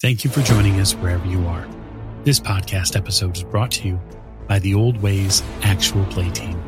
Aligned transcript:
Thank 0.00 0.24
you 0.24 0.30
for 0.30 0.42
joining 0.42 0.80
us 0.80 0.92
wherever 0.94 1.24
you 1.24 1.46
are. 1.46 1.66
This 2.24 2.40
podcast 2.40 2.96
episode 2.96 3.36
is 3.36 3.44
brought 3.44 3.70
to 3.72 3.86
you 3.86 4.00
by 4.48 4.58
the 4.58 4.74
Old 4.74 5.00
Ways 5.00 5.40
Actual 5.62 6.04
Play 6.06 6.28
Team. 6.30 6.60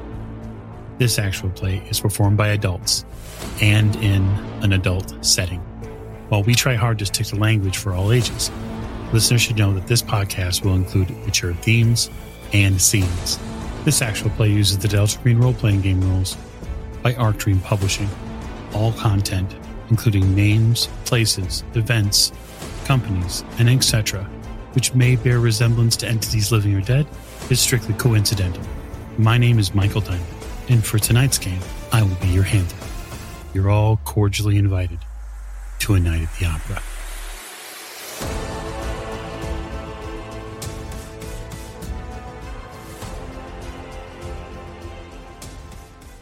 This 0.99 1.18
actual 1.18 1.50
play 1.50 1.78
is 1.91 1.99
performed 2.00 2.36
by 2.36 2.49
adults 2.49 3.04
and 3.60 3.97
in 3.97 4.23
an 4.62 4.73
adult 4.73 5.12
setting. 5.26 5.58
While 6.28 6.44
we 6.44 6.54
try 6.54 6.76
hard 6.76 7.00
to 7.00 7.07
stick 7.07 7.26
to 7.26 7.36
language 7.36 7.78
for 7.78 7.94
all 7.94 8.12
ages, 8.12 8.50
listeners 9.12 9.43
should 9.43 9.58
know 9.58 9.74
that 9.74 9.88
this 9.88 10.02
podcast 10.02 10.64
will 10.64 10.77
include 10.77 11.11
mature 11.27 11.52
themes 11.52 12.08
and 12.52 12.80
scenes. 12.80 13.40
This 13.84 14.02
actual 14.02 14.30
play 14.30 14.50
uses 14.52 14.79
the 14.79 14.88
Delta 14.88 15.18
Green 15.18 15.38
role 15.38 15.52
playing 15.52 15.80
game 15.80 16.00
rules 16.00 16.36
by 17.02 17.12
Arc 17.16 17.38
Dream 17.38 17.58
Publishing. 17.58 18.08
All 18.72 18.93
content, 18.93 19.52
including 19.90 20.32
names, 20.34 20.88
places, 21.04 21.64
events, 21.74 22.32
companies, 22.87 23.43
and 23.59 23.68
etc., 23.68 24.23
which 24.75 24.94
may 24.94 25.17
bear 25.17 25.40
resemblance 25.40 25.96
to 25.96 26.07
entities 26.07 26.53
living 26.53 26.75
or 26.75 26.81
dead, 26.81 27.07
is 27.50 27.58
strictly 27.58 27.94
coincidental. 27.94 28.63
My 29.18 29.39
name 29.39 29.58
is 29.58 29.75
Michael 29.75 30.00
Diamond, 30.00 30.27
and 30.68 30.85
for 30.85 30.99
tonight's 30.99 31.39
game, 31.39 31.61
I 31.93 32.03
will 32.03 32.15
be 32.17 32.29
your 32.29 32.45
handler. 32.45 32.79
You're 33.53 33.71
all 33.71 33.97
cordially 34.05 34.57
invited 34.57 35.01
to 35.80 35.95
a 35.95 36.01
night 36.01 36.23
at 36.23 36.39
the 36.39 36.47
opera. 36.47 36.83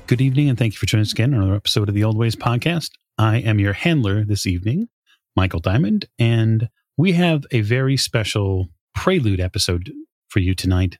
Good 0.06 0.20
evening, 0.20 0.48
and 0.48 0.58
thank 0.58 0.74
you 0.74 0.78
for 0.78 0.86
joining 0.86 1.02
us 1.02 1.12
again 1.12 1.34
on 1.34 1.40
another 1.40 1.56
episode 1.56 1.88
of 1.88 1.94
the 1.94 2.04
Old 2.04 2.16
Ways 2.16 2.36
podcast. 2.36 2.90
I 3.18 3.38
am 3.38 3.58
your 3.58 3.72
handler 3.72 4.24
this 4.24 4.46
evening, 4.46 4.88
Michael 5.36 5.60
Diamond, 5.60 6.06
and 6.18 6.68
we 6.96 7.12
have 7.12 7.44
a 7.50 7.60
very 7.60 7.96
special 7.96 8.68
prelude 8.94 9.40
episode 9.40 9.92
for 10.28 10.38
you 10.38 10.54
tonight 10.54 10.98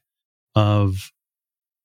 of 0.55 1.11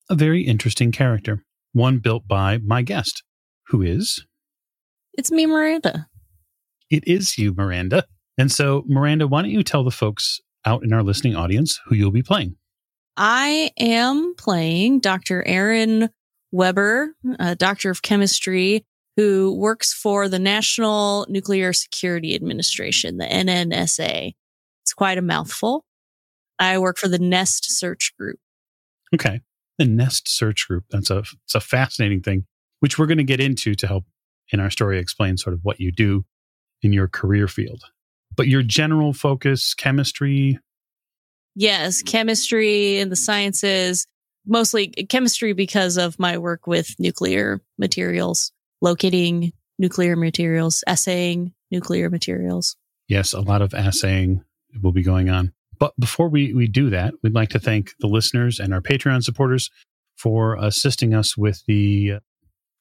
a 0.08 0.14
very 0.14 0.42
interesting 0.42 0.90
character, 0.90 1.44
one 1.72 1.98
built 1.98 2.26
by 2.26 2.58
my 2.58 2.82
guest, 2.82 3.22
who 3.68 3.82
is. 3.82 4.24
It's 5.14 5.30
me, 5.30 5.46
Miranda. 5.46 6.08
It 6.90 7.06
is 7.06 7.38
you, 7.38 7.54
Miranda. 7.54 8.04
And 8.36 8.50
so, 8.50 8.84
Miranda, 8.86 9.26
why 9.28 9.42
don't 9.42 9.50
you 9.50 9.62
tell 9.62 9.84
the 9.84 9.90
folks 9.90 10.40
out 10.64 10.82
in 10.82 10.92
our 10.92 11.02
listening 11.02 11.36
audience 11.36 11.80
who 11.86 11.94
you'll 11.94 12.10
be 12.10 12.22
playing? 12.22 12.56
I 13.16 13.70
am 13.78 14.34
playing 14.36 15.00
Dr. 15.00 15.46
Erin 15.46 16.10
Webber, 16.52 17.14
a 17.38 17.54
doctor 17.54 17.90
of 17.90 18.02
chemistry 18.02 18.84
who 19.16 19.55
works 19.56 19.92
for 19.92 20.28
the 20.28 20.39
National 20.39 21.27
Nuclear 21.28 21.72
Security 21.72 22.34
Administration, 22.34 23.19
the 23.19 23.27
NNSA. 23.27 24.34
It's 24.83 24.94
quite 24.94 25.19
a 25.19 25.22
mouthful. 25.22 25.84
I 26.58 26.78
work 26.78 26.98
for 26.98 27.08
the 27.08 27.19
NEST 27.19 27.78
Search 27.78 28.12
Group. 28.19 28.38
Okay. 29.14 29.41
The 29.78 29.86
NEST 29.86 30.28
Search 30.28 30.69
Group. 30.69 30.84
That's 30.91 31.11
a, 31.11 31.19
it's 31.19 31.55
a 31.55 31.61
fascinating 31.61 32.20
thing, 32.22 32.47
which 32.81 32.98
we're 32.98 33.06
going 33.06 33.19
to 33.19 33.25
get 33.25 33.41
into 33.41 33.75
to 33.75 33.86
help 33.86 34.05
in 34.53 34.61
our 34.61 34.70
story 34.70 34.98
explain 34.98 35.36
sort 35.36 35.55
of 35.55 35.61
what 35.62 35.81
you 35.81 35.91
do 35.92 36.25
in 36.83 36.92
your 36.92 37.08
career 37.08 37.48
field. 37.48 37.84
But 38.36 38.47
your 38.47 38.62
general 38.62 39.12
focus, 39.12 39.75
chemistry? 39.75 40.58
Yes, 41.55 42.03
chemistry 42.03 42.98
and 42.98 43.11
the 43.11 43.16
sciences, 43.16 44.06
mostly 44.47 44.88
chemistry 44.88 45.53
because 45.53 45.97
of 45.97 46.19
my 46.19 46.38
work 46.38 46.66
with 46.66 46.94
nuclear 46.98 47.61
materials, 47.78 48.53
locating 48.80 49.52
nuclear 49.78 50.16
materials, 50.16 50.84
assaying 50.86 51.52
nuclear 51.70 52.10
materials. 52.10 52.76
Yes, 53.08 53.32
a 53.32 53.40
lot 53.40 53.62
of 53.62 53.74
assaying 53.74 54.42
will 54.82 54.92
be 54.92 55.02
going 55.02 55.30
on. 55.30 55.52
But 55.78 55.98
before 55.98 56.28
we, 56.28 56.52
we 56.52 56.68
do 56.68 56.90
that, 56.90 57.14
we'd 57.22 57.34
like 57.34 57.48
to 57.50 57.58
thank 57.58 57.92
the 58.00 58.06
listeners 58.06 58.60
and 58.60 58.74
our 58.74 58.82
Patreon 58.82 59.24
supporters 59.24 59.70
for 60.16 60.56
assisting 60.56 61.14
us 61.14 61.36
with 61.36 61.64
the 61.66 62.19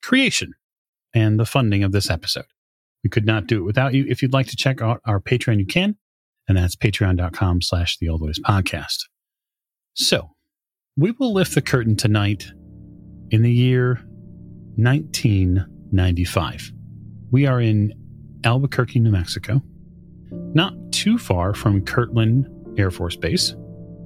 creation 0.04 0.54
and 1.14 1.40
the 1.40 1.46
funding 1.46 1.84
of 1.84 1.94
this 1.94 2.10
episode. 2.10 2.46
We 3.04 3.10
could 3.10 3.26
not 3.26 3.48
do 3.48 3.60
it 3.60 3.66
without 3.66 3.94
you. 3.94 4.06
If 4.10 4.22
you'd 4.22 4.34
like 4.34 4.48
to 4.48 4.58
check 4.58 4.82
out 4.82 5.02
our 5.06 5.22
Patreon, 5.22 5.60
you 5.60 5.66
can. 5.66 5.98
And 6.48 6.58
that's 6.58 6.76
patreon.com 6.76 7.62
slash 7.62 7.98
the 7.98 8.10
old 8.10 8.22
ways 8.22 8.40
podcast. 8.40 9.06
So 9.94 10.32
we 10.98 11.12
will 11.12 11.34
lift 11.34 11.56
the 11.56 11.62
curtain 11.62 11.96
tonight 11.96 12.48
in 13.32 13.42
the 13.42 13.54
year 13.54 14.02
1995. 15.92 16.72
We 17.32 17.46
are 17.46 17.62
in 17.62 17.94
Albuquerque, 18.44 19.00
New 19.00 19.12
Mexico, 19.12 19.62
not 20.54 20.74
too 20.92 21.18
far 21.18 21.54
from 21.54 21.84
Kirtland 21.84 22.48
Air 22.78 22.92
Force 22.92 23.16
Base. 23.16 23.56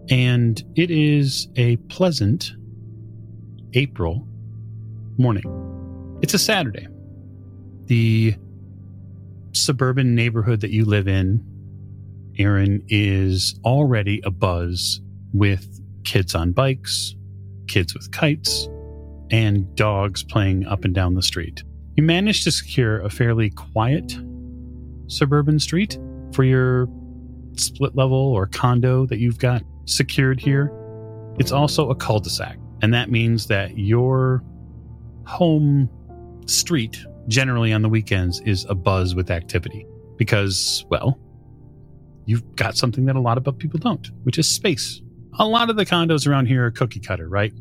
And 0.09 0.61
it 0.75 0.91
is 0.91 1.47
a 1.55 1.77
pleasant 1.87 2.51
April 3.73 4.27
morning. 5.17 6.19
It's 6.21 6.33
a 6.33 6.39
Saturday. 6.39 6.87
The 7.85 8.35
suburban 9.53 10.15
neighborhood 10.15 10.61
that 10.61 10.71
you 10.71 10.85
live 10.85 11.07
in, 11.07 11.43
Erin, 12.37 12.83
is 12.87 13.59
already 13.63 14.21
abuzz 14.21 14.99
with 15.33 15.79
kids 16.03 16.35
on 16.35 16.51
bikes, 16.51 17.15
kids 17.67 17.93
with 17.93 18.11
kites, 18.11 18.67
and 19.31 19.73
dogs 19.75 20.23
playing 20.23 20.65
up 20.65 20.85
and 20.85 20.93
down 20.93 21.15
the 21.15 21.21
street. 21.21 21.63
You 21.95 22.03
manage 22.03 22.43
to 22.43 22.51
secure 22.51 23.01
a 23.01 23.09
fairly 23.09 23.51
quiet 23.51 24.17
suburban 25.07 25.59
street 25.59 25.99
for 26.33 26.43
your 26.43 26.87
split 27.55 27.95
level 27.95 28.17
or 28.17 28.47
condo 28.47 29.05
that 29.05 29.19
you've 29.19 29.37
got 29.37 29.63
secured 29.85 30.39
here. 30.39 30.71
It's 31.39 31.51
also 31.51 31.89
a 31.89 31.95
cul 31.95 32.19
de 32.19 32.29
sac, 32.29 32.57
and 32.81 32.93
that 32.93 33.11
means 33.11 33.47
that 33.47 33.77
your 33.77 34.43
home 35.25 35.89
street 36.47 37.05
generally 37.27 37.71
on 37.71 37.81
the 37.81 37.89
weekends 37.89 38.41
is 38.41 38.65
a 38.69 38.75
buzz 38.75 39.15
with 39.15 39.31
activity 39.31 39.85
because, 40.17 40.85
well, 40.89 41.19
you've 42.25 42.55
got 42.55 42.75
something 42.75 43.05
that 43.05 43.15
a 43.15 43.21
lot 43.21 43.37
of 43.37 43.57
people 43.57 43.79
don't, 43.79 44.09
which 44.23 44.37
is 44.37 44.47
space. 44.47 45.01
A 45.39 45.45
lot 45.45 45.69
of 45.69 45.75
the 45.75 45.85
condos 45.85 46.27
around 46.27 46.47
here 46.47 46.65
are 46.65 46.71
cookie 46.71 46.99
cutter, 46.99 47.27
right? 47.29 47.53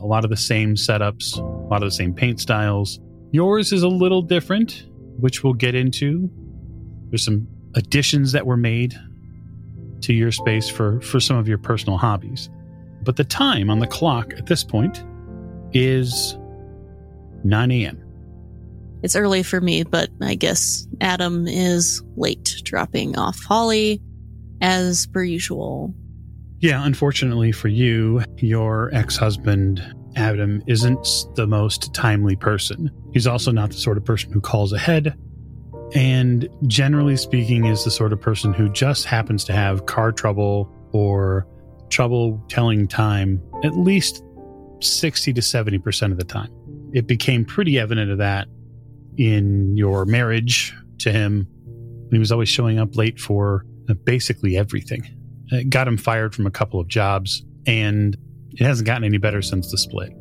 A 0.00 0.06
lot 0.06 0.24
of 0.24 0.30
the 0.30 0.36
same 0.36 0.74
setups, 0.74 1.38
a 1.38 1.42
lot 1.68 1.82
of 1.82 1.88
the 1.88 1.94
same 1.94 2.14
paint 2.14 2.40
styles. 2.40 3.00
Yours 3.34 3.72
is 3.72 3.82
a 3.82 3.88
little 3.88 4.22
different, 4.22 4.86
which 5.18 5.42
we'll 5.42 5.54
get 5.54 5.74
into. 5.74 6.30
There's 7.10 7.24
some 7.24 7.48
additions 7.74 8.30
that 8.30 8.46
were 8.46 8.56
made 8.56 8.94
to 10.02 10.12
your 10.12 10.30
space 10.30 10.68
for, 10.68 11.00
for 11.00 11.18
some 11.18 11.36
of 11.36 11.48
your 11.48 11.58
personal 11.58 11.98
hobbies. 11.98 12.48
But 13.02 13.16
the 13.16 13.24
time 13.24 13.70
on 13.70 13.80
the 13.80 13.88
clock 13.88 14.32
at 14.34 14.46
this 14.46 14.62
point 14.62 15.02
is 15.72 16.38
9 17.42 17.72
a.m. 17.72 18.00
It's 19.02 19.16
early 19.16 19.42
for 19.42 19.60
me, 19.60 19.82
but 19.82 20.10
I 20.20 20.36
guess 20.36 20.86
Adam 21.00 21.48
is 21.48 22.04
late 22.14 22.60
dropping 22.62 23.18
off 23.18 23.42
Holly 23.42 24.00
as 24.60 25.08
per 25.08 25.24
usual. 25.24 25.92
Yeah, 26.60 26.86
unfortunately 26.86 27.50
for 27.50 27.66
you, 27.66 28.22
your 28.36 28.94
ex 28.94 29.16
husband, 29.16 29.82
Adam, 30.16 30.62
isn't 30.66 31.26
the 31.34 31.46
most 31.46 31.92
timely 31.94 32.36
person. 32.36 32.90
He's 33.12 33.26
also 33.26 33.50
not 33.50 33.70
the 33.70 33.76
sort 33.76 33.96
of 33.96 34.04
person 34.04 34.32
who 34.32 34.40
calls 34.40 34.72
ahead, 34.72 35.16
and 35.94 36.48
generally 36.66 37.16
speaking, 37.16 37.66
is 37.66 37.84
the 37.84 37.90
sort 37.90 38.12
of 38.12 38.20
person 38.20 38.52
who 38.52 38.68
just 38.70 39.04
happens 39.04 39.44
to 39.44 39.52
have 39.52 39.86
car 39.86 40.12
trouble 40.12 40.72
or 40.92 41.46
trouble 41.90 42.44
telling 42.48 42.88
time 42.88 43.40
at 43.62 43.76
least 43.76 44.24
60 44.80 45.32
to 45.32 45.40
70% 45.40 46.10
of 46.10 46.18
the 46.18 46.24
time. 46.24 46.50
It 46.92 47.06
became 47.06 47.44
pretty 47.44 47.78
evident 47.78 48.10
of 48.10 48.18
that 48.18 48.48
in 49.16 49.76
your 49.76 50.04
marriage 50.04 50.74
to 50.98 51.12
him. 51.12 51.46
He 52.10 52.18
was 52.18 52.32
always 52.32 52.48
showing 52.48 52.78
up 52.78 52.96
late 52.96 53.20
for 53.20 53.64
uh, 53.88 53.94
basically 53.94 54.56
everything. 54.56 55.06
It 55.50 55.70
got 55.70 55.86
him 55.86 55.96
fired 55.96 56.34
from 56.34 56.46
a 56.46 56.50
couple 56.50 56.80
of 56.80 56.88
jobs, 56.88 57.44
and 57.66 58.16
it 58.56 58.64
hasn't 58.64 58.86
gotten 58.86 59.04
any 59.04 59.18
better 59.18 59.42
since 59.42 59.70
the 59.70 59.78
split. 59.78 60.12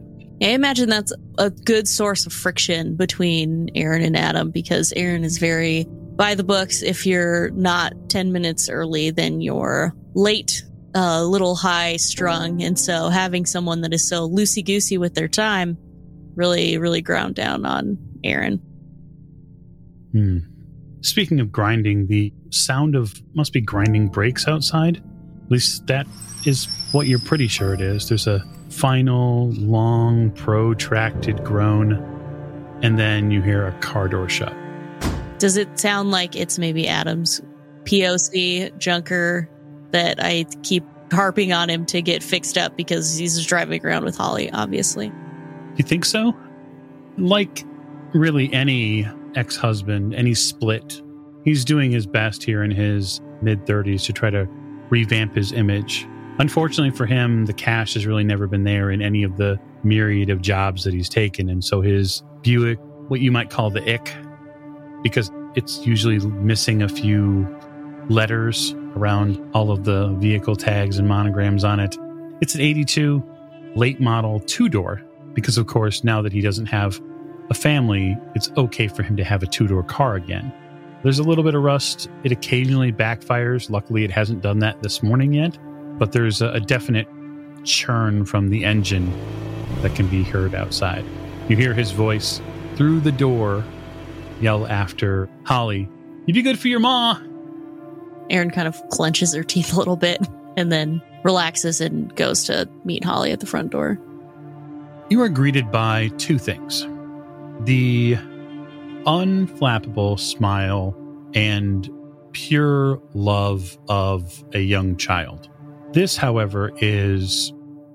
I 0.41 0.47
imagine 0.47 0.89
that's 0.89 1.13
a 1.37 1.49
good 1.49 1.87
source 1.87 2.25
of 2.25 2.33
friction 2.33 2.95
between 2.95 3.69
Erin 3.75 4.03
and 4.03 4.17
Adam 4.17 4.51
because 4.51 4.91
Erin 4.95 5.23
is 5.23 5.37
very 5.37 5.85
by 6.15 6.35
the 6.35 6.43
books. 6.43 6.81
If 6.81 7.05
you're 7.05 7.49
not 7.51 7.93
10 8.09 8.31
minutes 8.31 8.69
early, 8.69 9.11
then 9.11 9.41
you're 9.41 9.95
late, 10.15 10.63
a 10.95 10.99
uh, 10.99 11.23
little 11.23 11.55
high 11.55 11.97
strung. 11.97 12.61
And 12.61 12.77
so 12.77 13.09
having 13.09 13.45
someone 13.45 13.81
that 13.81 13.93
is 13.93 14.07
so 14.07 14.29
loosey 14.29 14.65
goosey 14.65 14.97
with 14.97 15.13
their 15.13 15.27
time 15.27 15.77
really, 16.35 16.77
really 16.77 17.01
ground 17.01 17.35
down 17.35 17.65
on 17.65 17.97
Erin. 18.23 18.57
Hmm. 20.11 20.39
Speaking 21.01 21.39
of 21.39 21.51
grinding, 21.51 22.07
the 22.07 22.33
sound 22.49 22.95
of 22.95 23.13
must 23.35 23.53
be 23.53 23.61
grinding 23.61 24.07
brakes 24.07 24.47
outside. 24.47 24.97
At 24.97 25.51
least 25.51 25.87
that 25.87 26.07
is 26.45 26.67
what 26.93 27.07
you're 27.07 27.19
pretty 27.19 27.47
sure 27.47 27.73
it 27.73 27.81
is. 27.81 28.07
There's 28.07 28.27
a 28.27 28.43
final, 28.69 29.49
long, 29.51 30.31
protracted 30.31 31.43
groan, 31.43 31.93
and 32.81 32.97
then 32.97 33.31
you 33.31 33.41
hear 33.41 33.67
a 33.67 33.73
car 33.79 34.07
door 34.07 34.29
shut. 34.29 34.53
Does 35.39 35.57
it 35.57 35.77
sound 35.77 36.11
like 36.11 36.35
it's 36.35 36.57
maybe 36.57 36.87
Adam's 36.87 37.41
POC 37.83 38.77
junker 38.77 39.49
that 39.91 40.23
I 40.23 40.45
keep 40.63 40.83
harping 41.13 41.53
on 41.53 41.69
him 41.69 41.85
to 41.87 42.01
get 42.01 42.21
fixed 42.23 42.57
up 42.57 42.75
because 42.75 43.15
he's 43.15 43.43
driving 43.45 43.85
around 43.85 44.03
with 44.03 44.17
Holly, 44.17 44.51
obviously. 44.51 45.11
You 45.77 45.83
think 45.83 46.05
so? 46.05 46.35
Like 47.17 47.63
really 48.13 48.51
any 48.53 49.07
ex 49.35 49.55
husband, 49.55 50.13
any 50.13 50.33
split, 50.33 51.01
he's 51.43 51.63
doing 51.63 51.91
his 51.91 52.05
best 52.05 52.43
here 52.43 52.63
in 52.63 52.71
his 52.71 53.21
mid 53.41 53.65
30s 53.65 54.05
to 54.05 54.13
try 54.13 54.29
to 54.29 54.47
revamp 54.89 55.35
his 55.35 55.51
image. 55.51 56.07
Unfortunately 56.39 56.95
for 56.95 57.05
him, 57.05 57.45
the 57.45 57.53
cash 57.53 57.93
has 57.93 58.07
really 58.07 58.23
never 58.23 58.47
been 58.47 58.63
there 58.63 58.89
in 58.89 59.01
any 59.01 59.23
of 59.23 59.37
the 59.37 59.59
myriad 59.83 60.29
of 60.29 60.41
jobs 60.41 60.83
that 60.83 60.93
he's 60.93 61.09
taken. 61.09 61.49
And 61.49 61.63
so 61.63 61.81
his 61.81 62.23
Buick, 62.41 62.79
what 63.07 63.21
you 63.21 63.31
might 63.31 63.49
call 63.49 63.69
the 63.69 63.93
ick, 63.93 64.13
because 65.03 65.31
it's 65.55 65.85
usually 65.85 66.19
missing 66.19 66.81
a 66.81 66.89
few 66.89 67.47
letters 68.09 68.73
around 68.95 69.39
all 69.53 69.71
of 69.71 69.83
the 69.83 70.09
vehicle 70.15 70.55
tags 70.55 70.97
and 70.97 71.07
monograms 71.07 71.63
on 71.63 71.79
it. 71.79 71.95
It's 72.41 72.55
an 72.55 72.61
82 72.61 73.23
late 73.75 73.99
model 73.99 74.39
two 74.39 74.69
door 74.69 75.01
because, 75.33 75.57
of 75.57 75.67
course, 75.67 76.03
now 76.03 76.21
that 76.21 76.33
he 76.33 76.41
doesn't 76.41 76.67
have 76.67 77.01
a 77.49 77.53
family, 77.53 78.17
it's 78.35 78.51
okay 78.57 78.87
for 78.87 79.03
him 79.03 79.15
to 79.17 79.23
have 79.23 79.43
a 79.43 79.47
two 79.47 79.67
door 79.67 79.83
car 79.83 80.15
again. 80.15 80.51
There's 81.03 81.19
a 81.19 81.23
little 81.23 81.43
bit 81.43 81.53
of 81.53 81.61
rust. 81.61 82.09
It 82.23 82.31
occasionally 82.31 82.91
backfires. 82.91 83.69
Luckily, 83.69 84.03
it 84.03 84.11
hasn't 84.11 84.41
done 84.41 84.59
that 84.59 84.81
this 84.81 85.03
morning 85.03 85.33
yet, 85.33 85.57
but 85.97 86.11
there's 86.11 86.41
a, 86.41 86.49
a 86.49 86.59
definite 86.59 87.07
churn 87.63 88.25
from 88.25 88.49
the 88.49 88.65
engine 88.65 89.11
that 89.81 89.95
can 89.95 90.07
be 90.07 90.23
heard 90.23 90.55
outside. 90.55 91.05
You 91.47 91.55
hear 91.55 91.73
his 91.73 91.91
voice 91.91 92.41
through 92.75 93.01
the 93.01 93.11
door 93.11 93.63
yell 94.41 94.67
after 94.67 95.29
Holly, 95.45 95.89
You'd 96.25 96.35
be 96.35 96.41
good 96.41 96.57
for 96.57 96.69
your 96.69 96.79
ma. 96.79 97.19
Erin 98.29 98.49
kind 98.49 98.67
of 98.67 98.81
clenches 98.89 99.33
her 99.33 99.43
teeth 99.43 99.73
a 99.73 99.77
little 99.77 99.97
bit 99.97 100.25
and 100.55 100.71
then 100.71 101.01
relaxes 101.23 101.81
and 101.81 102.15
goes 102.15 102.45
to 102.45 102.69
meet 102.85 103.03
Holly 103.03 103.31
at 103.31 103.41
the 103.41 103.45
front 103.45 103.71
door. 103.71 103.99
You 105.09 105.21
are 105.21 105.29
greeted 105.29 105.71
by 105.71 106.09
two 106.17 106.37
things 106.37 106.87
the 107.65 108.15
unflappable 109.05 110.19
smile 110.19 110.95
and 111.33 111.89
pure 112.31 113.01
love 113.13 113.77
of 113.89 114.43
a 114.53 114.59
young 114.59 114.95
child. 114.95 115.49
This, 115.93 116.17
however, 116.17 116.71
is 116.77 117.53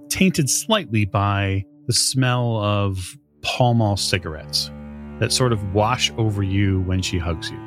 tainted 0.09 0.49
slightly 0.49 1.05
by 1.05 1.65
the 1.89 1.93
smell 1.93 2.57
of 2.59 3.17
Pall 3.43 3.75
Mall 3.75 3.97
cigarettes 3.97 4.71
that 5.19 5.33
sort 5.33 5.53
of 5.53 5.75
wash 5.75 6.13
over 6.17 6.45
you 6.45 6.81
when 6.83 7.03
she 7.03 7.19
hugs 7.19 7.51
you. 7.51 7.59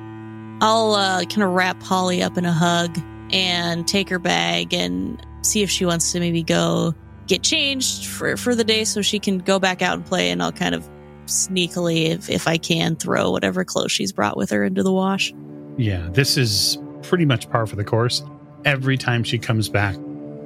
I'll 0.61 0.93
uh, 0.93 1.25
kind 1.25 1.43
of 1.43 1.51
wrap 1.51 1.83
Holly 1.83 2.23
up 2.23 2.37
in 2.37 2.45
a 2.45 2.53
hug 2.53 2.97
and 3.31 3.85
take 3.85 4.07
her 4.07 4.19
bag 4.19 4.73
and 4.73 5.21
see 5.41 5.63
if 5.63 5.69
she 5.69 5.85
wants 5.85 6.13
to 6.13 6.19
maybe 6.21 6.43
go 6.43 6.93
get 7.27 7.43
changed 7.43 8.05
for, 8.05 8.37
for 8.37 8.55
the 8.55 8.63
day 8.63 8.85
so 8.85 9.01
she 9.01 9.19
can 9.19 9.39
go 9.39 9.59
back 9.59 9.81
out 9.81 9.95
and 9.95 10.05
play. 10.05 10.31
And 10.31 10.41
I'll 10.41 10.53
kind 10.53 10.75
of 10.75 10.89
sneakily, 11.25 12.09
if, 12.09 12.29
if 12.29 12.47
I 12.47 12.57
can, 12.57 12.95
throw 12.95 13.31
whatever 13.31 13.65
clothes 13.65 13.91
she's 13.91 14.13
brought 14.13 14.37
with 14.37 14.49
her 14.51 14.63
into 14.63 14.81
the 14.81 14.93
wash. 14.93 15.33
Yeah, 15.77 16.07
this 16.11 16.37
is 16.37 16.77
pretty 17.01 17.25
much 17.25 17.49
par 17.49 17.65
for 17.65 17.75
the 17.75 17.83
course. 17.83 18.23
Every 18.63 18.97
time 18.97 19.23
she 19.23 19.37
comes 19.37 19.67
back 19.67 19.97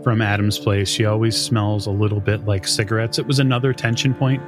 from 0.06 0.22
Adam's 0.22 0.60
place, 0.60 0.88
she 0.88 1.04
always 1.04 1.36
smells 1.36 1.88
a 1.88 1.92
little 1.92 2.20
bit 2.20 2.46
like 2.46 2.68
cigarettes. 2.68 3.18
It 3.18 3.26
was 3.26 3.40
another 3.40 3.74
tension 3.74 4.14
point 4.14 4.40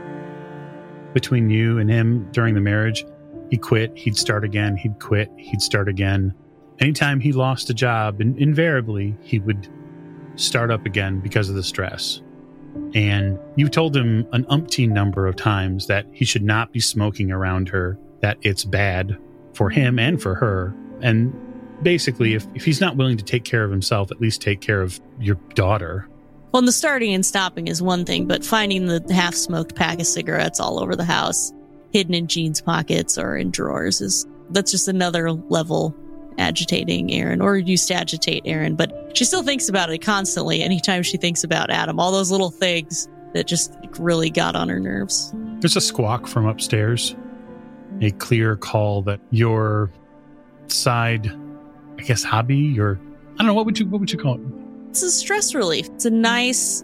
between 1.16 1.50
you 1.50 1.80
and 1.80 1.90
him 1.90 2.30
during 2.32 2.54
the 2.54 2.62
marriage. 2.62 3.04
He 3.50 3.58
quit, 3.58 3.98
he'd 3.98 4.16
start 4.16 4.44
again, 4.44 4.78
he'd 4.78 5.00
quit, 5.00 5.32
he'd 5.36 5.64
start 5.64 5.90
again. 5.90 6.36
Anytime 6.80 7.20
he 7.20 7.32
lost 7.32 7.72
a 7.72 7.74
job, 7.74 8.22
and 8.22 8.38
invariably 8.38 9.18
he 9.22 9.40
would 9.40 9.68
start 10.36 10.70
up 10.70 10.86
again 10.86 11.22
because 11.22 11.50
of 11.50 11.56
the 11.56 11.64
stress. 11.64 12.22
And 12.94 13.40
you 13.56 13.68
told 13.68 13.98
him 13.98 14.28
an 14.34 14.44
umpteen 14.52 14.90
number 14.90 15.26
of 15.26 15.38
times 15.38 15.88
that 15.88 16.06
he 16.12 16.24
should 16.24 16.44
not 16.44 16.72
be 16.72 16.80
smoking 16.80 17.32
around 17.32 17.68
her, 17.70 17.98
that 18.22 18.38
it's 18.44 18.64
bad 18.64 19.18
for 19.56 19.72
him 19.72 19.98
and 19.98 20.22
for 20.22 20.36
her. 20.36 20.76
And 21.02 21.34
basically, 21.82 22.34
if, 22.34 22.46
if 22.56 22.66
he's 22.66 22.82
not 22.82 22.96
willing 22.96 23.18
to 23.18 23.24
take 23.24 23.44
care 23.44 23.64
of 23.64 23.72
himself, 23.72 24.12
at 24.12 24.22
least 24.22 24.42
take 24.42 24.62
care 24.62 24.82
of 24.82 25.00
your 25.20 25.36
daughter. 25.54 26.08
Well, 26.52 26.62
the 26.62 26.72
starting 26.72 27.14
and 27.14 27.26
stopping 27.26 27.68
is 27.68 27.82
one 27.82 28.06
thing, 28.06 28.26
but 28.26 28.44
finding 28.44 28.86
the 28.86 29.04
half 29.14 29.36
smoked 29.36 29.76
pack 29.76 30.00
of 30.00 30.08
cigarettes 30.08 30.60
all 30.60 30.80
over 30.80 30.96
the 30.96 31.04
house, 31.04 31.52
hidden 31.92 32.14
in 32.14 32.28
jeans 32.28 32.62
pockets 32.62 33.18
or 33.18 33.36
in 33.36 33.52
drawers, 33.52 34.02
is 34.02 34.26
that's 34.50 34.72
just 34.72 34.88
another 34.88 35.32
level 35.32 35.96
agitating 36.38 37.12
Erin, 37.12 37.42
or 37.42 37.58
used 37.58 37.88
to 37.88 37.96
agitate 37.96 38.44
Erin, 38.46 38.76
but 38.76 39.18
she 39.18 39.26
still 39.26 39.44
thinks 39.44 39.70
about 39.70 39.90
it 39.90 40.00
constantly 40.00 40.62
anytime 40.62 41.04
she 41.04 41.18
thinks 41.18 41.44
about 41.44 41.70
Adam. 41.70 42.00
All 42.00 42.12
those 42.12 42.32
little 42.32 42.52
things 42.52 43.08
that 43.34 43.48
just 43.48 43.74
really 44.00 44.30
got 44.30 44.56
on 44.56 44.70
her 44.70 44.80
nerves. 44.80 45.34
There's 45.60 45.76
a 45.76 45.82
squawk 45.82 46.28
from 46.28 46.46
upstairs, 46.46 47.16
a 48.02 48.12
clear 48.12 48.56
call 48.56 49.02
that 49.04 49.20
your 49.32 49.92
side, 50.68 51.32
I 51.98 52.04
guess, 52.04 52.24
hobby, 52.24 52.80
or 52.80 53.00
I 53.34 53.38
don't 53.38 53.48
know 53.48 53.54
what 53.54 53.66
would 53.66 53.80
you 53.80 53.88
what 53.88 54.00
would 54.00 54.12
you 54.12 54.20
call 54.20 54.36
it? 54.36 54.42
It's 54.90 55.04
a 55.04 55.12
stress 55.12 55.54
relief. 55.54 55.88
It's 55.90 56.06
a 56.06 56.10
nice 56.10 56.84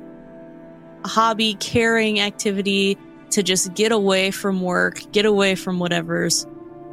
hobby, 1.06 1.56
caring 1.56 2.19
activity 2.19 2.98
to 3.31 3.44
just 3.44 3.74
get 3.74 3.92
away 3.92 4.31
from 4.31 4.62
work, 4.62 5.01
get 5.12 5.25
away 5.25 5.56
from 5.56 5.80
whatever's 5.80 6.45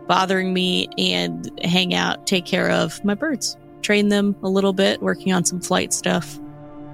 bothering 0.09 0.53
me 0.53 0.89
and 0.99 1.51
hang 1.63 1.95
out, 1.95 2.27
take 2.27 2.45
care 2.45 2.71
of 2.71 3.05
my 3.05 3.15
birds, 3.15 3.57
train 3.83 4.09
them 4.09 4.35
a 4.43 4.49
little 4.49 4.73
bit, 4.73 5.01
working 5.03 5.33
on 5.33 5.45
some 5.45 5.61
flight 5.61 5.93
stuff. 5.93 6.39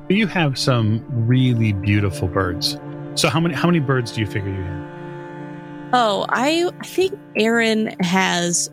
You 0.08 0.26
have 0.26 0.58
some 0.58 1.05
really 1.08 1.73
beautiful 1.73 2.28
birds. 2.28 2.78
So 3.14 3.28
how 3.28 3.40
many 3.40 3.55
how 3.55 3.69
many 3.69 3.81
birds 3.81 4.12
do 4.12 4.20
you 4.20 4.26
figure 4.26 4.50
you 4.50 4.62
have? 4.62 5.90
Oh, 5.94 6.26
I 6.28 6.70
I 6.81 6.87
think 6.87 7.19
Erin 7.37 7.96
has 8.00 8.70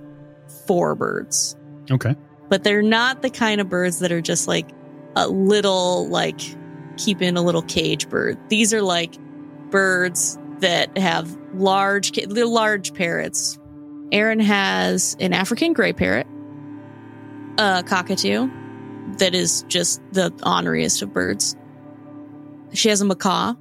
four 0.67 0.95
birds. 0.95 1.55
Okay. 1.89 2.15
But 2.53 2.63
they're 2.63 2.83
not 2.83 3.23
the 3.23 3.31
kind 3.31 3.59
of 3.59 3.67
birds 3.67 3.97
that 3.97 4.11
are 4.11 4.21
just 4.21 4.47
like 4.47 4.69
a 5.15 5.27
little 5.27 6.07
like 6.09 6.39
keep 6.97 7.19
in 7.19 7.35
a 7.35 7.41
little 7.41 7.63
cage 7.63 8.07
bird. 8.09 8.38
These 8.47 8.75
are 8.75 8.83
like 8.83 9.17
birds 9.71 10.38
that 10.59 10.95
have 10.95 11.35
large 11.55 12.11
they're 12.11 12.45
large 12.45 12.94
parrots 12.94 13.57
Erin 14.11 14.39
has 14.39 15.17
an 15.19 15.33
African 15.33 15.73
gray 15.73 15.94
parrot, 15.94 16.27
a 17.57 17.81
cockatoo 17.81 18.47
that 19.17 19.33
is 19.33 19.65
just 19.67 20.00
the 20.11 20.31
honoriest 20.44 21.01
of 21.01 21.12
birds. 21.12 21.55
She 22.72 22.89
has 22.89 23.01
a 23.01 23.05
macaw, 23.05 23.55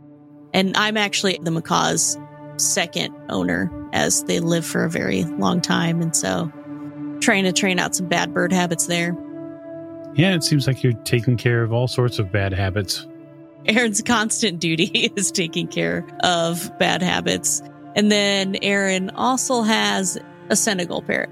and 0.53 0.77
I'm 0.77 0.99
actually 0.99 1.39
the 1.41 1.51
macaw's 1.51 2.19
second 2.59 3.15
owner 3.31 3.73
as 3.95 4.25
they 4.25 4.41
live 4.41 4.67
for 4.67 4.85
a 4.85 4.91
very 4.91 5.25
long 5.25 5.63
time. 5.63 6.03
And 6.03 6.15
so 6.15 6.53
trying 7.23 7.45
to 7.45 7.53
train 7.53 7.79
out 7.79 7.95
some 7.95 8.09
bad 8.09 8.35
bird 8.35 8.53
habits 8.53 8.87
there. 8.87 9.17
Yeah, 10.15 10.35
it 10.35 10.45
seems 10.45 10.67
like 10.67 10.83
you're 10.83 10.93
taking 10.93 11.37
care 11.37 11.63
of 11.63 11.73
all 11.73 11.89
sorts 11.89 12.19
of 12.19 12.31
bad 12.31 12.53
habits. 12.53 13.07
Erin's 13.67 14.03
constant 14.03 14.61
duty 14.61 14.85
is 15.17 15.31
taking 15.31 15.69
care 15.69 16.07
of 16.23 16.71
bad 16.79 17.03
habits. 17.03 17.63
And 17.95 18.11
then 18.11 18.57
Erin 18.63 19.11
also 19.11 19.63
has 19.63 20.19
a 20.51 20.57
Senegal 20.57 21.03
parrot. 21.03 21.31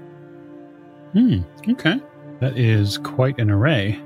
Hmm. 1.13 1.39
Okay. 1.69 1.99
That 2.39 2.57
is 2.57 2.97
quite 2.99 3.39
an 3.39 3.51
array. 3.51 3.99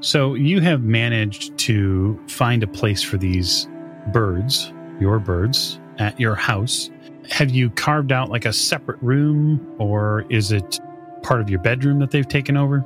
So 0.00 0.34
you 0.34 0.60
have 0.60 0.82
managed 0.82 1.56
to 1.58 2.20
find 2.28 2.62
a 2.62 2.66
place 2.66 3.02
for 3.02 3.16
these 3.16 3.66
birds, 4.12 4.72
your 5.00 5.18
birds, 5.18 5.80
at 5.98 6.20
your 6.20 6.34
house. 6.34 6.90
Have 7.30 7.50
you 7.50 7.70
carved 7.70 8.12
out 8.12 8.28
like 8.28 8.44
a 8.44 8.52
separate 8.52 9.02
room 9.02 9.74
or 9.78 10.24
is 10.28 10.52
it 10.52 10.78
part 11.26 11.40
of 11.40 11.50
your 11.50 11.58
bedroom 11.58 11.98
that 11.98 12.10
they've 12.12 12.28
taken 12.28 12.56
over? 12.56 12.84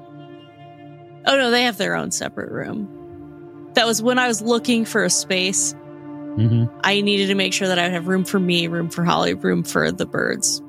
Oh, 1.26 1.36
no, 1.36 1.50
they 1.50 1.64
have 1.64 1.76
their 1.76 1.94
own 1.94 2.10
separate 2.10 2.50
room. 2.50 3.70
That 3.74 3.86
was 3.86 4.02
when 4.02 4.18
I 4.18 4.26
was 4.26 4.40
looking 4.40 4.84
for 4.84 5.04
a 5.04 5.10
space. 5.10 5.74
Mm-hmm. 5.74 6.74
I 6.82 7.02
needed 7.02 7.26
to 7.26 7.34
make 7.34 7.52
sure 7.52 7.68
that 7.68 7.78
I 7.78 7.84
would 7.84 7.92
have 7.92 8.08
room 8.08 8.24
for 8.24 8.40
me, 8.40 8.66
room 8.66 8.88
for 8.88 9.04
Holly, 9.04 9.34
room 9.34 9.62
for 9.62 9.92
the 9.92 10.06
birds. 10.06 10.62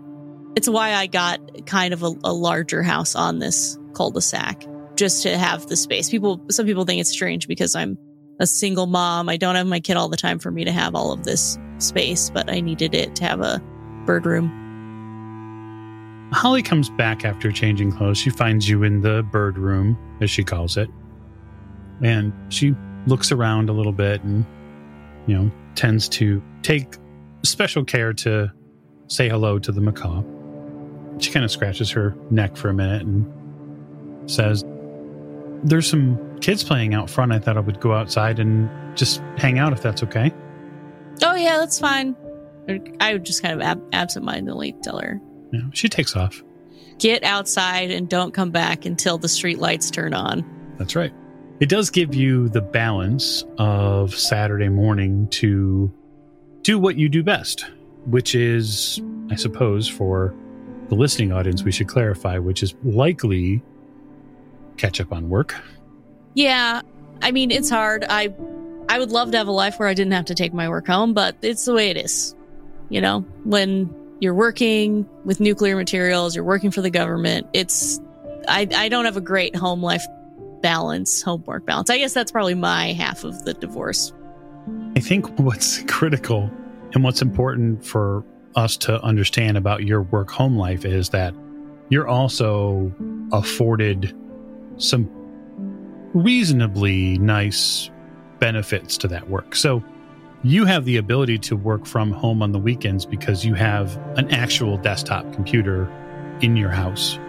It's 0.56 0.68
why 0.68 0.94
I 0.94 1.08
got 1.08 1.66
kind 1.66 1.94
of 1.94 2.04
a, 2.04 2.12
a 2.26 2.34
larger 2.34 2.84
house 2.84 3.16
on 3.16 3.40
this 3.40 3.80
cul-de-sac 3.94 4.66
just 4.96 5.24
to 5.24 5.38
have 5.38 5.68
the 5.68 5.78
space. 5.78 6.10
People, 6.10 6.42
some 6.50 6.66
people 6.66 6.84
think 6.84 7.00
it's 7.00 7.10
strange 7.10 7.48
because 7.48 7.76
I'm 7.76 7.98
a 8.40 8.46
single 8.46 8.86
mom. 8.86 9.30
I 9.30 9.38
don't 9.38 9.56
have 9.56 9.68
my 9.68 9.80
kid 9.80 9.96
all 9.96 10.10
the 10.10 10.18
time 10.18 10.40
for 10.40 10.52
me 10.52 10.66
to 10.66 10.72
have 10.72 10.94
all 10.94 11.14
of 11.14 11.24
this 11.24 11.58
space, 11.78 12.30
but 12.30 12.52
I 12.52 12.60
needed 12.60 12.94
it 12.94 13.16
to 13.16 13.24
have 13.24 13.40
a 13.40 13.64
bird 14.06 14.26
room. 14.26 14.61
Holly 16.32 16.62
comes 16.62 16.90
back 16.90 17.26
after 17.26 17.52
changing 17.52 17.92
clothes. 17.92 18.18
She 18.18 18.30
finds 18.30 18.70
you 18.70 18.84
in 18.84 19.02
the 19.02 19.24
bird 19.32 19.58
room, 19.58 19.98
as 20.22 20.30
she 20.30 20.44
calls 20.44 20.78
it. 20.78 20.90
And 22.02 22.34
she 22.50 22.74
looks 23.06 23.32
around 23.32 23.70
a 23.70 23.74
little 23.74 23.92
bit 23.92 24.24
and, 24.24 24.46
you 25.28 25.38
know, 25.38 25.52
tends 25.76 26.08
to 26.10 26.42
take 26.62 26.96
special 27.44 27.84
care 27.84 28.14
to 28.14 28.52
say 29.08 29.28
hello 29.30 29.60
to 29.60 29.72
the 29.72 29.82
macaw 29.82 30.24
she 31.22 31.32
kind 31.32 31.46
of 31.46 31.52
scratches 31.52 31.90
her 31.92 32.16
neck 32.30 32.58
for 32.58 32.70
a 32.70 32.74
minute 32.74 33.04
and 33.04 34.30
says, 34.30 34.64
There's 35.64 35.90
some 35.90 36.40
kids 36.40 36.64
playing 36.64 36.94
out 36.94 37.10
front. 37.10 37.32
I 37.32 37.40
thought 37.40 37.58
I 37.58 37.60
would 37.60 37.80
go 37.80 37.94
outside 37.94 38.40
and 38.40 38.70
just 38.98 39.22
hang 39.38 39.60
out 39.60 39.74
if 39.74 39.82
that's 39.82 40.04
okay. 40.04 40.34
Oh, 41.24 41.36
yeah, 41.36 41.58
that's 41.58 41.80
fine. 41.80 42.16
I 43.00 43.14
would 43.14 43.26
just 43.26 43.42
kind 43.42 43.54
of 43.54 43.62
ab- 43.62 43.84
absentmindedly 43.94 44.76
tell 44.82 45.00
her. 45.00 45.20
Yeah, 45.52 45.62
she 45.74 45.90
takes 45.90 46.16
off. 46.16 46.44
Get 47.00 47.24
outside 47.24 47.92
and 47.92 48.08
don't 48.08 48.34
come 48.34 48.52
back 48.52 48.86
until 48.86 49.18
the 49.18 49.28
street 49.28 49.60
lights 49.60 49.90
turn 49.90 50.14
on. 50.14 50.46
That's 50.78 50.96
right. 50.96 51.14
It 51.60 51.70
does 51.70 51.90
give 51.90 52.16
you 52.16 52.50
the 52.50 52.62
balance 52.62 53.44
of 53.58 54.16
Saturday 54.16 54.70
morning 54.70 55.28
to 55.30 55.92
do 56.64 56.80
what 56.80 56.96
you 56.96 57.10
do 57.10 57.24
best, 57.24 57.66
which 58.06 58.34
is, 58.36 59.02
I 59.30 59.36
suppose, 59.36 59.88
for 59.88 60.34
the 60.90 60.96
listening 60.96 61.32
audience, 61.32 61.64
we 61.64 61.72
should 61.72 61.88
clarify, 61.88 62.38
which 62.38 62.64
is 62.64 62.74
likely 62.84 63.62
catch 64.78 65.00
up 65.00 65.14
on 65.14 65.30
work. 65.30 65.56
Yeah. 66.34 66.82
I 67.22 67.32
mean, 67.32 67.52
it's 67.52 67.70
hard. 67.70 68.06
I 68.10 68.34
I 68.90 69.00
would 69.00 69.12
love 69.12 69.32
to 69.32 69.38
have 69.38 69.48
a 69.48 69.52
life 69.52 69.80
where 69.80 69.88
I 69.88 69.94
didn't 69.94 70.14
have 70.14 70.26
to 70.26 70.36
take 70.36 70.54
my 70.54 70.68
work 70.68 70.88
home, 70.88 71.14
but 71.14 71.38
it's 71.42 71.64
the 71.64 71.74
way 71.74 71.92
it 71.92 71.98
is. 71.98 72.36
You 72.90 73.00
know, 73.00 73.22
when 73.46 73.90
you're 74.22 74.36
working 74.36 75.10
with 75.26 75.40
nuclear 75.42 75.76
materials, 75.76 76.36
you're 76.36 76.46
working 76.46 76.72
for 76.72 76.82
the 76.82 76.92
government, 76.92 77.48
it's 77.52 78.00
I 78.48 78.68
I 78.74 78.88
don't 78.88 79.04
have 79.06 79.18
a 79.18 79.22
great 79.22 79.56
home 79.56 79.82
life 79.82 80.06
balance, 80.62 81.22
homework 81.22 81.66
balance. 81.66 81.90
I 81.90 81.98
guess 81.98 82.14
that's 82.14 82.32
probably 82.32 82.54
my 82.54 82.94
half 82.94 83.24
of 83.24 83.44
the 83.44 83.54
divorce. 83.56 84.14
I 84.96 85.00
think 85.00 85.28
what's 85.40 85.82
critical 85.84 86.50
and 86.94 87.04
what's 87.04 87.22
important 87.22 87.84
for 87.84 88.24
us 88.56 88.78
to 88.78 89.02
understand 89.02 89.58
about 89.58 89.84
your 89.86 90.04
work 90.04 90.30
home 90.30 90.56
life 90.56 90.86
is 90.86 91.10
that 91.10 91.34
you're 91.90 92.08
also 92.08 92.92
afforded 93.32 94.16
some 94.78 95.10
reasonably 96.14 97.18
nice 97.18 97.90
benefits 98.40 98.98
to 98.98 99.08
that 99.08 99.30
work. 99.30 99.56
So 99.56 99.84
you 100.44 100.66
have 100.66 100.86
the 100.86 100.98
ability 100.98 101.38
to 101.38 101.56
work 101.56 101.86
from 101.86 102.12
home 102.12 102.42
on 102.42 102.52
the 102.52 102.60
weekends 102.60 103.06
because 103.06 103.46
you 103.46 103.54
have 103.54 103.96
an 104.18 104.30
actual 104.32 104.78
desktop 104.78 105.32
computer 105.34 105.90
in 106.42 106.56
your 106.56 106.70
house. 106.70 107.20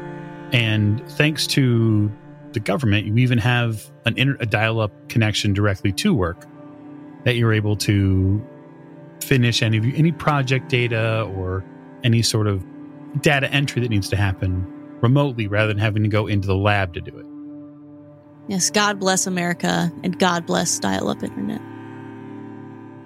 And 0.53 1.07
thanks 1.13 1.47
to 1.49 2.11
the 2.53 2.61
government, 2.61 3.07
you 3.07 3.17
even 3.17 3.39
have 3.39 3.91
an 4.07 4.17
inter- 4.17 4.37
a 4.41 4.47
dial-up 4.47 4.93
connection 5.09 5.53
directly 5.53 5.93
to 5.93 6.15
work 6.15 6.47
that 7.25 7.37
you're 7.37 7.53
able 7.53 7.77
to 7.77 8.45
finish 9.23 9.63
any 9.63 9.95
any 9.97 10.11
project 10.11 10.69
data 10.69 11.31
or 11.37 11.65
any 12.03 12.23
sort 12.23 12.47
of 12.47 12.65
data 13.21 13.51
entry 13.53 13.81
that 13.81 13.89
needs 13.89 14.09
to 14.09 14.17
happen 14.17 14.67
remotely 15.01 15.47
rather 15.47 15.69
than 15.69 15.79
having 15.79 16.03
to 16.03 16.09
go 16.09 16.27
into 16.27 16.47
the 16.47 16.57
lab 16.57 16.95
to 16.95 17.01
do 17.01 17.17
it. 17.17 17.27
Yes, 18.49 18.71
God 18.71 18.99
bless 18.99 19.27
America 19.27 19.93
and 20.03 20.19
God 20.19 20.47
bless 20.47 20.79
dial 20.79 21.09
up 21.09 21.23
internet. 21.23 21.61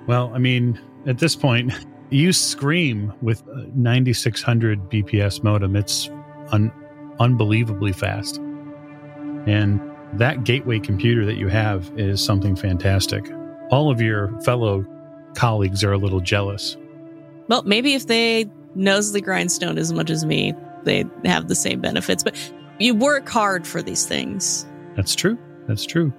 Well, 0.07 0.33
I 0.35 0.39
mean, 0.39 0.81
at 1.07 1.19
this 1.19 1.37
point, 1.37 1.73
you 2.11 2.33
scream 2.33 3.13
with 3.23 3.43
uh, 3.49 3.65
9600 3.75 4.91
BPS 4.91 5.43
modem. 5.43 5.77
It's 5.77 6.09
un- 6.51 6.73
unbelievably 7.19 7.93
fast. 7.93 8.39
And 9.47 9.81
that 10.15 10.45
gateway 10.45 10.79
computer 10.79 11.25
that 11.25 11.37
you 11.37 11.49
have 11.49 11.91
is 11.97 12.25
something 12.25 12.57
fantastic. 12.57 13.31
All 13.71 13.91
of 13.91 14.01
your 14.01 14.41
fellow 14.43 14.85
colleagues 15.35 15.85
are 15.85 15.93
a 15.93 15.99
little 15.99 16.21
jealous. 16.21 16.77
Well, 17.49 17.63
maybe 17.63 17.95
if 17.95 18.07
they 18.07 18.47
nose 18.75 19.13
the 19.13 19.21
grindstone 19.21 19.79
as 19.79 19.93
much 19.93 20.11
as 20.11 20.25
me, 20.25 20.55
they 20.85 21.05
have 21.25 21.49
the 21.49 21.55
same 21.55 21.81
benefits. 21.81 22.23
But 22.23 22.37
you 22.79 22.95
work 22.95 23.29
hard 23.29 23.67
for 23.67 23.83
these 23.83 24.07
things. 24.07 24.67
That's 24.95 25.15
true. 25.15 25.39
That's 25.67 25.85
true. 25.85 26.13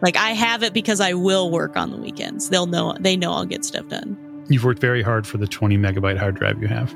Like 0.00 0.16
I 0.16 0.30
have 0.30 0.62
it 0.62 0.72
because 0.72 1.00
I 1.00 1.14
will 1.14 1.50
work 1.50 1.76
on 1.76 1.90
the 1.90 1.96
weekends. 1.96 2.48
They'll 2.48 2.66
know 2.66 2.96
they 3.00 3.16
know 3.16 3.32
I'll 3.32 3.44
get 3.44 3.64
stuff 3.64 3.88
done. 3.88 4.16
You've 4.48 4.64
worked 4.64 4.80
very 4.80 5.02
hard 5.02 5.26
for 5.26 5.38
the 5.38 5.46
20 5.46 5.76
megabyte 5.76 6.16
hard 6.16 6.36
drive 6.36 6.62
you 6.62 6.68
have. 6.68 6.94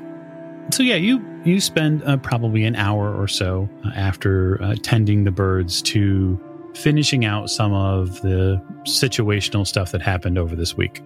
So 0.71 0.81
yeah, 0.83 0.95
you 0.95 1.23
you 1.43 1.59
spend 1.59 2.03
uh, 2.05 2.17
probably 2.17 2.63
an 2.63 2.75
hour 2.75 3.13
or 3.13 3.27
so 3.27 3.69
uh, 3.85 3.89
after 3.95 4.61
uh, 4.63 4.75
tending 4.81 5.25
the 5.25 5.31
birds 5.31 5.81
to 5.83 6.39
finishing 6.73 7.25
out 7.25 7.49
some 7.49 7.73
of 7.73 8.21
the 8.21 8.61
situational 8.83 9.67
stuff 9.67 9.91
that 9.91 10.01
happened 10.01 10.37
over 10.37 10.55
this 10.55 10.75
week. 10.75 11.01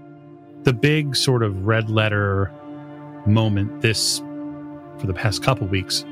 The 0.63 0.73
big 0.73 1.15
sort 1.15 1.43
of 1.43 1.65
red 1.65 1.89
letter 1.89 2.51
moment 3.25 3.81
this 3.81 4.19
for 4.99 5.07
the 5.07 5.13
past 5.13 5.43
couple 5.43 5.67
weeks 5.67 6.05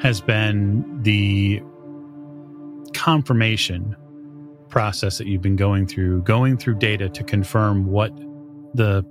has 0.00 0.20
been 0.20 1.02
the 1.02 1.62
confirmation 2.94 3.96
process 4.68 5.18
that 5.18 5.26
you've 5.26 5.42
been 5.42 5.56
going 5.56 5.86
through, 5.86 6.22
going 6.22 6.56
through 6.56 6.76
data 6.76 7.08
to 7.08 7.24
confirm 7.24 7.86
what 7.86 8.14
the 8.74 9.04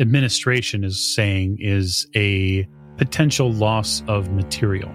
administration 0.00 0.84
is 0.84 0.98
saying 0.98 1.58
is 1.60 2.06
a 2.14 2.68
potential 2.96 3.52
loss 3.52 4.02
of 4.08 4.30
material. 4.32 4.92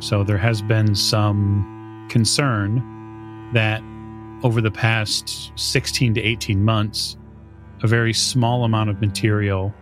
So 0.00 0.24
there 0.24 0.38
has 0.38 0.62
been 0.62 0.94
some 0.94 2.06
concern 2.10 2.82
that 3.54 3.82
over 4.42 4.60
the 4.60 4.70
past 4.70 5.52
16 5.56 6.14
to 6.14 6.20
18 6.20 6.62
months, 6.62 7.16
a 7.82 7.86
very 7.86 8.12
small 8.12 8.64
amount 8.64 8.90
of 8.90 9.00
material, 9.00 9.72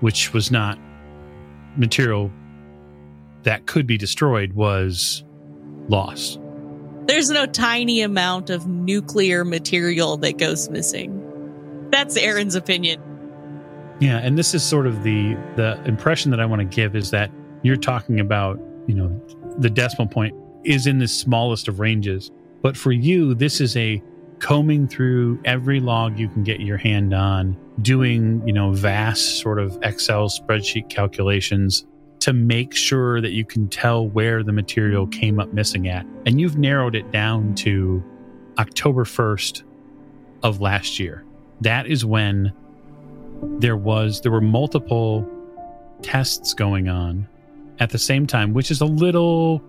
which 0.00 0.32
was 0.32 0.50
not 0.50 0.78
material 1.76 2.30
that 3.44 3.66
could 3.66 3.86
be 3.86 3.96
destroyed, 3.96 4.52
was 4.54 5.24
lost. 5.88 6.40
There's 7.08 7.30
no 7.30 7.46
tiny 7.46 8.02
amount 8.02 8.50
of 8.50 8.66
nuclear 8.66 9.42
material 9.42 10.18
that 10.18 10.36
goes 10.36 10.68
missing. 10.68 11.24
That's 11.90 12.18
Erin's 12.18 12.54
opinion. 12.54 13.00
Yeah, 13.98 14.18
and 14.18 14.36
this 14.36 14.52
is 14.52 14.62
sort 14.62 14.86
of 14.86 15.02
the 15.02 15.34
the 15.56 15.82
impression 15.86 16.30
that 16.32 16.38
I 16.38 16.44
want 16.44 16.60
to 16.60 16.66
give 16.66 16.94
is 16.94 17.10
that 17.10 17.30
you're 17.62 17.76
talking 17.76 18.20
about, 18.20 18.60
you 18.86 18.94
know, 18.94 19.20
the 19.56 19.70
decimal 19.70 20.06
point 20.06 20.34
is 20.64 20.86
in 20.86 20.98
the 20.98 21.08
smallest 21.08 21.66
of 21.66 21.80
ranges. 21.80 22.30
But 22.60 22.76
for 22.76 22.92
you, 22.92 23.34
this 23.34 23.58
is 23.62 23.74
a 23.74 24.02
combing 24.38 24.86
through 24.86 25.40
every 25.46 25.80
log 25.80 26.18
you 26.18 26.28
can 26.28 26.44
get 26.44 26.60
your 26.60 26.76
hand 26.76 27.14
on, 27.14 27.56
doing, 27.80 28.46
you 28.46 28.52
know, 28.52 28.72
vast 28.72 29.40
sort 29.40 29.58
of 29.58 29.78
Excel 29.82 30.28
spreadsheet 30.28 30.90
calculations 30.90 31.86
to 32.20 32.32
make 32.32 32.74
sure 32.74 33.20
that 33.20 33.30
you 33.30 33.44
can 33.44 33.68
tell 33.68 34.08
where 34.08 34.42
the 34.42 34.52
material 34.52 35.06
came 35.06 35.38
up 35.38 35.52
missing 35.52 35.88
at. 35.88 36.04
And 36.26 36.40
you've 36.40 36.58
narrowed 36.58 36.94
it 36.94 37.10
down 37.12 37.54
to 37.56 38.02
October 38.58 39.04
1st 39.04 39.62
of 40.42 40.60
last 40.60 40.98
year. 40.98 41.24
That 41.60 41.86
is 41.86 42.04
when 42.04 42.52
there 43.60 43.76
was 43.76 44.20
there 44.20 44.32
were 44.32 44.40
multiple 44.40 45.28
tests 46.02 46.54
going 46.54 46.88
on 46.88 47.28
at 47.78 47.90
the 47.90 47.98
same 47.98 48.26
time, 48.26 48.52
which 48.52 48.70
is 48.70 48.80
a 48.80 48.86
little 48.86 49.62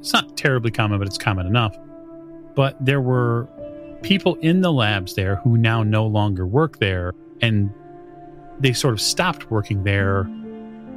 it's 0.00 0.12
not 0.12 0.36
terribly 0.36 0.72
common, 0.72 0.98
but 0.98 1.06
it's 1.06 1.18
common 1.18 1.46
enough. 1.46 1.76
But 2.56 2.84
there 2.84 3.00
were 3.00 3.48
people 4.02 4.34
in 4.36 4.60
the 4.60 4.72
labs 4.72 5.14
there 5.14 5.36
who 5.36 5.56
now 5.56 5.84
no 5.84 6.06
longer 6.06 6.44
work 6.44 6.78
there 6.80 7.12
and 7.40 7.72
they 8.58 8.72
sort 8.72 8.94
of 8.94 9.00
stopped 9.00 9.50
working 9.50 9.84
there 9.84 10.28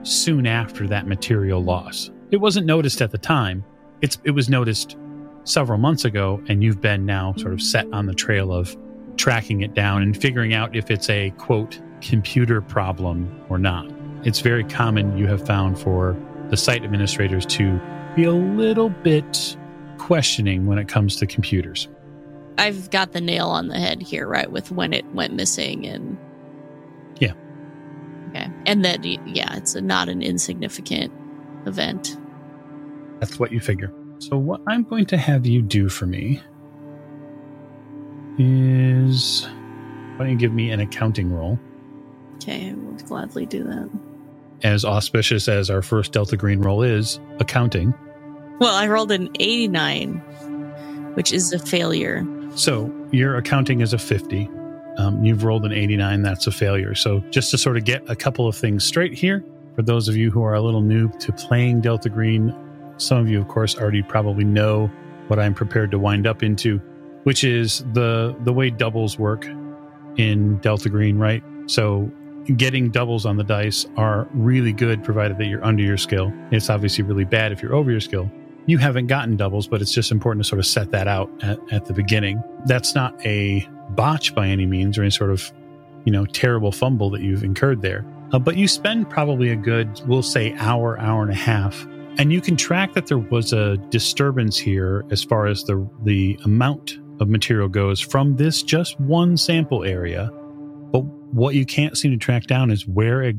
soon 0.05 0.47
after 0.47 0.87
that 0.87 1.07
material 1.07 1.63
loss. 1.63 2.11
It 2.31 2.37
wasn't 2.37 2.65
noticed 2.65 3.01
at 3.01 3.11
the 3.11 3.17
time. 3.17 3.63
It's 4.01 4.17
it 4.23 4.31
was 4.31 4.49
noticed 4.49 4.97
several 5.43 5.77
months 5.77 6.05
ago 6.05 6.41
and 6.47 6.63
you've 6.63 6.81
been 6.81 7.05
now 7.05 7.33
sort 7.37 7.53
of 7.53 7.61
set 7.61 7.91
on 7.93 8.05
the 8.05 8.13
trail 8.13 8.53
of 8.53 8.75
tracking 9.17 9.61
it 9.61 9.73
down 9.73 10.01
and 10.01 10.19
figuring 10.19 10.53
out 10.53 10.75
if 10.75 10.91
it's 10.91 11.09
a 11.09 11.31
quote 11.37 11.79
computer 12.01 12.61
problem 12.61 13.43
or 13.49 13.57
not. 13.57 13.89
It's 14.23 14.41
very 14.41 14.63
common, 14.63 15.17
you 15.17 15.27
have 15.27 15.45
found, 15.45 15.79
for 15.79 16.17
the 16.49 16.57
site 16.57 16.83
administrators 16.83 17.45
to 17.47 17.79
be 18.15 18.23
a 18.23 18.31
little 18.31 18.89
bit 18.89 19.55
questioning 19.97 20.65
when 20.65 20.77
it 20.77 20.87
comes 20.87 21.15
to 21.17 21.27
computers. 21.27 21.87
I've 22.57 22.89
got 22.89 23.11
the 23.11 23.21
nail 23.21 23.47
on 23.47 23.67
the 23.67 23.77
head 23.77 24.01
here, 24.01 24.27
right? 24.27 24.51
With 24.51 24.71
when 24.71 24.93
it 24.93 25.05
went 25.13 25.33
missing 25.33 25.85
and. 25.85 26.17
Yeah. 27.19 27.33
Okay. 28.35 28.49
And 28.65 28.83
that, 28.83 29.05
yeah, 29.05 29.55
it's 29.55 29.75
a, 29.75 29.81
not 29.81 30.09
an 30.09 30.21
insignificant 30.21 31.11
event. 31.65 32.17
That's 33.19 33.39
what 33.39 33.51
you 33.51 33.59
figure. 33.59 33.93
So, 34.19 34.37
what 34.37 34.61
I'm 34.67 34.83
going 34.83 35.05
to 35.07 35.17
have 35.17 35.45
you 35.45 35.61
do 35.61 35.87
for 35.87 36.05
me 36.05 36.41
is 38.37 39.47
why 40.15 40.25
don't 40.25 40.31
you 40.31 40.37
give 40.37 40.53
me 40.53 40.71
an 40.71 40.81
accounting 40.81 41.31
roll? 41.31 41.59
Okay, 42.35 42.71
I 42.71 42.73
will 42.73 42.93
gladly 42.93 43.45
do 43.45 43.63
that. 43.63 43.89
As 44.63 44.83
auspicious 44.83 45.47
as 45.47 45.69
our 45.69 45.81
first 45.81 46.11
Delta 46.11 46.35
Green 46.35 46.59
roll 46.59 46.81
is, 46.81 47.19
accounting. 47.39 47.93
Well, 48.59 48.75
I 48.75 48.87
rolled 48.87 49.11
an 49.11 49.29
89, 49.39 50.17
which 51.15 51.31
is 51.31 51.53
a 51.53 51.59
failure. 51.59 52.25
So 52.55 52.93
your 53.11 53.35
accounting 53.35 53.81
is 53.81 53.93
a 53.93 53.97
50. 53.97 54.49
Um, 54.97 55.23
you've 55.23 55.43
rolled 55.43 55.65
an 55.65 55.73
89. 55.73 56.21
That's 56.21 56.47
a 56.47 56.51
failure. 56.51 56.95
So 56.95 57.19
just 57.29 57.51
to 57.51 57.57
sort 57.57 57.77
of 57.77 57.83
get 57.83 58.03
a 58.09 58.15
couple 58.15 58.47
of 58.47 58.55
things 58.55 58.83
straight 58.83 59.13
here, 59.13 59.43
for 59.75 59.81
those 59.81 60.07
of 60.07 60.15
you 60.15 60.31
who 60.31 60.43
are 60.43 60.53
a 60.53 60.61
little 60.61 60.81
new 60.81 61.09
to 61.19 61.31
playing 61.33 61.81
Delta 61.81 62.09
Green, 62.09 62.55
some 62.97 63.17
of 63.17 63.29
you, 63.29 63.41
of 63.41 63.47
course, 63.47 63.77
already 63.77 64.01
probably 64.01 64.45
know 64.45 64.87
what 65.27 65.39
I'm 65.39 65.53
prepared 65.53 65.91
to 65.91 65.99
wind 65.99 66.25
up 66.25 66.43
into, 66.43 66.77
which 67.23 67.43
is 67.43 67.83
the 67.93 68.35
the 68.43 68.53
way 68.53 68.69
doubles 68.69 69.19
work 69.19 69.45
in 70.17 70.57
Delta 70.59 70.89
Green, 70.89 71.17
right? 71.17 71.43
So 71.67 72.09
getting 72.55 72.89
doubles 72.89 73.25
on 73.25 73.37
the 73.37 73.43
dice 73.43 73.85
are 73.97 74.27
really 74.33 74.71
good 74.71 75.03
provided 75.03 75.37
that 75.39 75.47
you're 75.47 75.63
under 75.65 75.83
your 75.83 75.97
skill. 75.97 76.31
It's 76.51 76.69
obviously 76.69 77.03
really 77.03 77.25
bad 77.25 77.51
if 77.51 77.61
you're 77.61 77.73
over 77.73 77.91
your 77.91 77.99
skill. 77.99 78.31
You 78.67 78.77
haven't 78.77 79.07
gotten 79.07 79.35
doubles, 79.35 79.67
but 79.67 79.81
it's 79.81 79.91
just 79.91 80.11
important 80.11 80.43
to 80.43 80.47
sort 80.47 80.59
of 80.59 80.65
set 80.65 80.91
that 80.91 81.07
out 81.07 81.29
at, 81.43 81.59
at 81.71 81.85
the 81.85 81.93
beginning. 81.93 82.41
That's 82.65 82.95
not 82.95 83.13
a 83.25 83.67
botch 83.91 84.33
by 84.35 84.47
any 84.47 84.65
means 84.65 84.97
or 84.97 85.01
any 85.01 85.11
sort 85.11 85.31
of, 85.31 85.51
you 86.05 86.11
know, 86.11 86.25
terrible 86.25 86.71
fumble 86.71 87.09
that 87.11 87.21
you've 87.21 87.43
incurred 87.43 87.81
there. 87.81 88.05
Uh, 88.31 88.39
but 88.39 88.57
you 88.57 88.67
spend 88.67 89.09
probably 89.09 89.49
a 89.49 89.55
good, 89.55 90.01
we'll 90.07 90.23
say, 90.23 90.53
hour, 90.55 90.99
hour 90.99 91.21
and 91.21 91.31
a 91.31 91.35
half 91.35 91.85
and 92.17 92.31
you 92.31 92.41
can 92.41 92.55
track 92.55 92.93
that 92.93 93.07
there 93.07 93.17
was 93.17 93.51
a 93.51 93.77
disturbance 93.89 94.57
here 94.57 95.03
as 95.11 95.23
far 95.23 95.47
as 95.47 95.63
the 95.63 95.87
the 96.03 96.39
amount 96.45 96.97
of 97.19 97.29
material 97.29 97.67
goes 97.67 97.99
from 97.99 98.35
this 98.35 98.63
just 98.63 98.99
one 98.99 99.37
sample 99.37 99.83
area. 99.83 100.29
But 100.91 101.03
what 101.33 101.55
you 101.55 101.65
can't 101.65 101.97
seem 101.97 102.11
to 102.11 102.17
track 102.17 102.43
down 102.43 102.71
is 102.71 102.87
where 102.87 103.33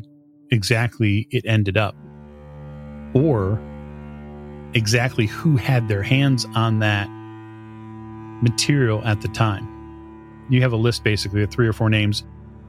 exactly 0.51 1.27
it 1.31 1.45
ended 1.47 1.77
up 1.77 1.95
or 3.15 3.61
exactly 4.75 5.27
who 5.27 5.57
had 5.57 5.89
their 5.89 6.03
hands 6.03 6.47
on 6.55 6.81
that 6.81 7.09
material 8.43 9.03
at 9.05 9.23
the 9.23 9.29
time. 9.29 9.76
You 10.49 10.63
have 10.63 10.73
a 10.73 10.77
list 10.77 11.05
basically 11.05 11.43
of 11.43 11.51
three 11.51 11.67
or 11.67 11.73
four 11.73 11.91
names 11.91 12.25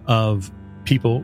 of 0.08 0.52
people, 0.86 1.24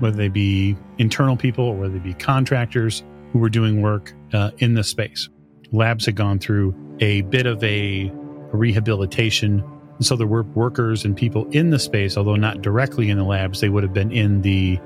whether 0.00 0.16
they 0.16 0.28
be 0.28 0.76
internal 0.98 1.36
people 1.36 1.64
or 1.64 1.76
whether 1.76 1.94
they 1.94 1.98
be 1.98 2.14
contractors 2.14 3.02
who 3.32 3.38
were 3.38 3.48
doing 3.48 3.80
work 3.80 4.12
uh, 4.32 4.50
in 4.58 4.74
the 4.74 4.84
space. 4.84 5.28
Labs 5.72 6.06
had 6.06 6.14
gone 6.14 6.38
through 6.38 6.74
a 7.00 7.22
bit 7.22 7.46
of 7.46 7.62
a 7.64 8.12
rehabilitation. 8.52 9.64
And 9.96 10.06
So 10.06 10.16
there 10.16 10.26
were 10.26 10.42
workers 10.42 11.04
and 11.04 11.16
people 11.16 11.48
in 11.50 11.70
the 11.70 11.78
space, 11.78 12.16
although 12.16 12.36
not 12.36 12.62
directly 12.62 13.10
in 13.10 13.18
the 13.18 13.24
labs, 13.24 13.60
they 13.60 13.68
would 13.68 13.82
have 13.82 13.92
been 13.92 14.12
in 14.12 14.42
the 14.42 14.78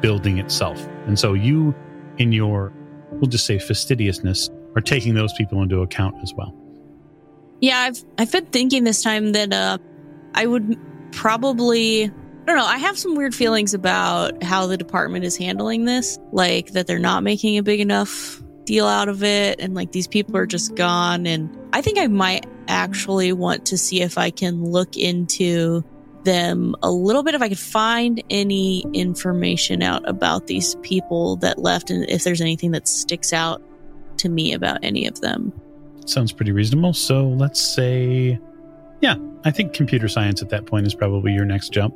building 0.00 0.38
itself. 0.38 0.86
And 1.06 1.18
so 1.18 1.32
you, 1.32 1.74
in 2.18 2.32
your, 2.32 2.72
we'll 3.12 3.30
just 3.30 3.46
say 3.46 3.58
fastidiousness, 3.58 4.50
are 4.76 4.82
taking 4.82 5.14
those 5.14 5.32
people 5.34 5.62
into 5.62 5.80
account 5.80 6.16
as 6.22 6.32
well. 6.36 6.54
Yeah, 7.60 7.78
I've 7.78 8.04
I've 8.18 8.32
been 8.32 8.46
thinking 8.46 8.84
this 8.84 9.02
time 9.02 9.32
that 9.32 9.52
uh, 9.52 9.78
I 10.34 10.46
would 10.46 10.78
probably 11.12 12.04
I 12.04 12.46
don't 12.46 12.56
know. 12.56 12.66
I 12.66 12.76
have 12.76 12.98
some 12.98 13.14
weird 13.14 13.34
feelings 13.34 13.72
about 13.72 14.42
how 14.42 14.66
the 14.66 14.76
department 14.76 15.24
is 15.24 15.34
handling 15.34 15.86
this, 15.86 16.18
like 16.30 16.72
that 16.72 16.86
they're 16.86 16.98
not 16.98 17.22
making 17.22 17.56
a 17.56 17.62
big 17.62 17.80
enough 17.80 18.42
deal 18.66 18.86
out 18.86 19.08
of 19.08 19.22
it 19.22 19.60
and 19.60 19.74
like 19.74 19.92
these 19.92 20.06
people 20.06 20.36
are 20.36 20.46
just 20.46 20.74
gone 20.74 21.26
and 21.26 21.54
I 21.72 21.82
think 21.82 21.98
I 21.98 22.06
might 22.06 22.46
actually 22.68 23.32
want 23.32 23.66
to 23.66 23.78
see 23.78 24.00
if 24.00 24.16
I 24.16 24.30
can 24.30 24.64
look 24.64 24.96
into 24.96 25.84
them 26.24 26.74
a 26.82 26.90
little 26.90 27.22
bit 27.22 27.34
if 27.34 27.42
I 27.42 27.48
could 27.48 27.58
find 27.58 28.22
any 28.30 28.84
information 28.94 29.82
out 29.82 30.08
about 30.08 30.46
these 30.46 30.74
people 30.76 31.36
that 31.36 31.58
left 31.58 31.90
and 31.90 32.08
if 32.08 32.24
there's 32.24 32.40
anything 32.40 32.70
that 32.70 32.88
sticks 32.88 33.32
out 33.32 33.62
to 34.18 34.28
me 34.28 34.52
about 34.54 34.78
any 34.82 35.06
of 35.06 35.20
them. 35.20 35.52
Sounds 36.06 36.32
pretty 36.32 36.52
reasonable. 36.52 36.94
So 36.94 37.28
let's 37.28 37.60
say, 37.60 38.38
yeah, 39.04 39.16
I 39.44 39.50
think 39.50 39.74
computer 39.74 40.08
science 40.08 40.40
at 40.40 40.48
that 40.48 40.64
point 40.64 40.86
is 40.86 40.94
probably 40.94 41.34
your 41.34 41.44
next 41.44 41.74
jump. 41.74 41.94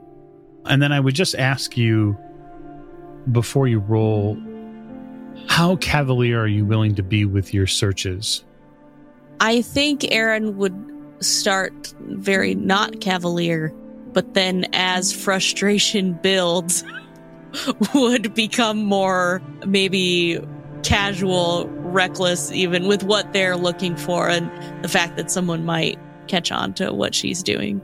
And 0.67 0.83
then 0.83 0.93
I 0.93 1.01
would 1.01 1.15
just 1.15 1.35
ask 1.37 1.75
you 1.75 2.19
before 3.33 3.67
you 3.67 3.79
roll 3.79 4.37
how 5.47 5.77
cavalier 5.77 6.39
are 6.39 6.47
you 6.47 6.67
willing 6.67 6.95
to 6.97 7.03
be 7.03 7.25
with 7.25 7.55
your 7.55 7.67
searches? 7.67 8.45
I 9.41 9.63
think 9.63 10.13
Erin 10.13 10.59
would 10.59 10.75
start 11.21 11.95
very 12.01 12.55
not 12.55 13.01
cavalier, 13.01 13.73
but 14.13 14.35
then 14.35 14.67
as 14.75 15.11
frustration 15.11 16.13
builds, 16.23 16.85
would 17.95 18.35
become 18.35 18.85
more 18.85 19.41
maybe 19.67 20.39
casual, 20.83 21.71
reckless, 21.71 22.53
even 22.53 22.87
with 22.87 23.03
what 23.03 23.33
they're 23.33 23.57
looking 23.57 23.97
for 23.97 24.29
and 24.29 24.51
the 24.85 24.89
fact 24.89 25.17
that 25.17 25.31
someone 25.31 25.65
might 25.65 25.99
catch 26.29 26.53
on 26.53 26.75
to 26.75 26.93
what 26.93 27.15
she's 27.15 27.43
doing. 27.43 27.81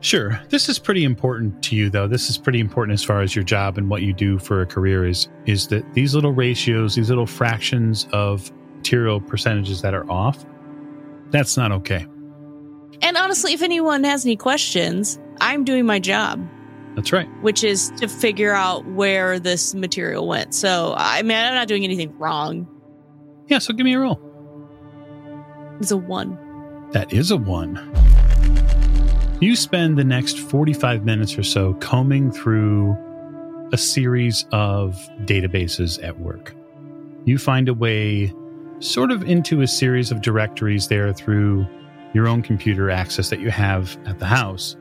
Sure. 0.00 0.40
This 0.48 0.68
is 0.68 0.78
pretty 0.78 1.04
important 1.04 1.62
to 1.64 1.76
you 1.76 1.90
though. 1.90 2.06
This 2.06 2.30
is 2.30 2.38
pretty 2.38 2.60
important 2.60 2.94
as 2.94 3.02
far 3.02 3.20
as 3.20 3.34
your 3.34 3.44
job 3.44 3.78
and 3.78 3.90
what 3.90 4.02
you 4.02 4.12
do 4.12 4.38
for 4.38 4.60
a 4.62 4.66
career 4.66 5.04
is 5.04 5.28
is 5.46 5.66
that 5.68 5.92
these 5.94 6.14
little 6.14 6.32
ratios, 6.32 6.94
these 6.94 7.08
little 7.08 7.26
fractions 7.26 8.06
of 8.12 8.52
material 8.76 9.20
percentages 9.20 9.82
that 9.82 9.94
are 9.94 10.08
off, 10.10 10.44
that's 11.30 11.56
not 11.56 11.72
okay. 11.72 12.06
And 13.02 13.16
honestly, 13.16 13.52
if 13.52 13.62
anyone 13.62 14.04
has 14.04 14.24
any 14.24 14.36
questions, 14.36 15.18
I'm 15.40 15.64
doing 15.64 15.84
my 15.84 15.98
job. 15.98 16.46
That's 16.94 17.12
right. 17.12 17.28
Which 17.42 17.62
is 17.62 17.90
to 17.98 18.08
figure 18.08 18.52
out 18.52 18.84
where 18.86 19.38
this 19.38 19.74
material 19.74 20.26
went. 20.26 20.54
So, 20.54 20.94
I 20.96 21.22
mean, 21.22 21.36
I'm 21.36 21.54
not 21.54 21.68
doing 21.68 21.84
anything 21.84 22.16
wrong. 22.18 22.66
Yeah, 23.46 23.58
so 23.58 23.72
give 23.72 23.84
me 23.84 23.94
a 23.94 23.98
roll. 23.98 24.20
It's 25.80 25.90
a 25.90 25.96
one. 25.96 26.36
That 26.92 27.12
is 27.12 27.30
a 27.30 27.36
one. 27.36 27.78
You 29.40 29.54
spend 29.54 29.98
the 29.98 30.04
next 30.04 30.38
45 30.38 31.04
minutes 31.04 31.36
or 31.38 31.42
so 31.42 31.74
combing 31.74 32.32
through 32.32 32.96
a 33.72 33.76
series 33.76 34.46
of 34.52 34.94
databases 35.24 36.02
at 36.02 36.18
work. 36.18 36.54
You 37.24 37.36
find 37.36 37.68
a 37.68 37.74
way 37.74 38.32
sort 38.80 39.10
of 39.10 39.22
into 39.22 39.60
a 39.60 39.66
series 39.66 40.10
of 40.10 40.22
directories 40.22 40.88
there 40.88 41.12
through 41.12 41.66
your 42.14 42.26
own 42.26 42.40
computer 42.42 42.90
access 42.90 43.28
that 43.30 43.40
you 43.40 43.50
have 43.50 43.98
at 44.06 44.18
the 44.18 44.26
house. 44.26 44.76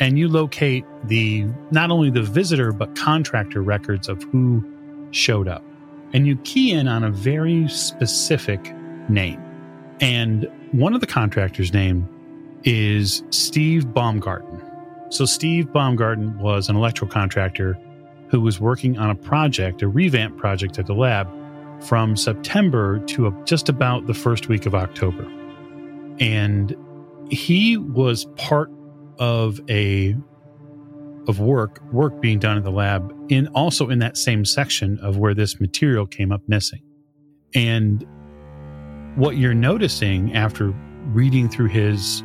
And 0.00 0.18
you 0.18 0.28
locate 0.28 0.84
the 1.04 1.46
not 1.70 1.92
only 1.92 2.10
the 2.10 2.22
visitor 2.22 2.72
but 2.72 2.96
contractor 2.96 3.62
records 3.62 4.08
of 4.08 4.22
who 4.24 4.64
showed 5.12 5.46
up. 5.46 5.64
And 6.12 6.26
you 6.26 6.36
key 6.38 6.72
in 6.72 6.88
on 6.88 7.04
a 7.04 7.10
very 7.10 7.68
specific 7.68 8.74
name. 9.08 9.40
And 10.00 10.50
one 10.74 10.92
of 10.92 11.00
the 11.00 11.06
contractors' 11.06 11.72
name 11.72 12.08
is 12.64 13.22
Steve 13.30 13.94
Baumgarten. 13.94 14.60
So, 15.10 15.24
Steve 15.24 15.72
Baumgarten 15.72 16.36
was 16.40 16.68
an 16.68 16.74
electrical 16.74 17.12
contractor 17.12 17.78
who 18.28 18.40
was 18.40 18.58
working 18.58 18.98
on 18.98 19.08
a 19.08 19.14
project, 19.14 19.82
a 19.82 19.88
revamp 19.88 20.36
project 20.36 20.76
at 20.80 20.86
the 20.86 20.94
lab 20.94 21.28
from 21.80 22.16
September 22.16 22.98
to 23.06 23.30
just 23.44 23.68
about 23.68 24.08
the 24.08 24.14
first 24.14 24.48
week 24.48 24.66
of 24.66 24.74
October. 24.74 25.22
And 26.18 26.76
he 27.30 27.76
was 27.76 28.24
part 28.36 28.70
of 29.20 29.60
a 29.70 30.16
of 31.28 31.38
work 31.38 31.80
work 31.92 32.20
being 32.20 32.40
done 32.40 32.58
at 32.58 32.64
the 32.64 32.72
lab 32.72 33.14
in 33.28 33.46
also 33.48 33.90
in 33.90 34.00
that 34.00 34.16
same 34.16 34.44
section 34.44 34.98
of 34.98 35.18
where 35.18 35.34
this 35.34 35.60
material 35.60 36.04
came 36.04 36.32
up 36.32 36.42
missing. 36.48 36.82
And 37.54 38.04
what 39.16 39.36
you're 39.36 39.54
noticing 39.54 40.34
after 40.34 40.74
reading 41.12 41.48
through 41.48 41.68
his 41.68 42.22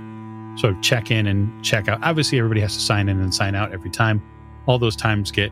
sort 0.58 0.76
of 0.76 0.82
check 0.82 1.12
in 1.12 1.28
and 1.28 1.64
check 1.64 1.88
out. 1.88 2.00
Obviously, 2.04 2.38
everybody 2.38 2.62
has 2.62 2.74
to 2.74 2.82
sign 2.82 3.10
in 3.10 3.20
and 3.20 3.34
sign 3.34 3.56
out 3.56 3.72
every 3.72 3.90
time. 3.90 4.22
All 4.66 4.80
those 4.80 4.96
times 4.96 5.32
get 5.32 5.52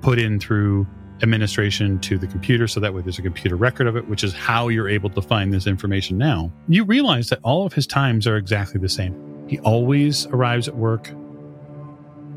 put 0.00 0.18
in 0.18 0.40
through 0.40 0.86
administration 1.22 1.98
to 2.00 2.16
the 2.16 2.26
computer 2.26 2.68
so 2.68 2.80
that 2.80 2.94
way 2.94 3.02
there's 3.02 3.18
a 3.18 3.22
computer 3.22 3.56
record 3.56 3.86
of 3.86 3.96
it, 3.96 4.08
which 4.08 4.22
is 4.22 4.32
how 4.32 4.68
you're 4.68 4.88
able 4.88 5.10
to 5.10 5.22
find 5.22 5.52
this 5.52 5.66
information 5.66 6.16
now. 6.16 6.52
You 6.68 6.84
realize 6.84 7.28
that 7.30 7.40
all 7.42 7.66
of 7.66 7.72
his 7.72 7.86
times 7.86 8.26
are 8.26 8.36
exactly 8.36 8.80
the 8.80 8.88
same. 8.88 9.46
He 9.48 9.58
always 9.60 10.26
arrives 10.26 10.68
at 10.68 10.76
work 10.76 11.10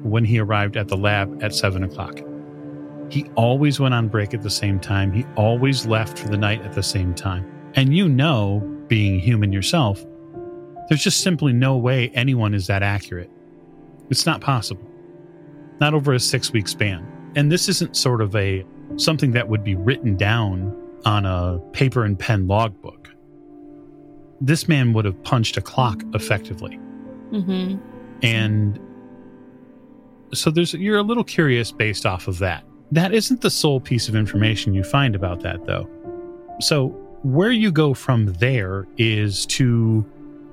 when 0.02 0.26
he 0.26 0.40
arrived 0.40 0.78
at 0.78 0.88
the 0.88 0.98
lab 0.98 1.44
at 1.44 1.54
seven 1.54 1.84
o'clock. 1.84 2.20
He 3.10 3.26
always 3.36 3.80
went 3.80 3.94
on 3.94 4.08
break 4.08 4.34
at 4.34 4.42
the 4.42 4.50
same 4.50 4.80
time. 4.80 5.12
He 5.12 5.26
always 5.36 5.86
left 5.86 6.18
for 6.18 6.30
the 6.30 6.38
night 6.38 6.62
at 6.62 6.74
the 6.74 6.84
same 6.84 7.14
time. 7.14 7.51
And 7.76 7.96
you 7.96 8.10
know, 8.10 8.60
being 8.88 9.20
human 9.20 9.52
yourself, 9.54 10.04
there's 10.90 11.04
just 11.04 11.22
simply 11.22 11.54
no 11.54 11.78
way 11.78 12.10
anyone 12.10 12.54
is 12.54 12.68
that 12.68 12.84
accurate. 12.84 13.30
It's 14.10 14.26
not 14.26 14.42
possible. 14.42 14.86
Not 15.80 15.94
over 15.94 16.14
a 16.14 16.18
6-week 16.18 16.68
span. 16.68 17.08
And 17.36 17.52
this 17.52 17.70
isn't 17.70 17.96
sort 17.96 18.22
of 18.22 18.36
a 18.36 18.66
something 18.98 19.32
that 19.32 19.48
would 19.48 19.64
be 19.64 19.76
written 19.76 20.18
down 20.18 20.76
on 21.06 21.26
a 21.26 21.60
paper 21.72 22.04
and 22.04 22.20
pen 22.20 22.46
logbook. 22.48 23.10
This 24.42 24.68
man 24.68 24.92
would 24.94 25.06
have 25.06 25.24
punched 25.24 25.56
a 25.56 25.62
clock 25.62 26.04
effectively. 26.14 26.78
Mm-hmm. 27.32 27.78
And 28.22 28.80
so 30.34 30.52
there's 30.52 30.74
you're 30.74 30.98
a 30.98 31.04
little 31.04 31.24
curious 31.24 31.72
based 31.72 32.06
off 32.06 32.28
of 32.28 32.40
that. 32.40 32.64
That 32.92 33.14
isn't 33.14 33.42
the 33.42 33.50
sole 33.50 33.80
piece 33.80 34.10
of 34.10 34.16
information 34.16 34.74
you 34.74 34.84
find 34.84 35.16
about 35.16 35.40
that 35.42 35.66
though. 35.66 35.90
So 36.60 36.94
where 37.24 37.52
you 37.52 37.72
go 37.72 37.94
from 37.94 38.28
there 38.34 38.88
is 38.98 39.46
to 39.48 40.06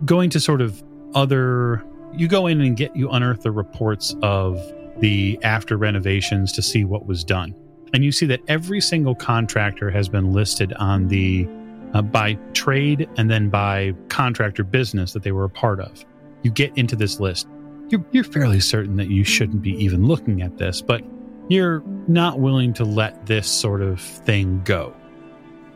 going 0.05 0.31
to 0.31 0.41
sort 0.41 0.61
of 0.61 0.83
other 1.15 1.85
you 2.15 2.29
go 2.29 2.47
in 2.47 2.61
and 2.61 2.77
get 2.77 2.95
you 2.97 3.11
unearth 3.11 3.43
the 3.43 3.51
reports 3.51 4.15
of 4.23 4.59
the 4.99 5.39
after 5.43 5.77
renovations 5.77 6.53
to 6.53 6.63
see 6.63 6.85
what 6.85 7.07
was 7.07 7.25
done 7.25 7.55
and 7.95 8.05
you 8.05 8.13
see 8.13 8.27
that 8.27 8.41
every 8.49 8.81
single 8.81 9.15
contractor 9.15 9.91
has 9.91 10.09
been 10.09 10.33
listed 10.33 10.73
on 10.75 11.09
the 11.09 11.49
uh, 11.95 12.03
by 12.03 12.35
trade 12.53 13.09
and 13.17 13.31
then 13.31 13.49
by 13.49 13.95
contractor 14.09 14.65
business 14.65 15.13
that 15.13 15.23
they 15.23 15.33
were 15.33 15.45
a 15.45 15.51
part 15.51 15.81
of. 15.81 16.05
You 16.43 16.51
get 16.51 16.77
into 16.77 16.97
this 16.97 17.19
list. 17.19 17.49
You're, 17.89 18.05
you're 18.13 18.25
fairly 18.25 18.61
certain 18.61 18.97
that 18.97 19.09
you 19.09 19.25
shouldn't 19.25 19.63
be 19.63 19.73
even 19.83 20.07
looking 20.07 20.43
at 20.43 20.59
this, 20.59 20.83
but 20.83 21.03
you're 21.49 21.83
not 22.07 22.41
willing 22.41 22.75
to 22.75 22.85
let 22.85 23.27
this 23.27 23.49
sort 23.49 23.81
of 23.81 24.01
thing 24.01 24.61
go. 24.65 24.95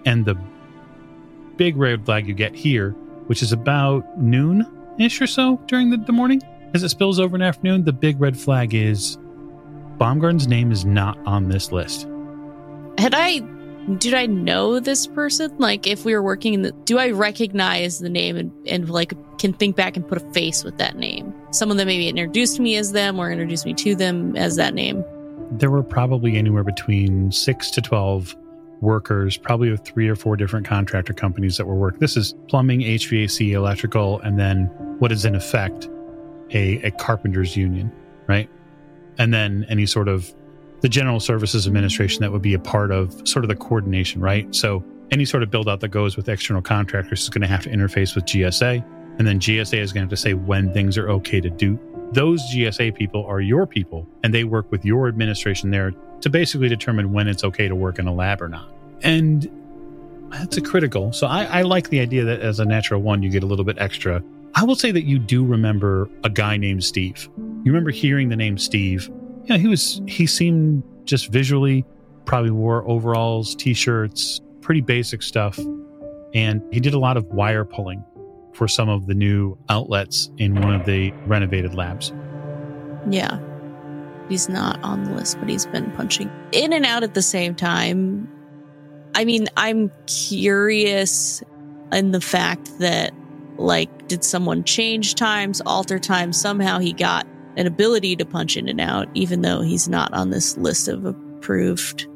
And 0.05 0.27
the 0.27 0.37
big 1.57 1.77
red 1.77 2.05
flag 2.05 2.27
you 2.27 2.35
get 2.35 2.55
here, 2.55 2.91
which 3.27 3.43
is 3.43 3.53
about 3.53 4.19
noon 4.19 4.67
ish 4.99 5.21
or 5.21 5.27
so 5.27 5.61
during 5.67 5.91
the, 5.91 5.97
the 5.97 6.13
morning, 6.13 6.41
as 6.75 6.83
it 6.83 6.89
spills 6.89 7.21
over 7.21 7.37
in 7.37 7.43
afternoon, 7.43 7.85
the 7.85 7.93
big 7.93 8.21
red 8.21 8.37
flag 8.37 8.75
is 8.75 9.19
Baumgarten's 9.99 10.49
name 10.49 10.73
is 10.73 10.85
not 10.85 11.19
on 11.27 11.49
this 11.49 11.71
list. 11.71 12.09
Had 12.99 13.15
I 13.15 13.41
did 13.99 14.15
I 14.15 14.27
know 14.27 14.79
this 14.79 15.07
person? 15.07 15.53
Like, 15.59 15.87
if 15.87 16.05
we 16.05 16.15
were 16.15 16.23
working 16.23 16.55
in 16.55 16.63
the, 16.63 16.73
do 16.85 16.99
I 16.99 17.11
recognize 17.11 17.99
the 17.99 18.09
name 18.09 18.37
and, 18.37 18.53
and 18.67 18.89
like 18.89 19.13
can 19.39 19.53
think 19.53 19.75
back 19.75 19.97
and 19.97 20.07
put 20.07 20.23
a 20.23 20.33
face 20.33 20.63
with 20.63 20.79
that 20.79 20.97
name? 20.97 21.35
Someone 21.51 21.79
that 21.79 21.87
maybe 21.87 22.09
introduced 22.09 22.61
me 22.61 22.77
as 22.77 22.93
them 22.93 23.19
or 23.19 23.31
introduced 23.31 23.67
me 23.67 23.75
to 23.75 23.95
them 23.95 24.37
as 24.37 24.57
that 24.57 24.75
name. 24.75 25.05
There 25.51 25.71
were 25.71 25.83
probably 25.83 26.37
anywhere 26.37 26.65
between 26.65 27.33
six 27.33 27.71
to 27.73 27.83
12 27.83 28.37
workers, 28.83 29.39
probably 29.39 29.71
with 29.71 29.85
three 29.85 30.09
or 30.09 30.17
four 30.17 30.37
different 30.37 30.67
contractor 30.67 31.15
companies 31.15 31.57
that 31.57 31.67
were 31.67 31.75
working. 31.75 32.01
This 32.01 32.17
is 32.17 32.35
plumbing, 32.49 32.81
HVAC, 32.81 33.53
electrical, 33.53 34.21
and 34.21 34.39
then 34.39 34.67
what 34.99 35.13
is 35.13 35.25
in 35.25 35.35
effect 35.35 35.89
a, 36.51 36.77
a 36.83 36.91
carpenters 36.91 37.57
union, 37.57 37.91
right? 38.27 38.51
And 39.19 39.33
then 39.33 39.65
any 39.69 39.87
sort 39.87 40.09
of 40.09 40.35
the 40.81 40.89
general 40.89 41.21
services 41.21 41.67
administration 41.67 42.21
that 42.23 42.33
would 42.33 42.43
be 42.43 42.55
a 42.55 42.59
part 42.59 42.91
of 42.91 43.27
sort 43.27 43.45
of 43.45 43.49
the 43.49 43.57
coordination, 43.57 44.21
right? 44.21 44.53
So 44.55 44.85
any 45.13 45.25
sort 45.25 45.43
of 45.43 45.51
build 45.51 45.69
out 45.69 45.81
that 45.81 45.89
goes 45.89 46.17
with 46.17 46.29
external 46.29 46.61
contractors 46.61 47.23
is 47.23 47.29
going 47.29 47.43
to 47.43 47.47
have 47.47 47.63
to 47.63 47.71
interface 47.71 48.15
with 48.17 48.25
GSA. 48.25 48.85
And 49.23 49.29
then 49.29 49.39
GSA 49.39 49.79
is 49.79 49.93
going 49.93 50.01
to 50.01 50.07
have 50.07 50.11
to 50.11 50.17
say 50.17 50.35
when 50.35 50.73
things 50.73 50.99
are 50.99 51.09
okay 51.09 51.41
to 51.41 51.49
do. 51.49 51.79
Those 52.11 52.43
GSA 52.53 52.97
people 52.97 53.25
are 53.27 53.41
your 53.41 53.69
people, 53.69 54.05
and 54.25 54.35
they 54.35 54.43
work 54.43 54.69
with 54.73 54.85
your 54.85 55.07
administration 55.07 55.71
there 55.71 55.93
to 56.23 56.29
basically 56.29 56.69
determine 56.69 57.13
when 57.13 57.29
it's 57.29 57.45
okay 57.45 57.69
to 57.69 57.77
work 57.77 58.01
in 58.01 58.09
a 58.09 58.13
lab 58.13 58.43
or 58.43 58.49
not. 58.49 58.69
And 59.03 59.49
that's 60.31 60.57
a 60.57 60.61
critical. 60.61 61.13
So 61.13 61.29
I, 61.29 61.45
I 61.45 61.63
like 61.63 61.91
the 61.91 62.01
idea 62.01 62.25
that 62.25 62.41
as 62.41 62.59
a 62.59 62.65
natural 62.65 63.01
one, 63.01 63.23
you 63.23 63.31
get 63.31 63.45
a 63.45 63.47
little 63.47 63.65
bit 63.65 63.79
extra. 63.79 64.25
I 64.57 64.65
will 64.65 64.75
say 64.75 64.91
that 64.91 65.05
you 65.05 65.21
do 65.21 65.45
remember 65.45 66.11
a 66.25 66.29
guy 66.29 66.57
named 66.57 66.83
Steve. 66.83 67.31
You 67.37 67.71
remember 67.71 67.93
hearing 67.93 68.29
the 68.29 68.35
name 68.35 68.59
Steve 68.59 69.09
yeah, 69.45 69.57
he 69.57 69.69
was, 69.69 70.03
he 70.09 70.27
seemed 70.27 70.83
just 71.05 71.29
visually 71.29 71.85
probably 72.25 72.51
wore 72.51 72.89
overalls, 72.89 73.55
t 73.55 73.73
shirts, 73.73 74.41
pretty 74.63 74.81
basic 74.81 75.23
stuff. 75.23 75.59
And 76.35 76.63
he 76.73 76.81
did 76.81 76.95
a 76.95 76.99
lot 76.99 77.17
of 77.17 77.27
wire 77.27 77.65
pulling 77.65 78.05
for 78.53 78.69
some 78.69 78.89
of 78.89 79.07
the 79.07 79.15
new 79.15 79.57
outlets 79.69 80.31
in 80.39 80.55
one 80.61 80.75
of 80.75 80.87
the 80.87 81.11
renovated 81.27 81.75
labs. 81.75 82.13
Yeah. 83.11 83.39
He's 84.29 84.49
not 84.49 84.83
on 84.83 85.05
the 85.05 85.13
list, 85.13 85.39
but 85.39 85.49
he's 85.49 85.67
been 85.67 85.91
punching 85.93 86.31
in 86.53 86.73
and 86.73 86.87
out 86.87 87.03
at 87.03 87.15
the 87.15 87.23
same 87.23 87.55
time. 87.55 88.29
I 89.15 89.25
mean, 89.25 89.47
I'm 89.57 89.91
curious 90.07 91.43
in 91.93 92.13
the 92.13 92.21
fact 92.21 92.79
that, 92.79 93.13
like, 93.59 94.09
did 94.09 94.25
someone 94.25 94.65
change 94.65 95.15
times, 95.17 95.61
alter 95.67 95.99
times? 95.99 96.41
Somehow 96.41 96.79
he 96.79 96.93
got 96.93 97.27
an 97.57 97.67
ability 97.67 98.17
to 98.17 98.25
punch 98.25 98.57
in 98.57 98.69
and 98.69 98.81
out, 98.81 99.09
even 99.15 99.43
though 99.43 99.61
he's 99.61 99.89
not 99.89 100.13
on 100.15 100.31
this 100.31 100.57
list 100.57 100.89
of 100.89 101.05
approved 101.05 102.07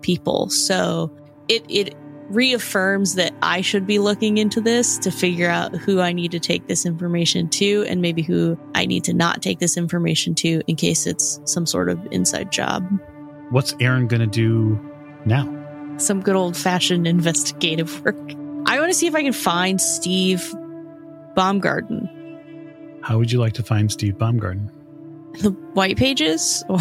people. 0.00 0.48
So 0.48 1.14
it 1.48 1.64
it 1.68 1.94
reaffirms 2.28 3.14
that 3.14 3.32
I 3.42 3.60
should 3.60 3.86
be 3.86 3.98
looking 3.98 4.38
into 4.38 4.60
this 4.60 4.98
to 4.98 5.10
figure 5.10 5.48
out 5.48 5.74
who 5.76 6.00
I 6.00 6.12
need 6.12 6.32
to 6.32 6.40
take 6.40 6.66
this 6.66 6.84
information 6.84 7.48
to 7.50 7.84
and 7.88 8.00
maybe 8.00 8.22
who 8.22 8.58
I 8.74 8.86
need 8.86 9.04
to 9.04 9.14
not 9.14 9.42
take 9.42 9.58
this 9.58 9.76
information 9.76 10.34
to 10.36 10.62
in 10.66 10.76
case 10.76 11.06
it's 11.06 11.40
some 11.44 11.66
sort 11.66 11.88
of 11.88 12.00
inside 12.10 12.50
job. 12.50 12.86
What's 13.50 13.74
Erin 13.80 14.08
going 14.08 14.20
to 14.20 14.26
do 14.26 14.78
now? 15.24 15.52
Some 15.98 16.20
good 16.20 16.36
old 16.36 16.56
fashioned 16.56 17.06
investigative 17.06 18.04
work. 18.04 18.16
I 18.66 18.78
want 18.78 18.90
to 18.90 18.94
see 18.94 19.06
if 19.06 19.14
I 19.14 19.22
can 19.22 19.32
find 19.32 19.80
Steve 19.80 20.54
Baumgarten. 21.34 22.10
How 23.02 23.18
would 23.18 23.30
you 23.30 23.38
like 23.38 23.52
to 23.54 23.62
find 23.62 23.90
Steve 23.90 24.18
Baumgarten? 24.18 24.70
the 25.40 25.50
white 25.74 25.96
pages 25.96 26.64
or 26.68 26.80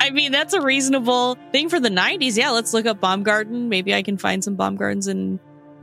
I 0.00 0.10
mean, 0.10 0.32
that's 0.32 0.54
a 0.54 0.62
reasonable 0.62 1.36
thing 1.52 1.68
for 1.68 1.78
the 1.78 1.90
90s. 1.90 2.36
Yeah, 2.36 2.50
let's 2.50 2.72
look 2.72 2.86
up 2.86 3.00
Baumgarten. 3.00 3.68
Maybe 3.68 3.94
I 3.94 4.02
can 4.02 4.16
find 4.16 4.42
some 4.42 4.56
Baumgartens 4.56 5.08
in 5.08 5.38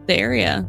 the 0.07 0.15
area. 0.15 0.67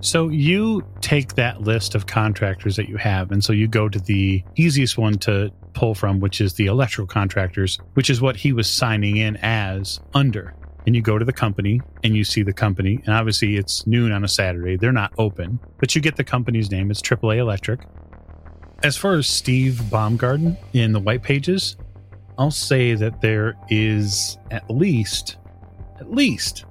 So 0.00 0.28
you 0.28 0.82
take 1.00 1.36
that 1.36 1.62
list 1.62 1.94
of 1.94 2.06
contractors 2.06 2.76
that 2.76 2.88
you 2.88 2.96
have, 2.96 3.30
and 3.30 3.42
so 3.42 3.52
you 3.52 3.68
go 3.68 3.88
to 3.88 3.98
the 3.98 4.42
easiest 4.56 4.98
one 4.98 5.14
to 5.20 5.50
pull 5.72 5.94
from, 5.94 6.20
which 6.20 6.40
is 6.40 6.54
the 6.54 6.66
electrical 6.66 7.06
contractors, 7.06 7.78
which 7.94 8.10
is 8.10 8.20
what 8.20 8.36
he 8.36 8.52
was 8.52 8.68
signing 8.68 9.16
in 9.16 9.36
as 9.42 10.00
under. 10.12 10.54
And 10.86 10.94
you 10.94 11.02
go 11.02 11.18
to 11.18 11.24
the 11.24 11.32
company 11.32 11.80
and 12.04 12.16
you 12.16 12.24
see 12.24 12.42
the 12.42 12.52
company, 12.52 13.00
and 13.06 13.14
obviously 13.14 13.56
it's 13.56 13.86
noon 13.86 14.12
on 14.12 14.24
a 14.24 14.28
Saturday. 14.28 14.76
They're 14.76 14.92
not 14.92 15.12
open, 15.18 15.58
but 15.78 15.94
you 15.94 16.00
get 16.00 16.16
the 16.16 16.24
company's 16.24 16.70
name. 16.70 16.90
It's 16.90 17.02
AAA 17.02 17.38
Electric. 17.38 17.80
As 18.82 18.96
far 18.96 19.14
as 19.14 19.26
Steve 19.26 19.90
Baumgarten 19.90 20.56
in 20.72 20.92
the 20.92 21.00
white 21.00 21.22
pages, 21.22 21.76
I'll 22.38 22.50
say 22.50 22.94
that 22.94 23.20
there 23.20 23.56
is 23.68 24.38
at 24.50 24.68
least, 24.70 25.38
at 25.98 26.10
least 26.12 26.66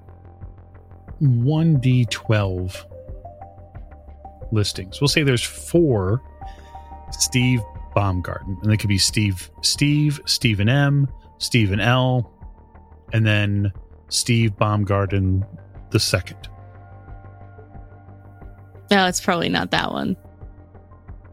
1d12 1.21 2.85
listings. 4.51 5.01
We'll 5.01 5.07
say 5.07 5.23
there's 5.23 5.43
four 5.43 6.21
Steve 7.11 7.61
Baumgarten, 7.95 8.57
and 8.61 8.71
they 8.71 8.77
could 8.77 8.89
be 8.89 8.97
Steve, 8.97 9.49
Steve, 9.61 10.19
Stephen 10.25 10.69
M, 10.69 11.07
Stephen 11.37 11.79
L, 11.79 12.31
and 13.13 13.25
then 13.25 13.71
Steve 14.09 14.55
Baumgarten 14.57 15.45
the 15.91 15.99
second. 15.99 16.49
No, 18.91 19.07
it's 19.07 19.21
probably 19.21 19.49
not 19.49 19.71
that 19.71 19.91
one. 19.91 20.15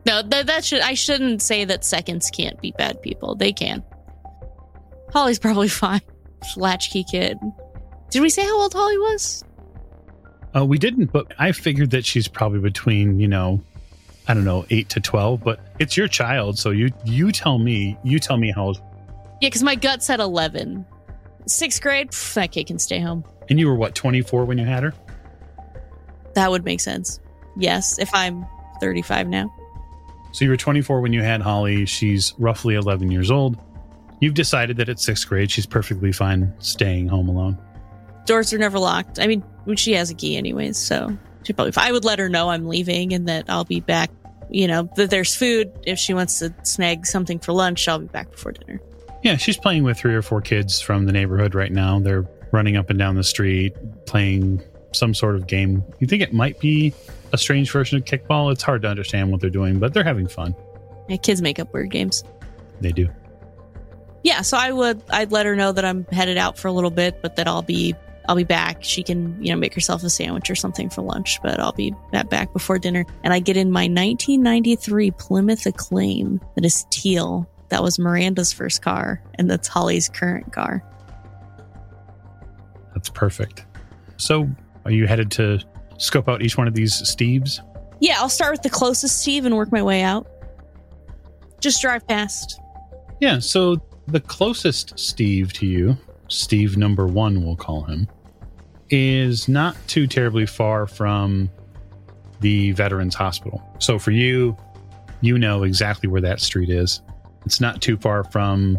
No, 0.07 0.23
that 0.23 0.65
should 0.65 0.81
I 0.81 0.95
shouldn't 0.95 1.43
say 1.43 1.65
that 1.65 1.85
seconds 1.85 2.31
can't 2.31 2.61
be 2.61 2.73
bad 2.77 3.01
people. 3.03 3.35
They 3.35 3.53
can. 3.53 3.85
Holly's 5.13 5.39
probably 5.39 5.69
fine. 5.83 6.01
Latchkey 6.57 7.05
kid. 7.05 7.39
Did 8.11 8.21
we 8.21 8.29
say 8.29 8.43
how 8.43 8.61
old 8.61 8.73
Holly 8.73 8.99
was? 8.99 9.45
Uh, 10.55 10.65
we 10.67 10.79
didn't, 10.79 11.07
but 11.13 11.33
I 11.39 11.53
figured 11.53 11.91
that 11.93 12.05
she's 12.05 12.29
probably 12.29 12.59
between, 12.61 13.19
you 13.19 13.29
know, 13.29 13.61
I 14.29 14.35
don't 14.35 14.45
know, 14.45 14.67
eight 14.71 14.89
to 14.91 15.01
twelve. 15.01 15.43
But 15.43 15.61
it's 15.79 15.97
your 15.97 16.09
child, 16.09 16.59
so 16.59 16.71
you 16.71 16.91
you 17.05 17.33
tell 17.33 17.59
me. 17.59 17.97
You 18.05 18.19
tell 18.19 18.37
me 18.37 18.53
how 18.53 18.65
old. 18.65 18.83
Yeah, 19.41 19.49
because 19.49 19.63
my 19.63 19.75
gut 19.75 20.03
said 20.03 20.21
eleven. 20.21 20.85
Sixth 21.47 21.81
grade, 21.81 22.11
pff, 22.11 22.35
that 22.35 22.53
kid 22.53 22.67
can 22.67 22.79
stay 22.79 23.01
home. 23.01 23.25
And 23.49 23.59
you 23.59 23.67
were 23.67 23.75
what, 23.75 23.95
twenty 23.95 24.21
four 24.21 24.45
when 24.45 24.59
you 24.59 24.67
had 24.67 24.83
her? 24.83 24.95
That 26.35 26.51
would 26.51 26.65
make 26.65 26.81
sense. 26.81 27.19
Yes, 27.57 27.99
if 27.99 28.11
I'm 28.13 28.45
thirty 28.81 29.03
five 29.03 29.27
now. 29.29 29.53
So 30.33 30.47
you 30.47 30.51
were 30.51 30.57
24 30.57 31.03
when 31.03 31.13
you 31.13 31.23
had 31.23 31.43
Holly. 31.43 31.85
She's 31.85 32.33
roughly 32.39 32.75
11 32.75 33.11
years 33.11 33.31
old. 33.31 33.59
You've 34.23 34.35
decided 34.35 34.77
that 34.77 34.89
at 34.89 35.01
sixth 35.01 35.29
grade, 35.29 35.51
she's 35.51 35.67
perfectly 35.67 36.13
fine 36.13 36.55
staying 36.61 37.09
home 37.09 37.29
alone. 37.29 37.59
Doors 38.25 38.53
are 38.53 38.59
never 38.59 38.79
locked. 38.79 39.19
I 39.19 39.27
mean, 39.27 39.43
she 39.75 39.95
has 39.95 40.11
a 40.11 40.15
key 40.15 40.37
anyways, 40.37 40.79
so 40.79 41.19
she 41.43 41.53
probably. 41.53 41.71
If 41.71 41.79
I 41.79 41.91
would 41.91 42.05
let 42.05 42.21
her 42.21 42.29
know 42.29 42.49
I'm 42.49 42.69
leaving 42.69 43.15
and 43.15 43.27
that 43.29 43.47
I'll 43.49 43.65
be 43.65 43.81
back. 43.81 44.13
You 44.49 44.69
know 44.69 44.89
that 44.95 45.11
there's 45.11 45.35
food. 45.35 45.73
If 45.87 45.99
she 45.99 46.15
wants 46.15 46.39
to 46.39 46.55
snag 46.63 47.05
something 47.05 47.41
for 47.41 47.53
lunch, 47.53 47.89
I'll 47.89 47.99
be 47.99 48.07
back 48.07 48.31
before 48.31 48.53
dinner. 48.53 48.81
Yeah, 49.25 49.39
she's 49.39 49.57
playing 49.57 49.83
with 49.83 49.99
three 49.99 50.15
or 50.15 50.23
four 50.23 50.41
kids 50.41 50.81
from 50.81 51.07
the 51.07 51.13
neighborhood 51.13 51.57
right 51.57 51.73
now. 51.73 51.99
They're 51.99 52.25
running 52.53 52.77
up 52.77 52.91
and 52.91 52.99
down 53.01 53.17
the 53.17 53.25
street, 53.25 53.75
playing 54.07 54.63
some 54.93 55.15
sort 55.15 55.35
of 55.35 55.49
game. 55.49 55.83
You 55.99 56.07
think 56.07 56.23
it 56.23 56.33
might 56.33 56.61
be 56.61 56.95
a 57.33 57.39
strange 57.39 57.73
version 57.73 57.99
of 57.99 58.05
kickball. 58.05 58.53
It's 58.53 58.63
hard 58.63 58.83
to 58.83 58.89
understand 58.89 59.33
what 59.33 59.41
they're 59.41 59.51
doing, 59.51 59.81
but 59.81 59.95
they're 59.95 60.05
having 60.05 60.29
fun. 60.29 60.55
Yeah, 61.09 61.17
kids 61.17 61.43
make 61.43 61.59
up 61.59 61.75
weird 61.75 61.91
games. 61.91 62.23
They 62.81 62.93
do. 62.93 63.09
Yeah, 64.23 64.43
so 64.43 64.57
I 64.57 64.73
would 64.73 65.03
I'd 65.11 65.33
let 65.33 65.47
her 65.47 65.57
know 65.57 65.73
that 65.73 65.85
I'm 65.85 66.05
headed 66.07 66.39
out 66.39 66.59
for 66.59 66.69
a 66.69 66.73
little 66.73 66.91
bit, 66.91 67.21
but 67.23 67.37
that 67.37 67.49
I'll 67.49 67.63
be 67.63 67.95
I'll 68.29 68.37
be 68.37 68.45
back. 68.45 68.85
She 68.85 69.03
can, 69.03 69.43
you 69.43 69.51
know, 69.51 69.59
make 69.59 69.75
herself 69.75 70.05
a 70.05 70.11
sandwich 70.11 70.49
or 70.49 70.55
something 70.55 70.89
for 70.89 71.03
lunch, 71.03 71.41
but 71.43 71.59
I'll 71.59 71.73
be 71.73 71.93
back 72.31 72.53
before 72.53 72.79
dinner. 72.79 73.05
And 73.25 73.33
I 73.33 73.41
get 73.41 73.57
in 73.57 73.71
my 73.73 73.83
1993 73.83 75.11
Plymouth 75.13 75.67
Acclaim 75.67 76.41
that 76.55 76.65
is 76.65 76.87
teal. 76.91 77.49
That 77.71 77.83
was 77.83 77.99
Miranda's 77.99 78.53
first 78.53 78.83
car, 78.83 79.23
and 79.37 79.51
that's 79.51 79.67
Holly's 79.67 80.09
current 80.09 80.53
car. 80.53 80.85
That's 82.93 83.09
perfect. 83.09 83.65
So, 84.19 84.49
are 84.85 84.91
you 84.91 85.07
headed 85.07 85.31
to 85.33 85.59
scope 85.97 86.29
out 86.29 86.43
each 86.43 86.59
one 86.59 86.69
of 86.69 86.75
these 86.75 86.93
Steves? 86.93 87.61
Yeah, 87.99 88.17
I'll 88.19 88.29
start 88.29 88.53
with 88.53 88.63
the 88.63 88.71
closest 88.71 89.23
Steve 89.23 89.47
and 89.47 89.57
work 89.57 89.73
my 89.73 89.83
way 89.83 90.03
out. 90.03 90.29
Just 91.61 91.81
drive 91.81 92.07
past. 92.07 92.61
Yeah, 93.21 93.39
so 93.39 93.81
the 94.13 94.21
closest 94.21 94.99
Steve 94.99 95.53
to 95.55 95.67
you, 95.67 95.97
Steve 96.29 96.77
number 96.77 97.07
one, 97.07 97.45
we'll 97.45 97.57
call 97.57 97.83
him, 97.85 98.07
is 98.91 99.49
not 99.49 99.77
too 99.89 100.07
terribly 100.07 100.47
far 100.47 100.87
from 100.87 101.51
the 102.41 102.73
Veterans 102.73 103.15
Hospital. 103.15 103.63
So 103.79 103.99
for 103.99 104.11
you, 104.11 104.57
you 105.23 105.39
know 105.39 105.63
exactly 105.63 106.09
where 106.09 106.21
that 106.21 106.41
street 106.41 106.69
is. 106.69 107.01
It's 107.47 107.61
not 107.61 107.81
too 107.81 107.97
far 107.97 108.25
from 108.25 108.79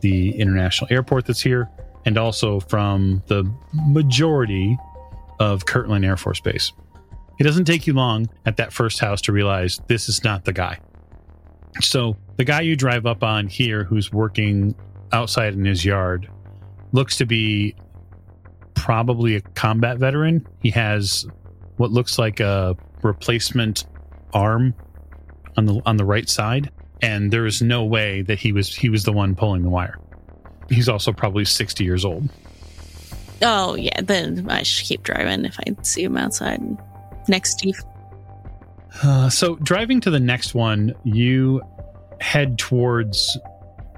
the 0.00 0.30
international 0.38 0.92
airport 0.92 1.26
that's 1.26 1.40
here 1.40 1.70
and 2.04 2.18
also 2.18 2.58
from 2.60 3.22
the 3.28 3.48
majority 3.72 4.76
of 5.38 5.64
Kirtland 5.66 6.04
Air 6.04 6.16
Force 6.16 6.40
Base. 6.40 6.72
It 7.38 7.44
doesn't 7.44 7.64
take 7.64 7.86
you 7.86 7.92
long 7.92 8.28
at 8.46 8.56
that 8.56 8.72
first 8.72 8.98
house 8.98 9.20
to 9.22 9.32
realize 9.32 9.80
this 9.86 10.08
is 10.08 10.24
not 10.24 10.44
the 10.44 10.52
guy. 10.52 10.78
So, 11.80 12.16
the 12.36 12.44
guy 12.44 12.60
you 12.60 12.76
drive 12.76 13.06
up 13.06 13.22
on 13.22 13.46
here 13.46 13.84
who's 13.84 14.12
working 14.12 14.74
outside 15.12 15.54
in 15.54 15.64
his 15.64 15.84
yard 15.84 16.28
looks 16.92 17.16
to 17.18 17.26
be 17.26 17.74
probably 18.74 19.36
a 19.36 19.40
combat 19.40 19.98
veteran. 19.98 20.46
He 20.62 20.70
has 20.70 21.26
what 21.76 21.90
looks 21.90 22.18
like 22.18 22.40
a 22.40 22.76
replacement 23.02 23.86
arm 24.32 24.74
on 25.56 25.66
the 25.66 25.80
on 25.86 25.96
the 25.96 26.04
right 26.04 26.28
side 26.28 26.70
and 27.02 27.32
there 27.32 27.44
is 27.44 27.60
no 27.60 27.84
way 27.84 28.22
that 28.22 28.38
he 28.38 28.52
was 28.52 28.74
he 28.74 28.88
was 28.88 29.04
the 29.04 29.12
one 29.12 29.34
pulling 29.34 29.62
the 29.62 29.68
wire. 29.68 29.98
He's 30.70 30.88
also 30.88 31.12
probably 31.12 31.44
60 31.44 31.84
years 31.84 32.04
old. 32.04 32.28
Oh 33.42 33.74
yeah, 33.74 34.00
then 34.00 34.48
I 34.48 34.62
should 34.62 34.86
keep 34.86 35.02
driving 35.02 35.44
if 35.44 35.58
I 35.58 35.74
see 35.82 36.04
him 36.04 36.16
outside 36.16 36.60
next 37.28 37.58
Steve. 37.58 37.82
Uh, 39.02 39.30
so 39.30 39.56
driving 39.56 40.00
to 40.00 40.10
the 40.10 40.20
next 40.20 40.54
one, 40.54 40.94
you 41.04 41.62
head 42.20 42.58
towards 42.58 43.38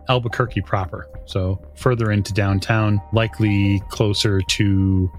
Albuquerque 0.08 0.60
proper. 0.62 1.08
So 1.26 1.60
further 1.74 2.10
into 2.10 2.32
downtown, 2.32 3.00
likely 3.12 3.82
closer 3.88 4.40
to 4.40 5.10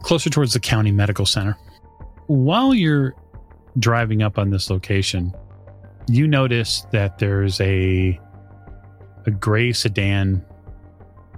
closer 0.00 0.30
towards 0.30 0.52
the 0.52 0.60
county 0.60 0.90
medical 0.90 1.26
center. 1.26 1.56
While 2.26 2.74
you're 2.74 3.14
driving 3.78 4.22
up 4.22 4.38
on 4.38 4.50
this 4.50 4.70
location, 4.70 5.32
you 6.08 6.26
notice 6.26 6.86
that 6.92 7.18
there's 7.18 7.60
a 7.60 8.18
a 9.26 9.30
gray 9.30 9.72
sedan 9.72 10.44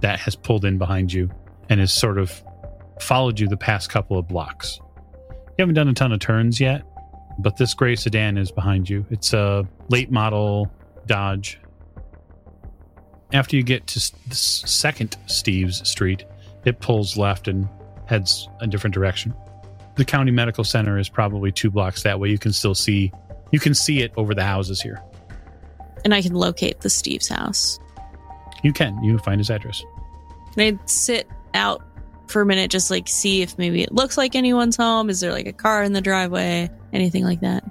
that 0.01 0.19
has 0.19 0.35
pulled 0.35 0.65
in 0.65 0.77
behind 0.77 1.11
you 1.11 1.29
and 1.69 1.79
has 1.79 1.91
sort 1.91 2.17
of 2.17 2.43
followed 2.99 3.39
you 3.39 3.47
the 3.47 3.57
past 3.57 3.89
couple 3.89 4.17
of 4.17 4.27
blocks. 4.27 4.79
You 5.29 5.63
haven't 5.63 5.75
done 5.75 5.87
a 5.87 5.93
ton 5.93 6.11
of 6.11 6.19
turns 6.19 6.59
yet, 6.59 6.83
but 7.39 7.57
this 7.57 7.73
gray 7.73 7.95
sedan 7.95 8.37
is 8.37 8.51
behind 8.51 8.89
you. 8.89 9.05
It's 9.09 9.33
a 9.33 9.67
late 9.89 10.11
model 10.11 10.71
Dodge. 11.05 11.59
After 13.33 13.55
you 13.55 13.63
get 13.63 13.87
to 13.87 13.99
the 14.27 14.35
second 14.35 15.17
Steve's 15.27 15.87
Street, 15.89 16.25
it 16.65 16.79
pulls 16.79 17.17
left 17.17 17.47
and 17.47 17.67
heads 18.05 18.47
a 18.61 18.67
different 18.67 18.93
direction. 18.93 19.33
The 19.95 20.05
county 20.05 20.31
medical 20.31 20.63
center 20.63 20.97
is 20.97 21.09
probably 21.09 21.51
two 21.51 21.71
blocks 21.71 22.03
that 22.03 22.19
way. 22.19 22.29
You 22.29 22.37
can 22.37 22.53
still 22.53 22.75
see 22.75 23.11
you 23.51 23.59
can 23.59 23.73
see 23.73 24.01
it 24.01 24.11
over 24.17 24.35
the 24.35 24.43
houses 24.43 24.81
here. 24.81 25.01
And 26.03 26.13
I 26.13 26.21
can 26.21 26.33
locate 26.33 26.81
the 26.81 26.89
Steve's 26.89 27.29
house. 27.29 27.79
You 28.63 28.73
can. 28.73 29.01
You 29.03 29.17
find 29.19 29.39
his 29.39 29.49
address. 29.49 29.83
Can 30.53 30.75
I 30.75 30.85
sit 30.85 31.27
out 31.53 31.81
for 32.27 32.41
a 32.41 32.45
minute, 32.45 32.71
just 32.71 32.91
like 32.91 33.07
see 33.07 33.41
if 33.41 33.57
maybe 33.57 33.81
it 33.81 33.91
looks 33.91 34.17
like 34.17 34.35
anyone's 34.35 34.75
home? 34.75 35.09
Is 35.09 35.19
there 35.19 35.31
like 35.31 35.47
a 35.47 35.53
car 35.53 35.83
in 35.83 35.93
the 35.93 36.01
driveway? 36.01 36.69
Anything 36.93 37.23
like 37.23 37.41
that? 37.41 37.63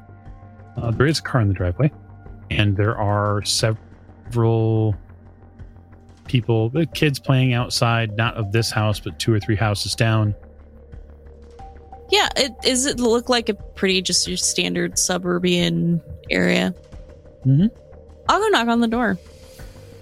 Uh, 0.77 0.91
there 0.91 1.07
is 1.07 1.19
a 1.19 1.23
car 1.23 1.41
in 1.41 1.49
the 1.49 1.55
driveway, 1.55 1.91
and 2.51 2.77
there 2.77 2.97
are 2.97 3.43
several 3.45 4.95
people, 6.27 6.69
the 6.69 6.87
kids 6.87 7.19
playing 7.19 7.55
outside, 7.55 8.17
not 8.17 8.35
of 8.35 8.53
this 8.53 8.71
house, 8.71 9.01
but 9.01 9.19
two 9.19 9.33
or 9.33 9.41
three 9.41 9.57
houses 9.57 9.95
down. 9.95 10.35
Yeah, 12.11 12.29
it 12.37 12.53
is. 12.65 12.87
It 12.87 13.01
look 13.01 13.29
like 13.29 13.49
a 13.49 13.55
pretty 13.55 14.03
just 14.03 14.29
your 14.29 14.37
standard 14.37 14.99
suburban 14.99 16.01
area. 16.31 16.75
Mm-hmm. 17.45 17.67
I'll 18.29 18.41
go 18.41 18.49
knock 18.49 18.69
on 18.69 18.81
the 18.81 18.89
door. 18.89 19.19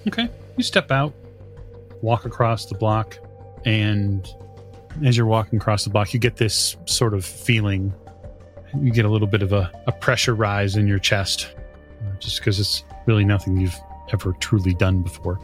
Okay, 0.06 0.28
you 0.56 0.64
step 0.64 0.90
out, 0.90 1.14
walk 2.02 2.24
across 2.26 2.66
the 2.66 2.74
block, 2.74 3.18
and 3.64 4.28
as 5.02 5.16
you're 5.16 5.26
walking 5.26 5.58
across 5.58 5.84
the 5.84 5.90
block, 5.90 6.14
you 6.14 6.20
get 6.20 6.36
this 6.36 6.76
sort 6.86 7.14
of 7.14 7.24
feeling. 7.24 7.92
You 8.80 8.92
get 8.92 9.04
a 9.04 9.08
little 9.08 9.28
bit 9.28 9.42
of 9.42 9.52
a, 9.52 9.70
a 9.86 9.92
pressure 9.92 10.34
rise 10.34 10.76
in 10.76 10.86
your 10.86 10.98
chest, 10.98 11.54
uh, 12.02 12.16
just 12.18 12.38
because 12.38 12.58
it's 12.58 12.84
really 13.06 13.24
nothing 13.24 13.56
you've 13.56 13.78
ever 14.12 14.32
truly 14.40 14.74
done 14.74 15.02
before. 15.02 15.38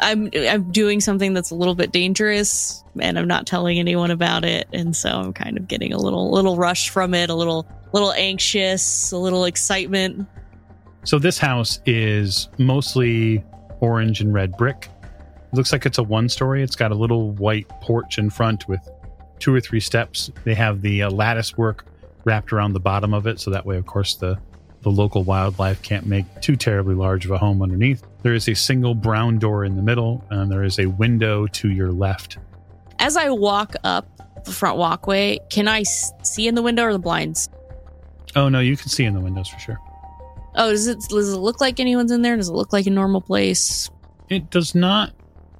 I'm 0.00 0.30
I'm 0.34 0.70
doing 0.70 1.00
something 1.00 1.34
that's 1.34 1.50
a 1.50 1.54
little 1.54 1.74
bit 1.74 1.92
dangerous 1.92 2.82
and 2.98 3.18
I'm 3.18 3.28
not 3.28 3.46
telling 3.46 3.78
anyone 3.78 4.10
about 4.10 4.44
it 4.44 4.66
and 4.72 4.96
so 4.96 5.10
I'm 5.10 5.32
kind 5.34 5.58
of 5.58 5.68
getting 5.68 5.92
a 5.92 5.98
little 5.98 6.30
little 6.30 6.56
rush 6.56 6.88
from 6.88 7.12
it, 7.12 7.28
a 7.28 7.34
little 7.34 7.66
little 7.92 8.12
anxious, 8.12 9.12
a 9.12 9.18
little 9.18 9.44
excitement. 9.44 10.26
So 11.04 11.18
this 11.18 11.38
house 11.38 11.80
is 11.86 12.48
mostly 12.58 13.44
orange 13.80 14.20
and 14.20 14.32
red 14.32 14.56
brick. 14.56 14.88
It 15.52 15.56
looks 15.56 15.72
like 15.72 15.86
it's 15.86 15.98
a 15.98 16.02
one 16.02 16.28
story. 16.28 16.62
It's 16.62 16.76
got 16.76 16.92
a 16.92 16.94
little 16.94 17.32
white 17.32 17.68
porch 17.80 18.18
in 18.18 18.30
front 18.30 18.68
with 18.68 18.86
two 19.38 19.54
or 19.54 19.60
three 19.60 19.80
steps. 19.80 20.30
They 20.44 20.54
have 20.54 20.82
the 20.82 21.04
uh, 21.04 21.10
lattice 21.10 21.56
work 21.56 21.86
wrapped 22.24 22.52
around 22.52 22.74
the 22.74 22.80
bottom 22.80 23.14
of 23.14 23.26
it 23.26 23.40
so 23.40 23.50
that 23.50 23.64
way 23.64 23.76
of 23.76 23.86
course 23.86 24.14
the 24.14 24.38
the 24.82 24.90
local 24.90 25.24
wildlife 25.24 25.82
can't 25.82 26.06
make 26.06 26.24
too 26.40 26.56
terribly 26.56 26.94
large 26.94 27.24
of 27.26 27.30
a 27.30 27.38
home 27.38 27.60
underneath. 27.60 28.02
There 28.22 28.34
is 28.34 28.48
a 28.48 28.54
single 28.54 28.94
brown 28.94 29.38
door 29.38 29.64
in 29.64 29.76
the 29.76 29.82
middle, 29.82 30.24
and 30.30 30.50
there 30.50 30.64
is 30.64 30.78
a 30.78 30.86
window 30.86 31.46
to 31.48 31.70
your 31.70 31.92
left. 31.92 32.38
As 32.98 33.16
I 33.16 33.28
walk 33.28 33.74
up 33.84 34.44
the 34.44 34.52
front 34.52 34.78
walkway, 34.78 35.38
can 35.50 35.68
I 35.68 35.82
see 35.82 36.48
in 36.48 36.54
the 36.54 36.62
window 36.62 36.84
or 36.84 36.92
the 36.92 36.98
blinds? 36.98 37.50
Oh 38.34 38.48
no, 38.48 38.60
you 38.60 38.76
can 38.76 38.88
see 38.88 39.04
in 39.04 39.14
the 39.14 39.20
windows 39.20 39.48
for 39.48 39.58
sure. 39.58 39.78
Oh, 40.54 40.70
does 40.70 40.86
it 40.86 40.98
does 41.08 41.32
it 41.32 41.38
look 41.38 41.60
like 41.60 41.78
anyone's 41.78 42.10
in 42.10 42.22
there? 42.22 42.36
Does 42.36 42.48
it 42.48 42.54
look 42.54 42.72
like 42.72 42.86
a 42.86 42.90
normal 42.90 43.20
place? 43.20 43.90
It 44.28 44.50
does 44.50 44.74
not 44.74 45.12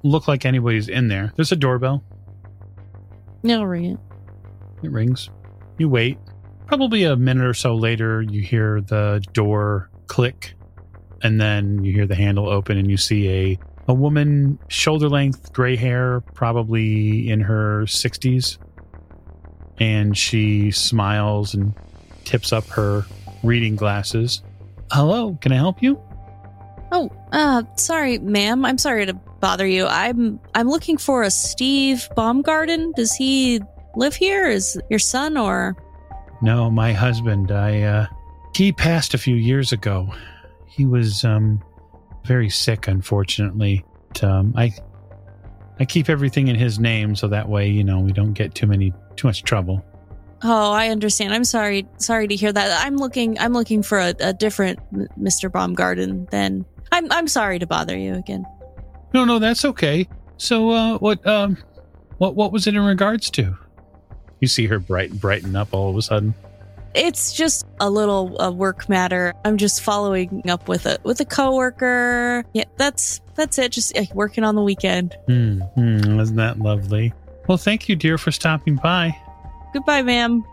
look 0.03 0.27
like 0.27 0.45
anybody's 0.45 0.87
in 0.87 1.07
there. 1.07 1.33
There's 1.35 1.51
a 1.51 1.55
doorbell. 1.55 2.03
No, 3.43 3.63
ring 3.63 3.85
it. 3.85 3.99
It 4.83 4.91
rings. 4.91 5.29
You 5.77 5.89
wait. 5.89 6.17
Probably 6.67 7.03
a 7.03 7.15
minute 7.15 7.45
or 7.45 7.53
so 7.53 7.75
later, 7.75 8.21
you 8.21 8.41
hear 8.41 8.81
the 8.81 9.23
door 9.33 9.89
click, 10.07 10.53
and 11.21 11.39
then 11.39 11.83
you 11.83 11.93
hear 11.93 12.07
the 12.07 12.15
handle 12.15 12.49
open, 12.49 12.77
and 12.77 12.89
you 12.89 12.97
see 12.97 13.29
a 13.29 13.59
a 13.87 13.93
woman, 13.93 14.59
shoulder 14.67 15.09
length, 15.09 15.51
gray 15.53 15.75
hair, 15.75 16.21
probably 16.33 17.29
in 17.29 17.41
her 17.41 17.83
60s. 17.83 18.57
And 19.79 20.17
she 20.17 20.71
smiles 20.71 21.53
and 21.53 21.73
tips 22.23 22.53
up 22.53 22.65
her 22.67 23.05
reading 23.43 23.75
glasses. 23.75 24.43
Hello, 24.91 25.37
can 25.41 25.51
I 25.51 25.55
help 25.55 25.81
you? 25.81 25.99
Oh, 26.91 27.09
uh, 27.31 27.63
sorry, 27.77 28.19
ma'am. 28.19 28.65
I'm 28.65 28.77
sorry 28.77 29.05
to 29.05 29.13
bother 29.13 29.65
you. 29.65 29.87
I'm 29.87 30.39
I'm 30.55 30.69
looking 30.69 30.97
for 30.97 31.23
a 31.23 31.31
Steve 31.31 32.07
Baumgarten. 32.15 32.93
Does 32.95 33.13
he 33.13 33.61
live 33.95 34.15
here? 34.15 34.47
Is 34.49 34.79
your 34.89 34.99
son 34.99 35.37
or 35.37 35.75
no, 36.41 36.69
my 36.71 36.93
husband. 36.93 37.51
I 37.51 37.81
uh 37.81 38.07
he 38.55 38.71
passed 38.71 39.13
a 39.13 39.17
few 39.17 39.35
years 39.35 39.71
ago. 39.71 40.13
He 40.67 40.85
was 40.85 41.23
um 41.23 41.61
very 42.25 42.49
sick 42.49 42.87
unfortunately. 42.87 43.85
But, 44.09 44.23
um 44.23 44.53
I 44.55 44.73
I 45.79 45.85
keep 45.85 46.09
everything 46.09 46.47
in 46.47 46.55
his 46.55 46.79
name 46.79 47.15
so 47.15 47.27
that 47.29 47.49
way, 47.49 47.69
you 47.69 47.83
know, 47.83 47.99
we 47.99 48.11
don't 48.11 48.33
get 48.33 48.53
too 48.53 48.67
many 48.67 48.93
too 49.15 49.27
much 49.27 49.43
trouble. 49.43 49.83
Oh, 50.43 50.71
I 50.71 50.89
understand. 50.89 51.33
I'm 51.33 51.43
sorry. 51.43 51.87
Sorry 51.97 52.27
to 52.27 52.35
hear 52.35 52.51
that. 52.51 52.85
I'm 52.85 52.97
looking. 52.97 53.37
I'm 53.39 53.53
looking 53.53 53.83
for 53.83 53.99
a, 53.99 54.15
a 54.19 54.33
different 54.33 54.79
Mr. 55.19 55.51
Baumgarten. 55.51 56.27
Then 56.31 56.65
I'm. 56.91 57.11
I'm 57.11 57.27
sorry 57.27 57.59
to 57.59 57.67
bother 57.67 57.97
you 57.97 58.15
again. 58.15 58.45
No, 59.13 59.25
no, 59.25 59.39
that's 59.39 59.65
okay. 59.65 60.07
So, 60.37 60.71
uh, 60.71 60.97
what, 60.97 61.25
um, 61.27 61.57
what, 62.17 62.35
what 62.35 62.51
was 62.51 62.65
it 62.65 62.75
in 62.75 62.81
regards 62.81 63.29
to? 63.31 63.57
You 64.39 64.47
see 64.47 64.65
her 64.67 64.79
bright 64.79 65.11
brighten 65.11 65.55
up 65.55 65.73
all 65.73 65.89
of 65.89 65.97
a 65.97 66.01
sudden. 66.01 66.33
It's 66.93 67.31
just 67.31 67.65
a 67.79 67.89
little 67.89 68.39
a 68.41 68.51
work 68.51 68.89
matter. 68.89 69.33
I'm 69.45 69.57
just 69.57 69.81
following 69.81 70.49
up 70.49 70.67
with 70.67 70.85
a 70.85 70.97
with 71.03 71.21
a 71.21 71.25
coworker. 71.25 72.43
Yeah, 72.53 72.65
that's 72.77 73.21
that's 73.35 73.57
it. 73.59 73.71
Just 73.71 73.97
uh, 73.97 74.03
working 74.13 74.43
on 74.43 74.55
the 74.55 74.61
weekend. 74.61 75.15
Hmm, 75.27 75.59
hmm, 75.75 76.19
isn't 76.19 76.35
that 76.35 76.59
lovely? 76.59 77.13
Well, 77.47 77.57
thank 77.57 77.87
you, 77.87 77.95
dear, 77.95 78.17
for 78.17 78.31
stopping 78.31 78.75
by. 78.75 79.15
Goodbye, 79.73 80.01
ma'am, 80.01 80.43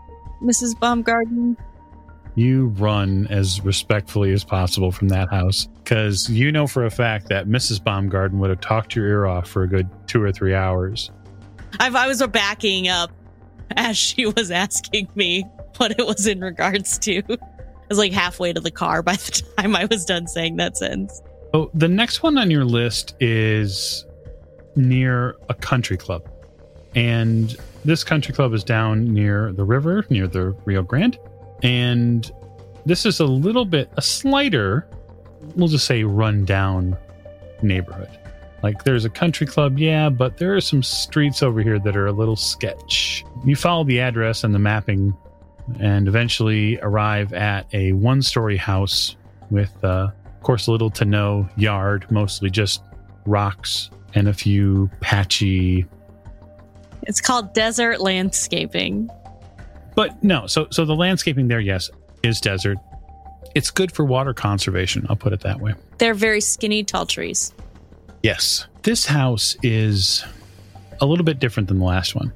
Mrs. 0.41 0.79
Baumgarten. 0.79 1.57
You 2.39 2.67
run 2.67 3.27
as 3.29 3.59
respectfully 3.65 4.31
as 4.31 4.45
possible 4.45 4.93
from 4.93 5.09
that 5.09 5.29
house 5.29 5.67
because 5.83 6.29
you 6.29 6.53
know 6.53 6.67
for 6.67 6.85
a 6.85 6.89
fact 6.89 7.27
that 7.27 7.47
Mrs. 7.49 7.83
Baumgarten 7.83 8.39
would 8.39 8.49
have 8.49 8.61
talked 8.61 8.95
your 8.95 9.07
ear 9.07 9.25
off 9.25 9.49
for 9.49 9.63
a 9.63 9.67
good 9.67 9.89
two 10.07 10.23
or 10.23 10.31
three 10.31 10.55
hours. 10.55 11.11
If 11.81 11.95
I 11.95 12.07
was 12.07 12.25
backing 12.27 12.87
up 12.87 13.11
as 13.75 13.97
she 13.97 14.25
was 14.25 14.51
asking 14.51 15.09
me 15.15 15.43
what 15.75 15.99
it 15.99 16.07
was 16.07 16.27
in 16.27 16.39
regards 16.39 16.97
to. 16.99 17.21
I 17.29 17.37
was 17.89 17.97
like 17.97 18.13
halfway 18.13 18.53
to 18.53 18.61
the 18.61 18.71
car 18.71 19.03
by 19.03 19.15
the 19.15 19.43
time 19.57 19.75
I 19.75 19.83
was 19.91 20.05
done 20.05 20.25
saying 20.25 20.55
that 20.55 20.77
sentence. 20.77 21.21
Oh, 21.53 21.69
the 21.73 21.89
next 21.89 22.23
one 22.23 22.37
on 22.37 22.49
your 22.49 22.63
list 22.63 23.15
is 23.19 24.05
near 24.77 25.35
a 25.49 25.55
country 25.55 25.97
club. 25.97 26.25
And 26.95 27.57
this 27.83 28.05
country 28.05 28.33
club 28.33 28.53
is 28.53 28.63
down 28.63 29.13
near 29.13 29.51
the 29.51 29.65
river, 29.65 30.05
near 30.09 30.25
the 30.25 30.55
Rio 30.63 30.83
Grande. 30.83 31.19
And 31.63 32.29
this 32.85 33.05
is 33.05 33.19
a 33.19 33.25
little 33.25 33.65
bit, 33.65 33.89
a 33.97 34.01
slighter, 34.01 34.87
we'll 35.55 35.67
just 35.67 35.85
say 35.85 36.03
rundown 36.03 36.97
neighborhood. 37.61 38.09
Like 38.61 38.83
there's 38.83 39.05
a 39.05 39.09
country 39.09 39.47
club, 39.47 39.79
yeah, 39.79 40.09
but 40.09 40.37
there 40.37 40.55
are 40.55 40.61
some 40.61 40.83
streets 40.83 41.41
over 41.41 41.61
here 41.61 41.79
that 41.79 41.95
are 41.95 42.07
a 42.07 42.11
little 42.11 42.35
sketch. 42.35 43.23
You 43.45 43.55
follow 43.55 43.83
the 43.83 43.99
address 43.99 44.43
and 44.43 44.53
the 44.53 44.59
mapping 44.59 45.15
and 45.79 46.07
eventually 46.07 46.79
arrive 46.81 47.31
at 47.33 47.73
a 47.73 47.93
one 47.93 48.21
story 48.21 48.57
house 48.57 49.15
with, 49.49 49.71
uh, 49.83 50.09
of 50.25 50.43
course, 50.43 50.67
little 50.67 50.89
to 50.91 51.05
no 51.05 51.47
yard, 51.55 52.05
mostly 52.11 52.49
just 52.49 52.83
rocks 53.25 53.89
and 54.15 54.27
a 54.27 54.33
few 54.33 54.89
patchy. 54.99 55.85
It's 57.03 57.21
called 57.21 57.53
desert 57.53 58.01
landscaping. 58.01 59.09
But 59.99 60.23
no, 60.23 60.47
so 60.47 60.69
so 60.71 60.85
the 60.85 60.95
landscaping 60.95 61.49
there, 61.49 61.59
yes, 61.59 61.89
is 62.23 62.39
desert. 62.39 62.77
It's 63.53 63.69
good 63.69 63.91
for 63.91 64.05
water 64.05 64.33
conservation. 64.33 65.05
I'll 65.09 65.17
put 65.17 65.33
it 65.33 65.41
that 65.41 65.59
way. 65.59 65.73
They're 65.97 66.13
very 66.13 66.39
skinny, 66.39 66.85
tall 66.85 67.05
trees. 67.05 67.53
Yes, 68.23 68.65
this 68.83 69.05
house 69.05 69.57
is 69.61 70.23
a 71.01 71.05
little 71.05 71.25
bit 71.25 71.39
different 71.39 71.67
than 71.67 71.79
the 71.79 71.85
last 71.85 72.15
one. 72.15 72.31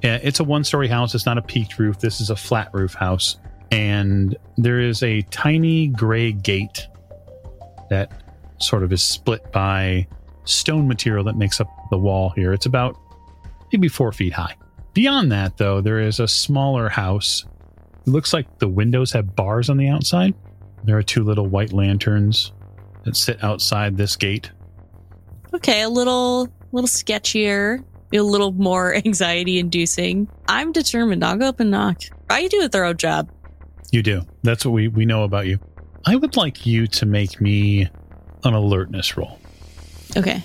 It's 0.00 0.38
a 0.38 0.44
one-story 0.44 0.86
house. 0.86 1.12
It's 1.12 1.26
not 1.26 1.38
a 1.38 1.42
peaked 1.42 1.80
roof. 1.80 1.98
This 1.98 2.20
is 2.20 2.30
a 2.30 2.36
flat 2.36 2.72
roof 2.72 2.94
house, 2.94 3.36
and 3.72 4.36
there 4.56 4.78
is 4.78 5.02
a 5.02 5.22
tiny 5.22 5.88
gray 5.88 6.30
gate 6.30 6.86
that 7.90 8.12
sort 8.58 8.84
of 8.84 8.92
is 8.92 9.02
split 9.02 9.50
by 9.50 10.06
stone 10.44 10.86
material 10.86 11.24
that 11.24 11.36
makes 11.36 11.60
up 11.60 11.68
the 11.90 11.98
wall 11.98 12.30
here. 12.30 12.52
It's 12.52 12.66
about 12.66 12.96
maybe 13.72 13.88
four 13.88 14.12
feet 14.12 14.34
high. 14.34 14.54
Beyond 14.98 15.30
that, 15.30 15.58
though, 15.58 15.80
there 15.80 16.00
is 16.00 16.18
a 16.18 16.26
smaller 16.26 16.88
house. 16.88 17.44
It 18.04 18.10
looks 18.10 18.32
like 18.32 18.58
the 18.58 18.66
windows 18.66 19.12
have 19.12 19.36
bars 19.36 19.70
on 19.70 19.76
the 19.76 19.86
outside. 19.86 20.34
There 20.82 20.98
are 20.98 21.04
two 21.04 21.22
little 21.22 21.46
white 21.46 21.72
lanterns 21.72 22.50
that 23.04 23.14
sit 23.16 23.44
outside 23.44 23.96
this 23.96 24.16
gate. 24.16 24.50
Okay, 25.54 25.82
a 25.82 25.88
little 25.88 26.48
little 26.72 26.88
sketchier, 26.88 27.84
a 28.12 28.18
little 28.18 28.50
more 28.50 28.92
anxiety 29.06 29.60
inducing. 29.60 30.28
I'm 30.48 30.72
determined. 30.72 31.24
I'll 31.24 31.36
go 31.36 31.46
up 31.46 31.60
and 31.60 31.70
knock. 31.70 32.00
I 32.28 32.48
do 32.48 32.62
a 32.64 32.68
thorough 32.68 32.92
job. 32.92 33.30
You 33.92 34.02
do. 34.02 34.22
That's 34.42 34.66
what 34.66 34.72
we, 34.72 34.88
we 34.88 35.06
know 35.06 35.22
about 35.22 35.46
you. 35.46 35.60
I 36.06 36.16
would 36.16 36.36
like 36.36 36.66
you 36.66 36.88
to 36.88 37.06
make 37.06 37.40
me 37.40 37.88
an 38.42 38.52
alertness 38.52 39.16
roll. 39.16 39.38
Okay. 40.16 40.42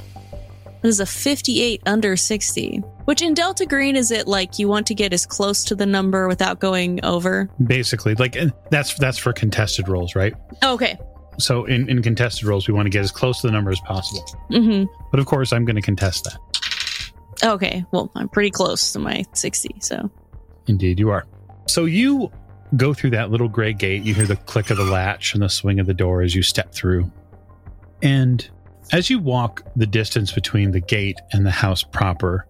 This 0.83 0.95
is 0.95 0.99
a 0.99 1.07
58 1.07 1.81
under 1.87 2.15
60, 2.15 2.83
which 3.05 3.21
in 3.21 3.33
Delta 3.33 3.65
Green 3.65 3.95
is 3.95 4.11
it 4.11 4.27
like 4.27 4.59
you 4.59 4.67
want 4.67 4.87
to 4.87 4.95
get 4.95 5.13
as 5.13 5.25
close 5.25 5.63
to 5.65 5.75
the 5.75 5.85
number 5.85 6.27
without 6.27 6.59
going 6.59 7.03
over? 7.03 7.49
Basically, 7.65 8.15
like 8.15 8.37
that's 8.69 8.93
that's 8.95 9.17
for 9.17 9.33
contested 9.33 9.87
rolls, 9.87 10.15
right? 10.15 10.33
Okay. 10.63 10.97
So 11.39 11.65
in, 11.65 11.89
in 11.89 12.01
contested 12.01 12.45
rolls, 12.45 12.67
we 12.67 12.73
want 12.73 12.85
to 12.85 12.89
get 12.89 13.01
as 13.01 13.11
close 13.11 13.41
to 13.41 13.47
the 13.47 13.53
number 13.53 13.71
as 13.71 13.79
possible. 13.81 14.23
Mm-hmm. 14.51 14.85
But 15.11 15.19
of 15.19 15.25
course, 15.25 15.51
I'm 15.51 15.65
going 15.65 15.75
to 15.75 15.81
contest 15.81 16.25
that. 16.25 16.37
Okay. 17.43 17.83
Well, 17.91 18.11
I'm 18.15 18.29
pretty 18.29 18.51
close 18.51 18.93
to 18.93 18.99
my 18.99 19.25
60, 19.33 19.77
so. 19.79 20.09
Indeed, 20.67 20.99
you 20.99 21.09
are. 21.09 21.25
So 21.67 21.85
you 21.85 22.31
go 22.77 22.93
through 22.93 23.11
that 23.11 23.31
little 23.31 23.49
gray 23.49 23.73
gate. 23.73 24.03
You 24.03 24.13
hear 24.13 24.25
the 24.25 24.35
click 24.35 24.69
of 24.69 24.77
the 24.77 24.83
latch 24.83 25.33
and 25.33 25.41
the 25.41 25.49
swing 25.49 25.79
of 25.79 25.87
the 25.87 25.93
door 25.93 26.21
as 26.21 26.35
you 26.35 26.43
step 26.43 26.71
through. 26.73 27.11
And 28.01 28.47
as 28.91 29.09
you 29.09 29.19
walk 29.19 29.63
the 29.75 29.87
distance 29.87 30.31
between 30.31 30.71
the 30.71 30.79
gate 30.79 31.19
and 31.31 31.45
the 31.45 31.51
house 31.51 31.83
proper, 31.83 32.45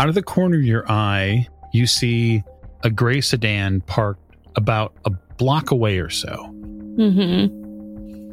out 0.00 0.08
of 0.08 0.14
the 0.14 0.22
corner 0.22 0.56
of 0.56 0.64
your 0.64 0.90
eye, 0.90 1.46
you 1.74 1.86
see 1.86 2.42
a 2.84 2.90
gray 2.90 3.20
sedan 3.20 3.82
parked 3.82 4.34
about 4.56 4.94
a 5.04 5.10
block 5.10 5.72
away 5.72 5.98
or 5.98 6.08
so. 6.08 6.48
Mm-hmm. 6.96 7.54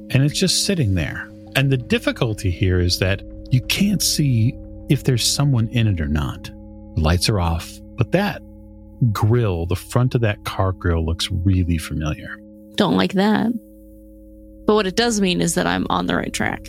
And 0.10 0.24
it's 0.24 0.40
just 0.40 0.66
sitting 0.66 0.96
there. 0.96 1.30
And 1.58 1.70
the 1.70 1.76
difficulty 1.76 2.52
here 2.52 2.80
is 2.80 3.00
that 3.00 3.22
you 3.52 3.60
can't 3.60 4.02
see 4.02 4.56
if 4.88 5.04
there's 5.04 5.30
someone 5.30 5.68
in 5.68 5.88
it 5.88 6.00
or 6.00 6.08
not. 6.08 6.46
The 6.46 7.02
lights 7.02 7.28
are 7.28 7.42
off, 7.42 7.70
but 7.98 8.14
that 8.14 8.42
grill, 9.12 9.66
the 9.66 9.76
front 9.76 10.16
of 10.16 10.22
that 10.22 10.46
car 10.46 10.72
grill, 10.72 11.06
looks 11.06 11.30
really 11.30 11.78
familiar. 11.78 12.40
Don't 12.76 12.96
like 12.96 13.12
that. 13.14 13.52
But 14.66 14.76
what 14.76 14.88
it 14.88 14.96
does 14.96 15.20
mean 15.20 15.42
is 15.42 15.56
that 15.56 15.68
I'm 15.68 15.86
on 15.90 16.06
the 16.06 16.16
right 16.16 16.32
track. 16.32 16.66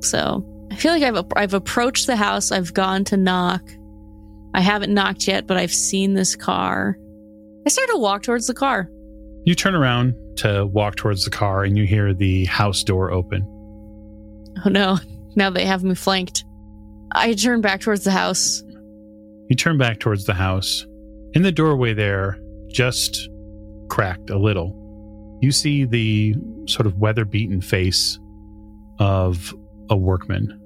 So 0.00 0.44
I 0.72 0.74
feel 0.74 0.92
like 0.92 1.04
I've 1.04 1.24
I've 1.36 1.54
approached 1.54 2.08
the 2.08 2.16
house. 2.16 2.50
I've 2.50 2.74
gone 2.74 3.04
to 3.04 3.16
knock. 3.16 3.62
I 4.54 4.60
haven't 4.60 4.92
knocked 4.92 5.28
yet, 5.28 5.46
but 5.46 5.56
I've 5.56 5.72
seen 5.72 6.14
this 6.14 6.36
car. 6.36 6.96
I 7.66 7.68
start 7.68 7.88
to 7.90 7.98
walk 7.98 8.22
towards 8.22 8.46
the 8.46 8.54
car. 8.54 8.90
You 9.44 9.54
turn 9.54 9.74
around 9.74 10.14
to 10.36 10.66
walk 10.66 10.96
towards 10.96 11.24
the 11.24 11.30
car, 11.30 11.64
and 11.64 11.76
you 11.76 11.86
hear 11.86 12.12
the 12.12 12.44
house 12.46 12.82
door 12.82 13.10
open. 13.10 13.42
Oh 14.64 14.68
no! 14.68 14.98
Now 15.36 15.50
they 15.50 15.64
have 15.64 15.84
me 15.84 15.94
flanked. 15.94 16.44
I 17.12 17.34
turn 17.34 17.60
back 17.60 17.80
towards 17.80 18.04
the 18.04 18.10
house. 18.10 18.62
You 19.48 19.56
turn 19.56 19.78
back 19.78 19.98
towards 19.98 20.26
the 20.26 20.34
house. 20.34 20.86
In 21.32 21.42
the 21.42 21.52
doorway 21.52 21.94
there, 21.94 22.38
just 22.68 23.28
cracked 23.88 24.30
a 24.30 24.38
little, 24.38 24.76
you 25.40 25.52
see 25.52 25.84
the 25.84 26.34
sort 26.66 26.86
of 26.86 26.98
weather 26.98 27.24
beaten 27.24 27.60
face 27.60 28.18
of 28.98 29.54
a 29.88 29.96
workman, 29.96 30.60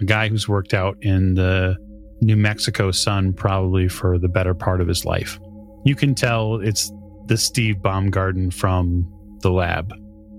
a 0.00 0.04
guy 0.04 0.28
who's 0.28 0.48
worked 0.48 0.74
out 0.74 0.96
in 1.00 1.34
the 1.34 1.76
New 2.24 2.36
Mexico 2.36 2.90
sun 2.90 3.34
probably 3.34 3.86
for 3.86 4.18
the 4.18 4.28
better 4.28 4.54
part 4.54 4.80
of 4.80 4.88
his 4.88 5.04
life. 5.04 5.38
You 5.84 5.94
can 5.94 6.14
tell 6.14 6.56
it's 6.56 6.90
the 7.26 7.36
Steve 7.36 7.82
Baumgarten 7.82 8.50
from 8.50 9.06
the 9.40 9.50
lab, 9.50 9.92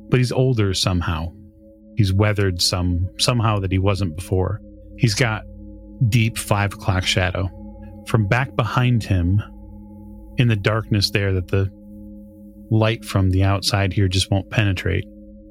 but 0.09 0.17
he's 0.17 0.31
older 0.31 0.73
somehow. 0.73 1.31
He's 1.95 2.11
weathered 2.11 2.61
some 2.61 3.07
somehow 3.19 3.59
that 3.59 3.71
he 3.71 3.77
wasn't 3.77 4.15
before. 4.15 4.61
He's 4.97 5.13
got 5.13 5.43
deep 6.09 6.37
five 6.37 6.73
o'clock 6.73 7.03
shadow. 7.03 7.49
From 8.07 8.27
back 8.27 8.55
behind 8.55 9.03
him, 9.03 9.41
in 10.37 10.47
the 10.47 10.55
darkness 10.55 11.11
there 11.11 11.33
that 11.33 11.47
the 11.47 11.69
light 12.71 13.05
from 13.05 13.29
the 13.29 13.43
outside 13.43 13.93
here 13.93 14.07
just 14.07 14.31
won't 14.31 14.49
penetrate, 14.49 15.05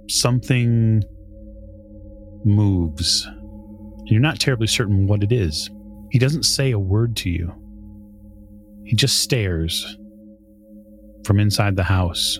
something 0.08 1.02
moves. 2.44 3.28
You're 4.06 4.20
not 4.20 4.40
terribly 4.40 4.66
certain 4.66 5.06
what 5.06 5.22
it 5.22 5.32
is. 5.32 5.70
He 6.14 6.20
doesn't 6.20 6.44
say 6.44 6.70
a 6.70 6.78
word 6.78 7.16
to 7.16 7.28
you. 7.28 7.52
He 8.84 8.94
just 8.94 9.18
stares 9.18 9.98
from 11.26 11.40
inside 11.40 11.74
the 11.74 11.82
house 11.82 12.38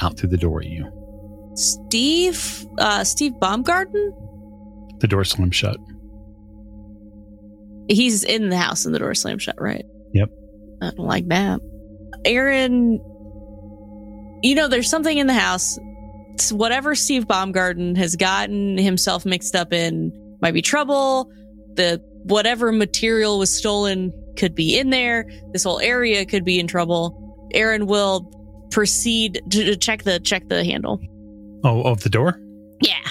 out 0.00 0.18
through 0.18 0.30
the 0.30 0.36
door 0.36 0.62
at 0.62 0.66
you. 0.66 0.90
Steve, 1.54 2.66
uh, 2.78 3.04
Steve 3.04 3.38
Baumgarten? 3.38 4.12
The 4.98 5.06
door 5.06 5.22
slams 5.22 5.54
shut. 5.54 5.76
He's 7.88 8.24
in 8.24 8.48
the 8.48 8.56
house 8.56 8.84
and 8.84 8.92
the 8.92 8.98
door 8.98 9.14
slammed 9.14 9.42
shut, 9.42 9.60
right? 9.60 9.84
Yep. 10.12 10.30
I 10.82 10.90
don't 10.90 11.06
like 11.06 11.28
that. 11.28 11.60
Erin, 12.24 12.94
you 14.42 14.56
know, 14.56 14.66
there's 14.66 14.90
something 14.90 15.18
in 15.18 15.28
the 15.28 15.34
house 15.34 15.78
whatever 16.50 16.96
Steve 16.96 17.28
Baumgarten 17.28 17.94
has 17.94 18.16
gotten 18.16 18.76
himself 18.76 19.24
mixed 19.24 19.54
up 19.54 19.72
in 19.72 20.10
might 20.42 20.52
be 20.52 20.62
trouble. 20.62 21.30
The 21.74 22.02
whatever 22.26 22.72
material 22.72 23.38
was 23.38 23.54
stolen 23.54 24.12
could 24.36 24.54
be 24.54 24.78
in 24.78 24.90
there. 24.90 25.26
This 25.52 25.64
whole 25.64 25.80
area 25.80 26.26
could 26.26 26.44
be 26.44 26.58
in 26.58 26.66
trouble. 26.66 27.48
Erin 27.52 27.86
will 27.86 28.30
proceed 28.70 29.40
to 29.50 29.76
check 29.76 30.02
the 30.02 30.20
check 30.20 30.48
the 30.48 30.64
handle. 30.64 31.00
Oh, 31.64 31.82
of 31.82 32.02
the 32.02 32.10
door? 32.10 32.40
Yeah. 32.80 33.08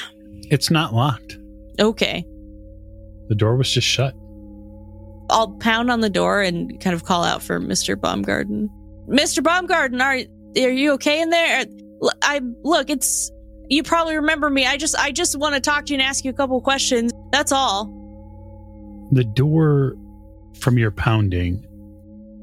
It's 0.51 0.69
not 0.69 0.93
locked. 0.93 1.37
Okay. 1.79 2.25
The 3.29 3.35
door 3.35 3.55
was 3.55 3.71
just 3.71 3.87
shut. 3.87 4.13
I'll 5.29 5.57
pound 5.59 5.89
on 5.89 6.01
the 6.01 6.09
door 6.09 6.41
and 6.41 6.79
kind 6.79 6.93
of 6.93 7.03
call 7.03 7.23
out 7.23 7.41
for 7.41 7.59
Mr. 7.59 7.99
Baumgarten. 7.99 8.69
Mr. 9.09 9.41
Baumgarten, 9.41 10.01
are 10.01 10.19
are 10.57 10.69
you 10.69 10.91
okay 10.93 11.21
in 11.21 11.29
there? 11.31 11.65
I 12.21 12.41
look, 12.63 12.89
it's 12.89 13.31
you 13.69 13.81
probably 13.81 14.15
remember 14.17 14.49
me. 14.49 14.65
I 14.65 14.77
just 14.77 14.95
I 14.97 15.11
just 15.11 15.37
want 15.39 15.55
to 15.55 15.61
talk 15.61 15.85
to 15.85 15.93
you 15.93 15.99
and 15.99 16.07
ask 16.07 16.23
you 16.23 16.31
a 16.31 16.33
couple 16.33 16.59
questions. 16.61 17.11
That's 17.31 17.51
all. 17.51 18.04
The 19.15 19.23
door 19.23 19.95
from 20.59 20.77
your 20.77 20.91
pounding 20.91 21.65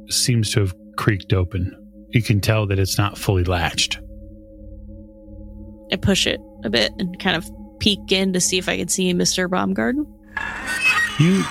seems 0.08 0.50
to 0.52 0.60
have 0.60 0.74
creaked 0.96 1.34
open. 1.34 1.70
You 2.12 2.22
can 2.22 2.40
tell 2.40 2.66
that 2.66 2.78
it's 2.78 2.96
not 2.96 3.18
fully 3.18 3.44
latched. 3.44 4.00
I 5.92 5.96
push 5.96 6.26
it 6.26 6.40
a 6.64 6.70
bit 6.70 6.90
and 6.98 7.18
kind 7.18 7.36
of 7.36 7.44
peek 7.78 8.10
in 8.10 8.32
to 8.32 8.40
see 8.40 8.56
if 8.56 8.70
I 8.70 8.78
can 8.78 8.88
see 8.88 9.12
Mr. 9.12 9.50
Baumgarten. 9.50 10.06
You 11.18 11.44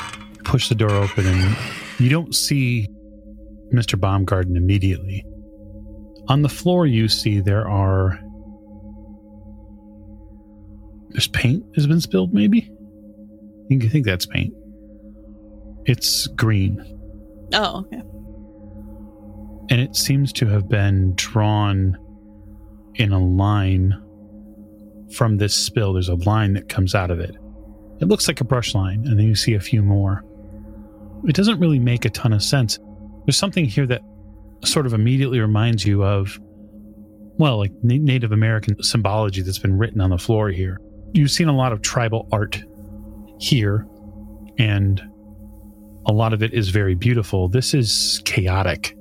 push 0.43 0.69
the 0.69 0.75
door 0.75 0.89
open 0.89 1.27
and 1.27 1.55
you 1.99 2.09
don't 2.09 2.33
see 2.33 2.87
Mr. 3.71 3.99
Baumgarten 3.99 4.57
immediately. 4.57 5.23
On 6.29 6.41
the 6.41 6.49
floor, 6.49 6.87
you 6.87 7.07
see 7.07 7.41
there 7.41 7.69
are. 7.69 8.19
There's 11.09 11.27
paint 11.27 11.63
has 11.75 11.85
been 11.85 12.01
spilled, 12.01 12.33
maybe? 12.33 12.71
You 13.69 13.87
think 13.87 14.07
that's 14.07 14.25
paint. 14.25 14.55
It's 15.85 16.27
green. 16.27 16.99
Oh, 17.53 17.85
okay. 17.85 18.01
And 19.69 19.81
it 19.81 19.95
seems 19.95 20.33
to 20.33 20.47
have 20.47 20.67
been 20.67 21.13
drawn 21.15 21.97
in 22.95 23.13
a 23.13 23.19
line 23.19 23.93
from 25.15 25.37
this 25.37 25.55
spill. 25.55 25.93
There's 25.93 26.09
a 26.09 26.15
line 26.15 26.53
that 26.53 26.69
comes 26.69 26.93
out 26.93 27.09
of 27.11 27.19
it. 27.19 27.35
It 27.99 28.07
looks 28.07 28.27
like 28.27 28.41
a 28.41 28.43
brush 28.43 28.73
line, 28.73 29.05
and 29.05 29.17
then 29.17 29.27
you 29.27 29.35
see 29.35 29.53
a 29.53 29.59
few 29.59 29.81
more. 29.81 30.23
It 31.25 31.35
doesn't 31.35 31.59
really 31.59 31.79
make 31.79 32.05
a 32.05 32.09
ton 32.09 32.33
of 32.33 32.43
sense. 32.43 32.79
There's 33.25 33.37
something 33.37 33.65
here 33.65 33.85
that 33.87 34.01
sort 34.65 34.85
of 34.85 34.93
immediately 34.93 35.39
reminds 35.39 35.85
you 35.85 36.03
of, 36.03 36.39
well, 37.37 37.57
like 37.57 37.71
Native 37.83 38.31
American 38.31 38.81
symbology 38.83 39.41
that's 39.41 39.59
been 39.59 39.77
written 39.77 40.01
on 40.01 40.09
the 40.09 40.17
floor 40.17 40.49
here. 40.49 40.79
You've 41.13 41.31
seen 41.31 41.47
a 41.47 41.55
lot 41.55 41.71
of 41.71 41.81
tribal 41.81 42.27
art 42.31 42.63
here, 43.39 43.85
and 44.57 45.01
a 46.05 46.11
lot 46.11 46.33
of 46.33 46.41
it 46.41 46.53
is 46.53 46.69
very 46.69 46.95
beautiful. 46.95 47.47
This 47.47 47.73
is 47.73 48.21
chaotic. 48.25 48.95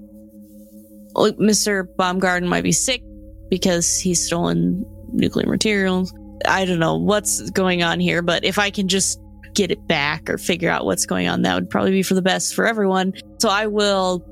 Oh, 1.17 1.23
well, 1.23 1.33
Mr. 1.33 1.87
Baumgarten 1.97 2.49
might 2.49 2.65
be 2.65 2.73
sick 2.73 3.03
because 3.49 3.99
he's 3.99 4.25
stolen 4.25 4.85
nuclear 5.13 5.47
materials. 5.47 6.15
I 6.47 6.65
don't 6.65 6.79
know 6.79 6.97
what's 6.97 7.51
going 7.51 7.83
on 7.83 8.01
here, 8.01 8.23
but 8.23 8.45
if 8.45 8.59
I 8.59 8.71
can 8.71 8.89
just 8.89 9.21
get 9.55 9.71
it 9.71 9.87
back 9.89 10.31
or 10.31 10.39
figure 10.39 10.71
out 10.71 10.85
what's 10.85 11.07
going 11.07 11.29
on, 11.29 11.43
that 11.43 11.55
would 11.55 11.69
probably 11.69 11.91
be 11.91 12.03
for 12.03 12.15
the 12.15 12.23
best 12.23 12.55
for 12.55 12.67
everyone. 12.67 13.13
So 13.39 13.49
I 13.49 13.67
will 13.67 14.25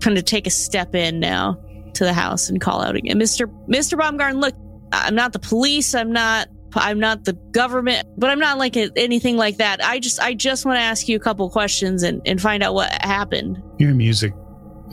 kind 0.00 0.18
of 0.18 0.24
take 0.24 0.46
a 0.46 0.50
step 0.50 0.94
in 0.94 1.20
now 1.20 1.58
to 1.94 2.04
the 2.04 2.12
house 2.12 2.48
and 2.48 2.60
call 2.60 2.82
out 2.82 2.96
again. 2.96 3.18
Mr. 3.18 3.46
Mr. 3.68 3.96
Baumgarten, 3.96 4.40
look, 4.40 4.54
I'm 4.92 5.14
not 5.14 5.32
the 5.32 5.38
police. 5.38 5.94
I'm 5.94 6.12
not 6.12 6.48
I'm 6.74 6.98
not 6.98 7.24
the 7.24 7.32
government, 7.52 8.06
but 8.16 8.30
I'm 8.30 8.38
not 8.38 8.58
like 8.58 8.76
a, 8.76 8.90
anything 8.96 9.36
like 9.36 9.56
that. 9.58 9.84
I 9.84 9.98
just 9.98 10.20
I 10.20 10.34
just 10.34 10.64
want 10.64 10.76
to 10.76 10.82
ask 10.82 11.08
you 11.08 11.16
a 11.16 11.20
couple 11.20 11.48
questions 11.50 12.02
and, 12.02 12.22
and 12.26 12.40
find 12.40 12.62
out 12.62 12.74
what 12.74 12.90
happened. 13.02 13.62
Your 13.78 13.94
music 13.94 14.32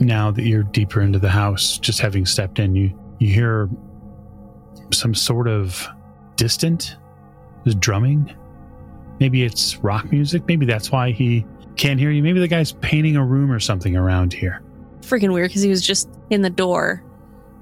now 0.00 0.30
that 0.30 0.42
you're 0.42 0.62
deeper 0.62 1.00
into 1.00 1.18
the 1.18 1.28
house, 1.28 1.78
just 1.78 2.00
having 2.00 2.26
stepped 2.26 2.58
in, 2.58 2.74
you 2.74 2.98
you 3.18 3.32
hear 3.32 3.68
some 4.92 5.14
sort 5.14 5.48
of 5.48 5.86
distant 6.36 6.96
drumming. 7.78 8.34
Maybe 9.20 9.42
it's 9.42 9.76
rock 9.78 10.10
music. 10.10 10.44
Maybe 10.46 10.64
that's 10.64 10.90
why 10.90 11.10
he 11.10 11.44
can't 11.76 11.98
hear 11.98 12.10
you. 12.10 12.22
Maybe 12.22 12.40
the 12.40 12.48
guy's 12.48 12.72
painting 12.72 13.16
a 13.16 13.24
room 13.24 13.50
or 13.50 13.60
something 13.60 13.96
around 13.96 14.32
here. 14.32 14.62
Freaking 15.00 15.32
weird 15.32 15.50
because 15.50 15.62
he 15.62 15.70
was 15.70 15.84
just 15.84 16.08
in 16.30 16.42
the 16.42 16.50
door. 16.50 17.02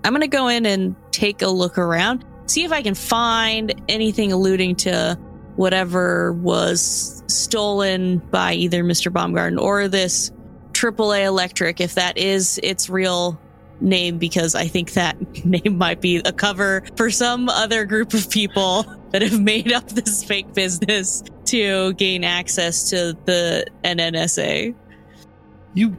I'm 0.05 0.13
going 0.13 0.21
to 0.21 0.29
go 0.29 0.49
in 0.49 0.67
and 0.67 0.95
take 1.11 1.43
a 1.43 1.49
look 1.49 1.79
around, 1.79 2.25
see 2.47 2.65
if 2.65 2.73
I 2.73 2.83
can 2.83 2.95
find 2.95 3.75
anything 3.89 4.33
alluding 4.33 4.77
to 4.77 5.19
whatever 5.57 6.33
was 6.35 7.23
stolen 7.27 8.19
by 8.19 8.55
either 8.55 8.85
Mr. 8.85 9.13
Baumgarten 9.13 9.59
or 9.59 9.89
this 9.89 10.31
AAA 10.73 11.25
Electric, 11.25 11.81
if 11.81 11.95
that 11.95 12.19
is 12.19 12.61
its 12.63 12.91
real 12.91 13.41
name 13.81 14.19
because 14.19 14.55
I 14.55 14.67
think 14.67 14.93
that 14.93 15.17
name 15.45 15.79
might 15.79 16.01
be 16.01 16.19
a 16.19 16.33
cover 16.33 16.83
for 16.97 17.11
some 17.11 17.49
other 17.49 17.85
group 17.85 18.15
of 18.15 18.31
people 18.31 18.85
that 19.11 19.23
have 19.23 19.41
made 19.41 19.73
up 19.73 19.89
this 19.89 20.25
fake 20.25 20.53
business 20.55 21.23
to 21.47 21.93
gain 21.95 22.25
access 22.25 22.91
to 22.91 23.17
the 23.25 23.67
NNSA. 23.85 24.75
You 25.75 25.97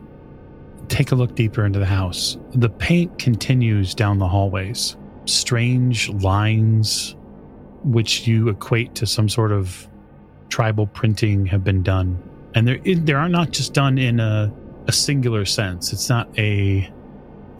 take 0.87 1.11
a 1.11 1.15
look 1.15 1.35
deeper 1.35 1.65
into 1.65 1.79
the 1.79 1.85
house. 1.85 2.37
The 2.53 2.69
paint 2.69 3.19
continues 3.19 3.93
down 3.93 4.19
the 4.19 4.27
hallways. 4.27 4.95
Strange 5.27 6.09
lines, 6.09 7.15
which 7.83 8.27
you 8.27 8.49
equate 8.49 8.95
to 8.95 9.05
some 9.05 9.29
sort 9.29 9.51
of 9.51 9.87
tribal 10.49 10.87
printing, 10.87 11.45
have 11.45 11.63
been 11.63 11.83
done. 11.83 12.21
And 12.55 12.67
they're, 12.67 12.79
they 12.79 13.13
are 13.13 13.29
not 13.29 13.51
just 13.51 13.73
done 13.73 13.97
in 13.97 14.19
a, 14.19 14.51
a 14.87 14.91
singular 14.91 15.45
sense. 15.45 15.93
It's 15.93 16.09
not 16.09 16.27
a 16.39 16.91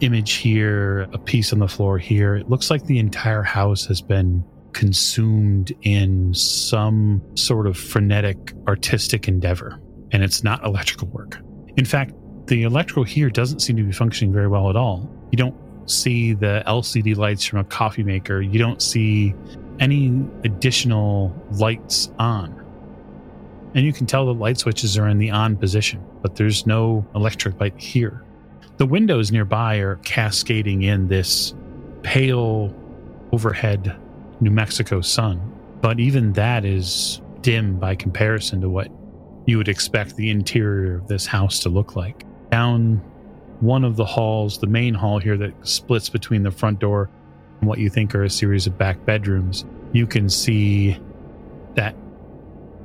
image 0.00 0.34
here, 0.34 1.02
a 1.12 1.18
piece 1.18 1.52
on 1.52 1.58
the 1.58 1.68
floor 1.68 1.98
here. 1.98 2.36
It 2.36 2.48
looks 2.48 2.70
like 2.70 2.84
the 2.84 2.98
entire 2.98 3.42
house 3.42 3.84
has 3.86 4.00
been 4.00 4.44
consumed 4.72 5.72
in 5.82 6.32
some 6.34 7.22
sort 7.34 7.66
of 7.66 7.76
frenetic 7.76 8.52
artistic 8.66 9.28
endeavor, 9.28 9.80
and 10.12 10.22
it's 10.22 10.44
not 10.44 10.64
electrical 10.64 11.08
work. 11.08 11.38
In 11.76 11.84
fact, 11.84 12.12
the 12.46 12.62
electrical 12.62 13.04
here 13.04 13.28
doesn't 13.28 13.60
seem 13.60 13.76
to 13.76 13.82
be 13.82 13.92
functioning 13.92 14.32
very 14.32 14.48
well 14.48 14.70
at 14.70 14.76
all. 14.76 15.10
You 15.32 15.36
don't 15.36 15.56
see 15.90 16.34
the 16.34 16.62
LCD 16.66 17.16
lights 17.16 17.44
from 17.44 17.58
a 17.60 17.64
coffee 17.64 18.02
maker, 18.02 18.40
you 18.40 18.58
don't 18.58 18.82
see 18.82 19.34
any 19.80 20.24
additional 20.44 21.34
lights 21.52 22.10
on. 22.18 22.54
And 23.74 23.84
you 23.84 23.92
can 23.92 24.06
tell 24.06 24.26
the 24.26 24.34
light 24.34 24.58
switches 24.58 24.96
are 24.98 25.08
in 25.08 25.18
the 25.18 25.30
on 25.30 25.56
position, 25.56 26.04
but 26.22 26.36
there's 26.36 26.66
no 26.66 27.06
electric 27.14 27.60
light 27.60 27.78
here. 27.78 28.22
The 28.78 28.86
windows 28.86 29.30
nearby 29.32 29.76
are 29.76 29.96
cascading 29.96 30.82
in 30.82 31.08
this 31.08 31.54
pale 32.02 32.74
overhead 33.32 33.96
New 34.40 34.50
Mexico 34.50 35.00
sun, 35.00 35.40
but 35.80 36.00
even 36.00 36.32
that 36.34 36.64
is 36.64 37.20
dim 37.40 37.78
by 37.78 37.94
comparison 37.94 38.60
to 38.60 38.68
what 38.68 38.88
you 39.46 39.58
would 39.58 39.68
expect 39.68 40.16
the 40.16 40.30
interior 40.30 40.96
of 40.96 41.08
this 41.08 41.26
house 41.26 41.58
to 41.60 41.68
look 41.68 41.96
like. 41.96 42.24
Down 42.50 43.02
one 43.60 43.84
of 43.84 43.96
the 43.96 44.04
halls, 44.04 44.58
the 44.58 44.66
main 44.66 44.94
hall 44.94 45.18
here 45.18 45.36
that 45.36 45.52
splits 45.66 46.08
between 46.08 46.42
the 46.42 46.50
front 46.50 46.78
door 46.78 47.10
and 47.60 47.68
what 47.68 47.78
you 47.78 47.90
think 47.90 48.14
are 48.14 48.24
a 48.24 48.30
series 48.30 48.66
of 48.66 48.78
back 48.78 49.04
bedrooms, 49.04 49.64
you 49.92 50.06
can 50.06 50.28
see 50.28 50.98
that 51.74 51.94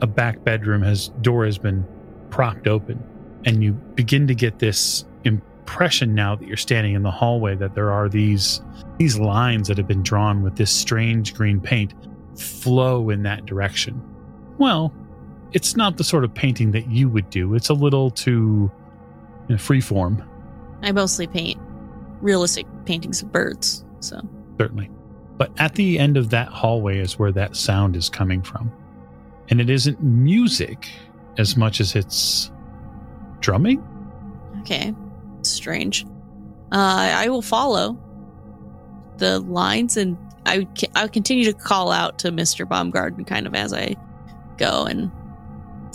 a 0.01 0.07
back 0.07 0.43
bedroom 0.43 0.81
has 0.81 1.09
door 1.21 1.45
has 1.45 1.57
been 1.57 1.85
propped 2.29 2.67
open 2.67 3.01
and 3.45 3.63
you 3.63 3.73
begin 3.73 4.27
to 4.27 4.35
get 4.35 4.59
this 4.59 5.05
impression 5.23 6.13
now 6.13 6.35
that 6.35 6.47
you're 6.47 6.57
standing 6.57 6.93
in 6.93 7.03
the 7.03 7.11
hallway 7.11 7.55
that 7.55 7.75
there 7.75 7.91
are 7.91 8.09
these 8.09 8.61
these 8.97 9.17
lines 9.17 9.67
that 9.67 9.77
have 9.77 9.87
been 9.87 10.03
drawn 10.03 10.43
with 10.43 10.55
this 10.55 10.71
strange 10.71 11.33
green 11.33 11.59
paint 11.59 11.93
flow 12.35 13.09
in 13.09 13.23
that 13.23 13.45
direction. 13.45 14.01
Well, 14.57 14.93
it's 15.51 15.75
not 15.75 15.97
the 15.97 16.03
sort 16.03 16.23
of 16.23 16.33
painting 16.33 16.71
that 16.71 16.89
you 16.89 17.09
would 17.09 17.29
do. 17.29 17.55
It's 17.55 17.69
a 17.69 17.73
little 17.73 18.11
too 18.11 18.71
you 19.47 19.55
know, 19.55 19.57
free 19.57 19.81
form. 19.81 20.23
I 20.83 20.91
mostly 20.91 21.27
paint 21.27 21.59
realistic 22.21 22.65
paintings 22.85 23.21
of 23.21 23.31
birds, 23.31 23.83
so 23.99 24.21
certainly. 24.57 24.89
But 25.37 25.51
at 25.57 25.75
the 25.75 25.99
end 25.99 26.17
of 26.17 26.29
that 26.29 26.49
hallway 26.49 26.99
is 26.99 27.17
where 27.17 27.31
that 27.31 27.55
sound 27.55 27.95
is 27.95 28.09
coming 28.09 28.41
from. 28.41 28.71
And 29.49 29.59
it 29.59 29.69
isn't 29.69 30.01
music 30.01 30.89
as 31.37 31.57
much 31.57 31.81
as 31.81 31.95
it's 31.95 32.51
drumming. 33.39 33.83
Okay 34.61 34.93
strange. 35.45 36.05
Uh, 36.71 37.11
I 37.15 37.29
will 37.29 37.41
follow 37.41 37.97
the 39.17 39.39
lines 39.41 39.97
and 39.97 40.17
I 40.45 40.67
I'll 40.95 41.09
continue 41.09 41.45
to 41.45 41.53
call 41.53 41.91
out 41.91 42.19
to 42.19 42.31
Mr. 42.31 42.67
Baumgarten 42.67 43.25
kind 43.25 43.45
of 43.45 43.53
as 43.55 43.73
I 43.73 43.95
go 44.57 44.85
and 44.85 45.11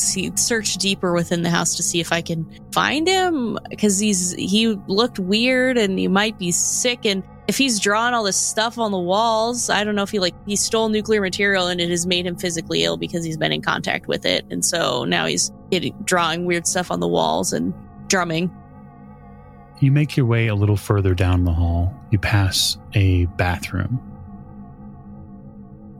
see 0.01 0.32
search 0.36 0.74
deeper 0.76 1.12
within 1.12 1.42
the 1.42 1.51
house 1.51 1.76
to 1.76 1.82
see 1.82 2.01
if 2.01 2.12
I 2.12 2.22
can 2.22 2.49
find 2.72 3.07
him 3.07 3.59
because 3.70 3.99
he's 3.99 4.32
he 4.32 4.68
looked 4.86 5.18
weird 5.18 5.76
and 5.78 5.99
he 5.99 6.09
might 6.09 6.38
be 6.38 6.53
sick 6.53 7.05
and 7.05 7.22
if 7.49 7.57
he's 7.57 7.80
drawing 7.80 8.12
all 8.12 8.24
this 8.24 8.36
stuff 8.36 8.78
on 8.78 8.92
the 8.92 8.99
walls, 8.99 9.70
I 9.70 9.82
don't 9.82 9.94
know 9.94 10.03
if 10.03 10.11
he 10.11 10.18
like 10.18 10.34
he 10.46 10.55
stole 10.55 10.90
nuclear 10.90 11.22
material 11.22 11.66
and 11.68 11.80
it 11.80 11.88
has 11.88 12.07
made 12.07 12.26
him 12.26 12.36
physically 12.36 12.84
ill 12.84 12.99
because 12.99 13.24
he's 13.24 13.38
been 13.38 13.53
in 13.53 13.62
contact 13.62 14.07
with 14.07 14.26
it 14.26 14.44
and 14.51 14.64
so 14.64 15.05
now 15.05 15.24
he's 15.24 15.51
getting, 15.70 15.94
drawing 16.05 16.44
weird 16.44 16.66
stuff 16.66 16.90
on 16.90 17.01
the 17.01 17.09
walls 17.09 17.53
and 17.53 17.72
drumming. 18.09 18.55
You 19.80 19.92
make 19.92 20.16
your 20.16 20.26
way 20.26 20.49
a 20.49 20.55
little 20.55 20.76
further 20.76 21.14
down 21.14 21.44
the 21.44 21.53
hall. 21.53 21.94
You 22.11 22.18
pass 22.18 22.76
a 22.94 23.26
bathroom. 23.36 23.96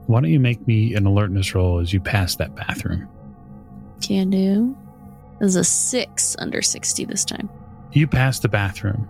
Why 0.05 0.21
don't 0.21 0.31
you 0.31 0.39
make 0.39 0.65
me 0.67 0.95
an 0.95 1.05
alertness 1.05 1.55
roll 1.55 1.79
as 1.79 1.93
you 1.93 1.99
pass 1.99 2.35
that 2.35 2.55
bathroom? 2.55 3.07
Can 4.01 4.29
do. 4.29 4.77
There's 5.39 5.55
a 5.55 5.63
six 5.63 6.35
under 6.39 6.61
60 6.61 7.05
this 7.05 7.23
time. 7.23 7.49
You 7.91 8.07
pass 8.07 8.39
the 8.39 8.49
bathroom, 8.49 9.07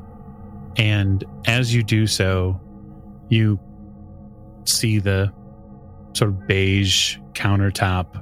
and 0.77 1.23
as 1.45 1.73
you 1.73 1.83
do 1.83 2.07
so, 2.07 2.59
you 3.29 3.59
see 4.65 4.99
the 4.99 5.33
sort 6.13 6.31
of 6.31 6.47
beige 6.47 7.17
countertop, 7.33 8.15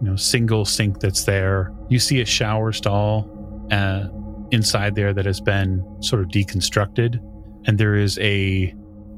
you 0.00 0.08
know, 0.08 0.16
single 0.16 0.64
sink 0.64 1.00
that's 1.00 1.24
there. 1.24 1.72
You 1.88 1.98
see 1.98 2.20
a 2.20 2.26
shower 2.26 2.72
stall. 2.72 3.28
Uh, 3.70 4.08
inside 4.52 4.94
there 4.94 5.12
that 5.14 5.24
has 5.24 5.40
been 5.40 5.84
sort 6.00 6.22
of 6.22 6.28
deconstructed, 6.28 7.18
and 7.66 7.78
there 7.78 7.96
is 7.96 8.18
a 8.20 8.72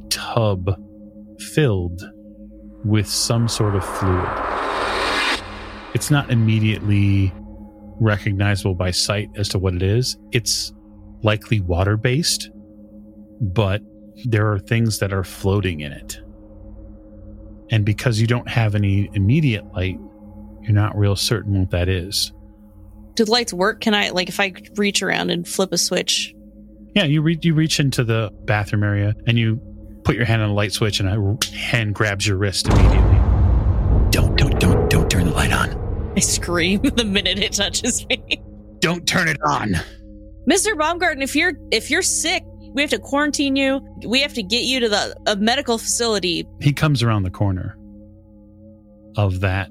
tub 0.09 0.81
filled 1.41 2.03
with 2.85 3.09
some 3.09 3.49
sort 3.49 3.75
of 3.75 3.85
fluid. 3.85 4.64
It's 5.95 6.11
not 6.11 6.31
immediately 6.31 7.33
recognizable 8.01 8.75
by 8.75 8.91
sight 8.91 9.31
as 9.37 9.49
to 9.51 9.59
what 9.59 9.75
it 9.75 9.83
is. 9.83 10.17
It's 10.33 10.73
likely 11.23 11.61
water 11.61 11.97
based, 11.97 12.51
but 13.41 13.81
there 14.25 14.51
are 14.51 14.59
things 14.59 14.99
that 14.99 15.13
are 15.13 15.25
floating 15.25 15.81
in 15.81 15.93
it. 15.93 16.21
And 17.71 17.85
because 17.85 18.21
you 18.21 18.27
don't 18.27 18.49
have 18.49 18.75
any 18.75 19.09
immediate 19.15 19.65
light, 19.73 19.99
you're 20.63 20.73
not 20.73 20.97
real 20.97 21.17
certain 21.17 21.61
what 21.61 21.71
that 21.71 21.89
is. 21.89 22.33
Do 23.15 23.25
the 23.25 23.31
lights 23.31 23.53
work? 23.53 23.81
Can 23.81 23.95
I 23.95 24.11
like 24.11 24.29
if 24.29 24.41
I 24.41 24.53
reach 24.77 25.03
around 25.03 25.31
and 25.31 25.47
flip 25.47 25.73
a 25.73 25.79
switch? 25.79 26.35
Yeah, 26.95 27.05
you 27.05 27.23
reach 27.23 27.45
you 27.45 27.55
reach 27.55 27.81
into 27.81 28.05
the 28.05 28.31
bathroom 28.45 28.83
area 28.83 29.15
and 29.27 29.39
you 29.39 29.61
put 30.05 30.17
your 30.17 30.25
hand 30.25 30.43
on 30.43 30.49
the 30.49 30.55
light 30.55 30.73
switch, 30.73 31.01
and 31.01 31.09
a 31.09 31.57
hand 31.57 31.95
grabs 31.95 32.27
your 32.27 32.37
wrist 32.37 32.69
immediately. 32.69 33.19
Don't 34.11 34.37
don't 34.37 34.61
don't 34.61 34.91
don't 34.91 35.11
turn 35.11 35.27
the 35.27 35.33
light 35.33 35.53
on. 35.53 35.84
I 36.17 36.21
scream 36.21 36.81
the 36.97 37.05
minute 37.05 37.39
it 37.39 37.53
touches 37.53 38.07
me. 38.07 38.41
Don't 38.79 39.07
turn 39.07 39.29
it 39.29 39.39
on. 39.43 39.75
Mr. 40.49 40.77
Baumgarten, 40.77 41.23
if 41.23 41.35
you're 41.35 41.55
if 41.71 41.91
you're 41.91 42.03
sick, 42.03 42.45
we 42.75 42.83
have 42.83 42.91
to 42.91 42.99
quarantine 42.99 43.57
you. 43.57 43.81
We 44.07 44.21
have 44.21 44.35
to 44.35 44.43
get 44.43 44.65
you 44.65 44.81
to 44.81 44.89
the 44.89 45.17
a 45.27 45.37
medical 45.37 45.79
facility. 45.79 46.47
He 46.61 46.73
comes 46.73 47.03
around 47.03 47.23
the 47.23 47.31
corner 47.31 47.77
of 49.17 49.41
that 49.41 49.71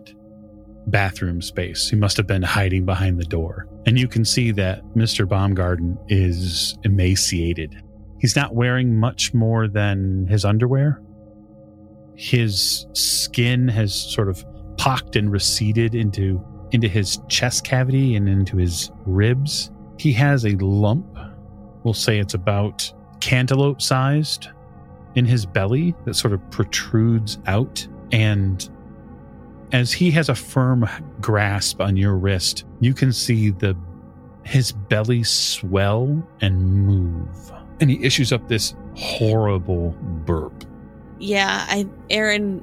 bathroom 0.87 1.41
space. 1.41 1.89
He 1.89 1.95
must 1.95 2.17
have 2.17 2.27
been 2.27 2.41
hiding 2.41 2.85
behind 2.85 3.19
the 3.19 3.25
door. 3.25 3.67
And 3.85 3.99
you 3.99 4.07
can 4.07 4.25
see 4.25 4.51
that 4.51 4.83
Mr. 4.95 5.27
Baumgarten 5.27 5.97
is 6.07 6.77
emaciated. 6.83 7.75
He's 8.19 8.35
not 8.35 8.55
wearing 8.55 8.97
much 8.97 9.33
more 9.33 9.67
than 9.67 10.27
his 10.27 10.45
underwear. 10.45 11.01
His 12.15 12.85
skin 12.93 13.67
has 13.67 13.93
sort 13.93 14.29
of 14.29 14.45
pocked 14.83 15.15
and 15.15 15.31
receded 15.31 15.95
into 15.95 16.43
into 16.71 16.89
his 16.89 17.21
chest 17.29 17.63
cavity 17.63 18.15
and 18.15 18.27
into 18.27 18.57
his 18.57 18.91
ribs. 19.05 19.71
He 19.97 20.11
has 20.11 20.43
a 20.43 20.57
lump, 20.57 21.05
we'll 21.83 21.93
say 21.93 22.19
it's 22.19 22.33
about 22.33 22.91
cantaloupe 23.21 23.81
sized 23.81 24.49
in 25.15 25.23
his 25.23 25.45
belly 25.45 25.95
that 26.03 26.15
sort 26.15 26.33
of 26.33 26.41
protrudes 26.51 27.37
out 27.45 27.87
and 28.11 28.69
as 29.71 29.93
he 29.93 30.11
has 30.11 30.27
a 30.27 30.35
firm 30.35 30.85
grasp 31.21 31.79
on 31.79 31.95
your 31.95 32.17
wrist, 32.17 32.65
you 32.81 32.93
can 32.93 33.13
see 33.13 33.51
the 33.51 33.77
his 34.43 34.73
belly 34.73 35.23
swell 35.23 36.27
and 36.41 36.61
move. 36.61 37.53
And 37.79 37.89
he 37.89 38.03
issues 38.03 38.33
up 38.33 38.49
this 38.49 38.75
horrible 38.95 39.95
burp. 40.25 40.65
Yeah, 41.19 41.65
I 41.69 41.87
Erin 42.09 42.61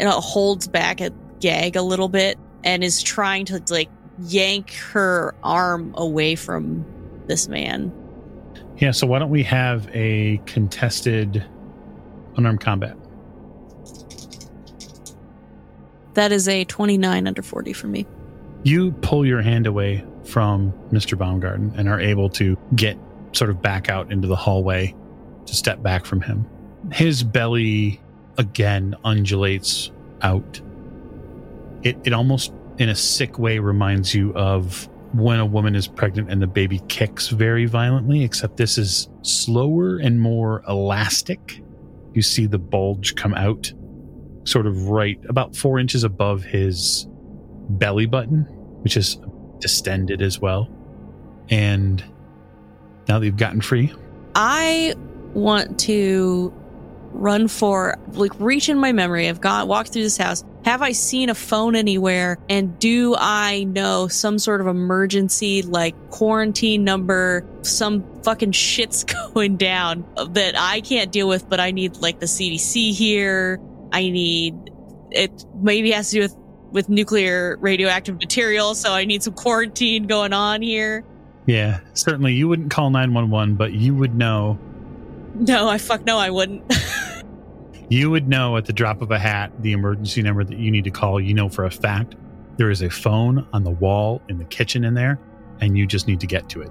you 0.00 0.06
know, 0.06 0.18
holds 0.18 0.66
back 0.66 1.02
a 1.02 1.10
gag 1.40 1.76
a 1.76 1.82
little 1.82 2.08
bit 2.08 2.38
and 2.64 2.84
is 2.84 3.02
trying 3.02 3.46
to 3.46 3.62
like 3.70 3.88
yank 4.18 4.72
her 4.74 5.34
arm 5.42 5.94
away 5.96 6.36
from 6.36 6.84
this 7.26 7.48
man. 7.48 7.92
Yeah, 8.78 8.92
so 8.92 9.06
why 9.06 9.18
don't 9.18 9.30
we 9.30 9.42
have 9.42 9.88
a 9.94 10.40
contested 10.46 11.44
unarmed 12.36 12.60
combat? 12.60 12.96
That 16.14 16.32
is 16.32 16.48
a 16.48 16.64
29 16.64 17.26
under 17.26 17.42
40 17.42 17.72
for 17.72 17.86
me. 17.86 18.06
You 18.62 18.92
pull 18.92 19.24
your 19.24 19.42
hand 19.42 19.66
away 19.66 20.04
from 20.24 20.72
Mr. 20.90 21.16
Baumgarten 21.16 21.72
and 21.76 21.88
are 21.88 22.00
able 22.00 22.28
to 22.30 22.56
get 22.74 22.98
sort 23.32 23.50
of 23.50 23.62
back 23.62 23.88
out 23.88 24.10
into 24.12 24.28
the 24.28 24.36
hallway 24.36 24.94
to 25.46 25.54
step 25.54 25.82
back 25.82 26.04
from 26.04 26.20
him. 26.20 26.46
His 26.92 27.22
belly 27.22 28.00
again 28.38 28.96
undulates 29.04 29.90
out. 30.22 30.60
It 31.82 31.96
it 32.04 32.12
almost 32.12 32.52
in 32.78 32.88
a 32.88 32.94
sick 32.94 33.38
way 33.38 33.58
reminds 33.58 34.14
you 34.14 34.32
of 34.34 34.88
when 35.12 35.40
a 35.40 35.46
woman 35.46 35.74
is 35.74 35.88
pregnant 35.88 36.30
and 36.30 36.40
the 36.40 36.46
baby 36.46 36.80
kicks 36.88 37.28
very 37.28 37.66
violently, 37.66 38.22
except 38.22 38.56
this 38.56 38.78
is 38.78 39.08
slower 39.22 39.98
and 39.98 40.20
more 40.20 40.62
elastic. 40.68 41.62
You 42.14 42.22
see 42.22 42.46
the 42.46 42.58
bulge 42.58 43.16
come 43.16 43.34
out 43.34 43.72
sort 44.44 44.66
of 44.66 44.88
right 44.88 45.18
about 45.28 45.54
four 45.54 45.78
inches 45.78 46.04
above 46.04 46.42
his 46.42 47.06
belly 47.68 48.06
button, 48.06 48.42
which 48.82 48.96
is 48.96 49.18
distended 49.58 50.22
as 50.22 50.40
well. 50.40 50.68
And 51.50 52.02
now 53.08 53.18
that 53.18 53.26
you've 53.26 53.36
gotten 53.36 53.60
free, 53.60 53.92
I 54.34 54.94
want 55.34 55.78
to 55.80 56.52
run 57.12 57.48
for 57.48 57.98
like 58.12 58.38
reach 58.40 58.68
in 58.68 58.78
my 58.78 58.92
memory. 58.92 59.28
I've 59.28 59.40
got 59.40 59.68
walked 59.68 59.92
through 59.92 60.02
this 60.02 60.16
house. 60.16 60.44
Have 60.64 60.82
I 60.82 60.92
seen 60.92 61.30
a 61.30 61.34
phone 61.34 61.74
anywhere? 61.74 62.38
And 62.48 62.78
do 62.78 63.16
I 63.18 63.64
know 63.64 64.08
some 64.08 64.38
sort 64.38 64.60
of 64.60 64.66
emergency 64.66 65.62
like 65.62 65.94
quarantine 66.10 66.84
number? 66.84 67.46
Some 67.62 68.04
fucking 68.22 68.52
shit's 68.52 69.04
going 69.34 69.56
down 69.56 70.04
that 70.32 70.54
I 70.58 70.82
can't 70.82 71.10
deal 71.10 71.28
with, 71.28 71.48
but 71.48 71.60
I 71.60 71.70
need 71.70 71.96
like 71.96 72.20
the 72.20 72.26
CDC 72.26 72.92
here. 72.92 73.58
I 73.92 74.10
need 74.10 74.54
it 75.10 75.44
maybe 75.60 75.90
has 75.92 76.10
to 76.10 76.16
do 76.16 76.20
with 76.22 76.36
with 76.72 76.88
nuclear 76.88 77.56
radioactive 77.56 78.16
material, 78.16 78.74
so 78.74 78.92
I 78.92 79.04
need 79.04 79.22
some 79.22 79.34
quarantine 79.34 80.06
going 80.06 80.32
on 80.32 80.62
here. 80.62 81.04
Yeah, 81.46 81.80
certainly 81.94 82.34
you 82.34 82.46
wouldn't 82.46 82.70
call 82.70 82.90
911, 82.90 83.56
but 83.56 83.72
you 83.72 83.94
would 83.94 84.14
know. 84.14 84.56
No, 85.34 85.68
I 85.68 85.78
fuck 85.78 86.04
no, 86.04 86.16
I 86.18 86.30
wouldn't. 86.30 86.62
you 87.90 88.08
would 88.08 88.28
know 88.28 88.56
at 88.56 88.64
the 88.64 88.72
drop 88.72 89.02
of 89.02 89.10
a 89.10 89.18
hat 89.18 89.52
the 89.60 89.72
emergency 89.72 90.22
number 90.22 90.44
that 90.44 90.58
you 90.58 90.70
need 90.70 90.84
to 90.84 90.90
call. 90.90 91.20
You 91.20 91.34
know 91.34 91.48
for 91.48 91.64
a 91.64 91.70
fact 91.70 92.14
there 92.56 92.70
is 92.70 92.82
a 92.82 92.88
phone 92.88 93.46
on 93.52 93.64
the 93.64 93.70
wall 93.70 94.22
in 94.28 94.38
the 94.38 94.44
kitchen 94.44 94.84
in 94.84 94.94
there, 94.94 95.18
and 95.60 95.76
you 95.76 95.86
just 95.86 96.06
need 96.06 96.20
to 96.20 96.26
get 96.26 96.48
to 96.50 96.62
it. 96.62 96.70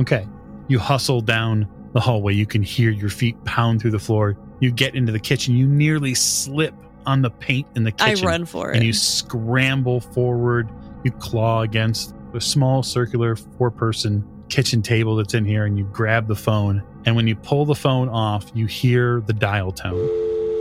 Okay. 0.00 0.26
You 0.68 0.78
hustle 0.78 1.20
down 1.20 1.68
the 1.92 2.00
hallway. 2.00 2.32
You 2.32 2.46
can 2.46 2.62
hear 2.62 2.90
your 2.90 3.10
feet 3.10 3.42
pound 3.44 3.80
through 3.80 3.90
the 3.90 3.98
floor. 3.98 4.36
You 4.60 4.70
get 4.70 4.94
into 4.94 5.12
the 5.12 5.20
kitchen. 5.20 5.54
You 5.54 5.66
nearly 5.66 6.14
slip 6.14 6.74
on 7.04 7.20
the 7.20 7.30
paint 7.30 7.66
in 7.74 7.84
the 7.84 7.92
kitchen. 7.92 8.24
I 8.24 8.28
run 8.28 8.46
for 8.46 8.72
it. 8.72 8.76
And 8.76 8.84
you 8.84 8.92
scramble 8.92 10.00
forward. 10.00 10.70
You 11.04 11.10
claw 11.10 11.62
against 11.62 12.14
a 12.32 12.40
small 12.40 12.82
circular 12.82 13.36
four 13.36 13.70
person 13.70 14.24
kitchen 14.52 14.82
table 14.82 15.16
that's 15.16 15.32
in 15.32 15.46
here 15.46 15.64
and 15.64 15.78
you 15.78 15.84
grab 15.84 16.28
the 16.28 16.36
phone. 16.36 16.82
And 17.06 17.16
when 17.16 17.26
you 17.26 17.34
pull 17.34 17.64
the 17.64 17.74
phone 17.74 18.10
off, 18.10 18.44
you 18.54 18.66
hear 18.66 19.22
the 19.22 19.32
dial 19.32 19.72
tone. 19.72 19.96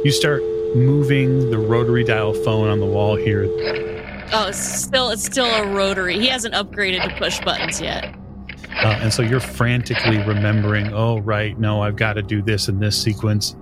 You 0.05 0.11
start 0.11 0.41
moving 0.75 1.51
the 1.51 1.59
rotary 1.59 2.05
dial 2.05 2.33
phone 2.33 2.69
on 2.69 2.79
the 2.79 2.85
wall 2.85 3.17
here. 3.17 3.43
Oh, 4.33 4.47
it's 4.47 4.57
still 4.57 5.09
it's 5.09 5.25
still 5.25 5.45
a 5.45 5.67
rotary. 5.67 6.17
He 6.17 6.27
hasn't 6.27 6.55
upgraded 6.55 7.03
to 7.03 7.15
push 7.17 7.41
buttons 7.41 7.81
yet. 7.81 8.15
Uh, 8.77 8.97
and 9.01 9.13
so 9.13 9.21
you're 9.21 9.41
frantically 9.41 10.19
remembering, 10.19 10.93
oh, 10.93 11.19
right, 11.19 11.59
no, 11.59 11.81
I've 11.81 11.97
got 11.97 12.13
to 12.13 12.21
do 12.21 12.41
this 12.41 12.69
in 12.69 12.79
this 12.79 12.99
sequence 12.99 13.57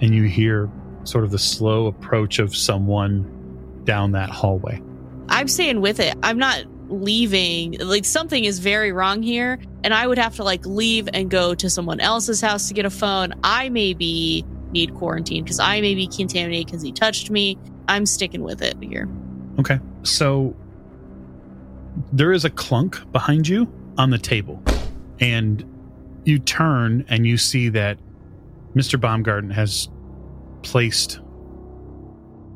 and 0.00 0.14
you 0.14 0.22
hear 0.22 0.70
sort 1.02 1.24
of 1.24 1.32
the 1.32 1.38
slow 1.38 1.88
approach 1.88 2.38
of 2.38 2.54
someone 2.54 3.82
down 3.82 4.12
that 4.12 4.30
hallway. 4.30 4.80
I'm 5.28 5.48
staying 5.48 5.80
with 5.80 5.98
it. 5.98 6.14
I'm 6.22 6.38
not 6.38 6.64
leaving. 6.88 7.78
Like 7.80 8.04
something 8.04 8.44
is 8.44 8.58
very 8.58 8.92
wrong 8.92 9.22
here, 9.22 9.58
and 9.82 9.94
I 9.94 10.06
would 10.06 10.18
have 10.18 10.36
to 10.36 10.44
like 10.44 10.64
leave 10.66 11.08
and 11.12 11.30
go 11.30 11.54
to 11.54 11.70
someone 11.70 12.00
else's 12.00 12.40
house 12.40 12.68
to 12.68 12.74
get 12.74 12.84
a 12.84 12.90
phone. 12.90 13.34
I 13.42 13.68
maybe 13.68 14.44
need 14.72 14.94
quarantine 14.94 15.44
because 15.44 15.60
I 15.60 15.80
may 15.80 15.94
be 15.94 16.06
contaminated 16.06 16.66
because 16.66 16.82
he 16.82 16.92
touched 16.92 17.30
me. 17.30 17.58
I'm 17.88 18.06
sticking 18.06 18.42
with 18.42 18.62
it 18.62 18.76
here. 18.82 19.08
Okay. 19.58 19.78
So 20.02 20.56
there 22.12 22.32
is 22.32 22.44
a 22.44 22.50
clunk 22.50 23.00
behind 23.12 23.46
you 23.46 23.72
on 23.98 24.10
the 24.10 24.18
table, 24.18 24.62
and 25.20 25.64
you 26.24 26.38
turn 26.38 27.04
and 27.08 27.26
you 27.26 27.36
see 27.36 27.68
that 27.70 27.98
Mr. 28.74 29.00
Baumgarten 29.00 29.50
has 29.50 29.88
placed 30.62 31.20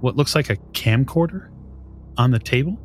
what 0.00 0.16
looks 0.16 0.34
like 0.34 0.50
a 0.50 0.56
camcorder 0.72 1.48
on 2.16 2.30
the 2.30 2.38
table, 2.38 2.78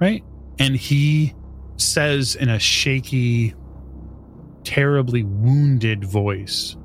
right? 0.00 0.22
And 0.58 0.76
he 0.76 1.34
says 1.76 2.34
in 2.34 2.48
a 2.48 2.58
shaky, 2.58 3.54
terribly 4.64 5.22
wounded 5.22 6.04
voice, 6.04 6.76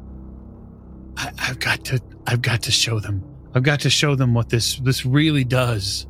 I- 1.17 1.31
have 1.37 1.59
got 1.59 1.83
to 1.85 1.99
I've 2.25 2.41
got 2.41 2.63
to 2.63 2.71
show 2.71 2.99
them. 2.99 3.23
I've 3.53 3.63
got 3.63 3.81
to 3.81 3.89
show 3.89 4.15
them 4.15 4.33
what 4.33 4.49
this 4.49 4.77
this 4.79 5.05
really 5.05 5.43
does. 5.43 6.07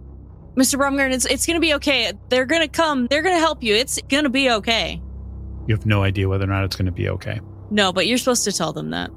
Mr. 0.55 0.77
Baumgarten, 0.77 1.13
it's 1.13 1.25
it's 1.25 1.45
gonna 1.45 1.59
be 1.59 1.73
okay. 1.75 2.11
They're 2.29 2.45
gonna 2.45 2.67
come. 2.67 3.07
They're 3.07 3.23
gonna 3.23 3.39
help 3.39 3.63
you. 3.63 3.73
It's 3.75 3.99
gonna 4.03 4.29
be 4.29 4.51
okay. 4.51 5.01
You 5.67 5.75
have 5.75 5.85
no 5.85 6.03
idea 6.03 6.29
whether 6.29 6.43
or 6.43 6.47
not 6.47 6.63
it's 6.65 6.75
gonna 6.75 6.91
be 6.91 7.09
okay. 7.09 7.39
No, 7.71 7.91
but 7.91 8.05
you're 8.05 8.17
supposed 8.19 8.43
to 8.43 8.51
tell 8.51 8.73
them 8.73 8.91
that. 8.91 9.09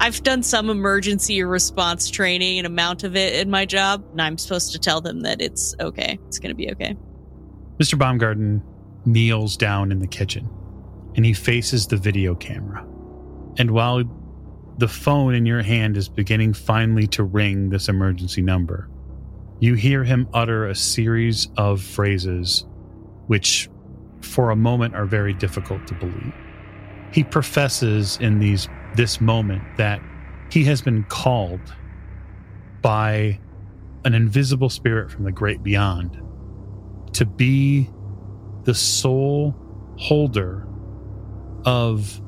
I've 0.00 0.22
done 0.22 0.42
some 0.42 0.70
emergency 0.70 1.42
response 1.42 2.08
training, 2.08 2.60
an 2.60 2.66
amount 2.66 3.04
of 3.04 3.16
it 3.16 3.34
in 3.34 3.50
my 3.50 3.66
job, 3.66 4.04
and 4.12 4.22
I'm 4.22 4.38
supposed 4.38 4.72
to 4.72 4.78
tell 4.78 5.00
them 5.00 5.20
that 5.22 5.40
it's 5.42 5.74
okay. 5.80 6.18
It's 6.28 6.38
going 6.38 6.50
to 6.50 6.54
be 6.54 6.70
okay. 6.70 6.96
Mr. 7.78 7.96
Baumgarten 7.96 8.62
kneels 9.04 9.56
down 9.56 9.92
in 9.92 10.00
the 10.00 10.06
kitchen 10.06 10.48
and 11.14 11.24
he 11.24 11.32
faces 11.32 11.86
the 11.86 11.96
video 11.96 12.34
camera. 12.34 12.84
And 13.56 13.70
while 13.70 14.02
the 14.78 14.88
phone 14.88 15.34
in 15.34 15.46
your 15.46 15.62
hand 15.62 15.96
is 15.96 16.08
beginning 16.08 16.54
finally 16.54 17.06
to 17.08 17.22
ring 17.22 17.70
this 17.70 17.88
emergency 17.88 18.42
number, 18.42 18.88
you 19.60 19.74
hear 19.74 20.04
him 20.04 20.28
utter 20.34 20.66
a 20.66 20.74
series 20.74 21.48
of 21.56 21.80
phrases 21.80 22.66
which, 23.26 23.68
for 24.22 24.50
a 24.50 24.56
moment, 24.56 24.94
are 24.94 25.06
very 25.06 25.34
difficult 25.34 25.86
to 25.86 25.94
believe. 25.94 26.34
He 27.12 27.24
professes 27.24 28.18
in 28.20 28.38
these 28.38 28.68
this 28.94 29.20
moment 29.20 29.62
that 29.76 30.00
he 30.50 30.64
has 30.64 30.80
been 30.80 31.04
called 31.04 31.60
by 32.82 33.38
an 34.04 34.14
invisible 34.14 34.70
spirit 34.70 35.10
from 35.10 35.24
the 35.24 35.32
great 35.32 35.62
beyond 35.62 36.20
to 37.14 37.24
be 37.24 37.88
the 38.64 38.74
sole 38.74 39.54
holder 39.96 40.66
of 41.64 42.20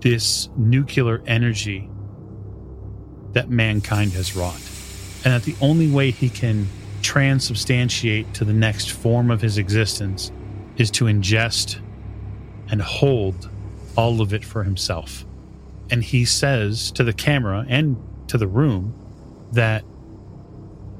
this 0.00 0.48
nuclear 0.56 1.22
energy 1.26 1.90
that 3.32 3.48
mankind 3.48 4.12
has 4.12 4.36
wrought. 4.36 4.60
And 5.24 5.34
that 5.34 5.42
the 5.42 5.56
only 5.60 5.90
way 5.90 6.10
he 6.10 6.28
can 6.28 6.68
transubstantiate 7.02 8.32
to 8.34 8.44
the 8.44 8.52
next 8.52 8.90
form 8.90 9.30
of 9.30 9.40
his 9.40 9.58
existence 9.58 10.32
is 10.76 10.90
to 10.92 11.06
ingest 11.06 11.80
and 12.70 12.80
hold 12.80 13.48
all 13.96 14.20
of 14.20 14.32
it 14.32 14.44
for 14.44 14.62
himself. 14.62 15.24
And 15.90 16.04
he 16.04 16.24
says 16.24 16.92
to 16.92 17.04
the 17.04 17.12
camera 17.12 17.64
and 17.68 17.96
to 18.28 18.38
the 18.38 18.46
room 18.46 18.94
that 19.52 19.84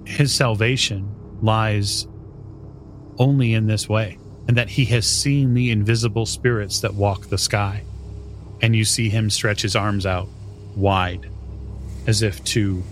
his 0.04 0.34
salvation 0.34 1.14
lies 1.42 2.08
only 3.18 3.54
in 3.54 3.66
this 3.66 3.88
way, 3.88 4.18
and 4.46 4.56
that 4.56 4.70
he 4.70 4.84
has 4.86 5.06
seen 5.06 5.54
the 5.54 5.70
invisible 5.70 6.26
spirits 6.26 6.80
that 6.80 6.94
walk 6.94 7.26
the 7.26 7.38
sky. 7.38 7.82
And 8.60 8.74
you 8.74 8.84
see 8.84 9.08
him 9.08 9.30
stretch 9.30 9.62
his 9.62 9.76
arms 9.76 10.06
out 10.06 10.28
wide 10.74 11.28
as 12.06 12.22
if 12.22 12.42
to 12.42 12.82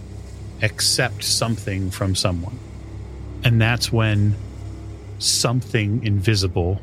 accept 0.62 1.24
something 1.24 1.90
from 1.90 2.14
someone. 2.14 2.58
And 3.44 3.60
that's 3.60 3.90
when 3.92 4.36
something 5.18 6.04
invisible, 6.04 6.80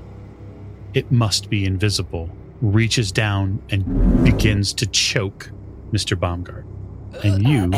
it 0.93 1.11
must 1.11 1.49
be 1.49 1.65
invisible, 1.65 2.29
reaches 2.61 3.11
down 3.11 3.61
and 3.69 4.23
begins 4.23 4.73
to 4.73 4.85
choke 4.87 5.51
Mr. 5.91 6.17
Baumgart. 6.17 6.65
And 7.23 7.47
you 7.47 7.71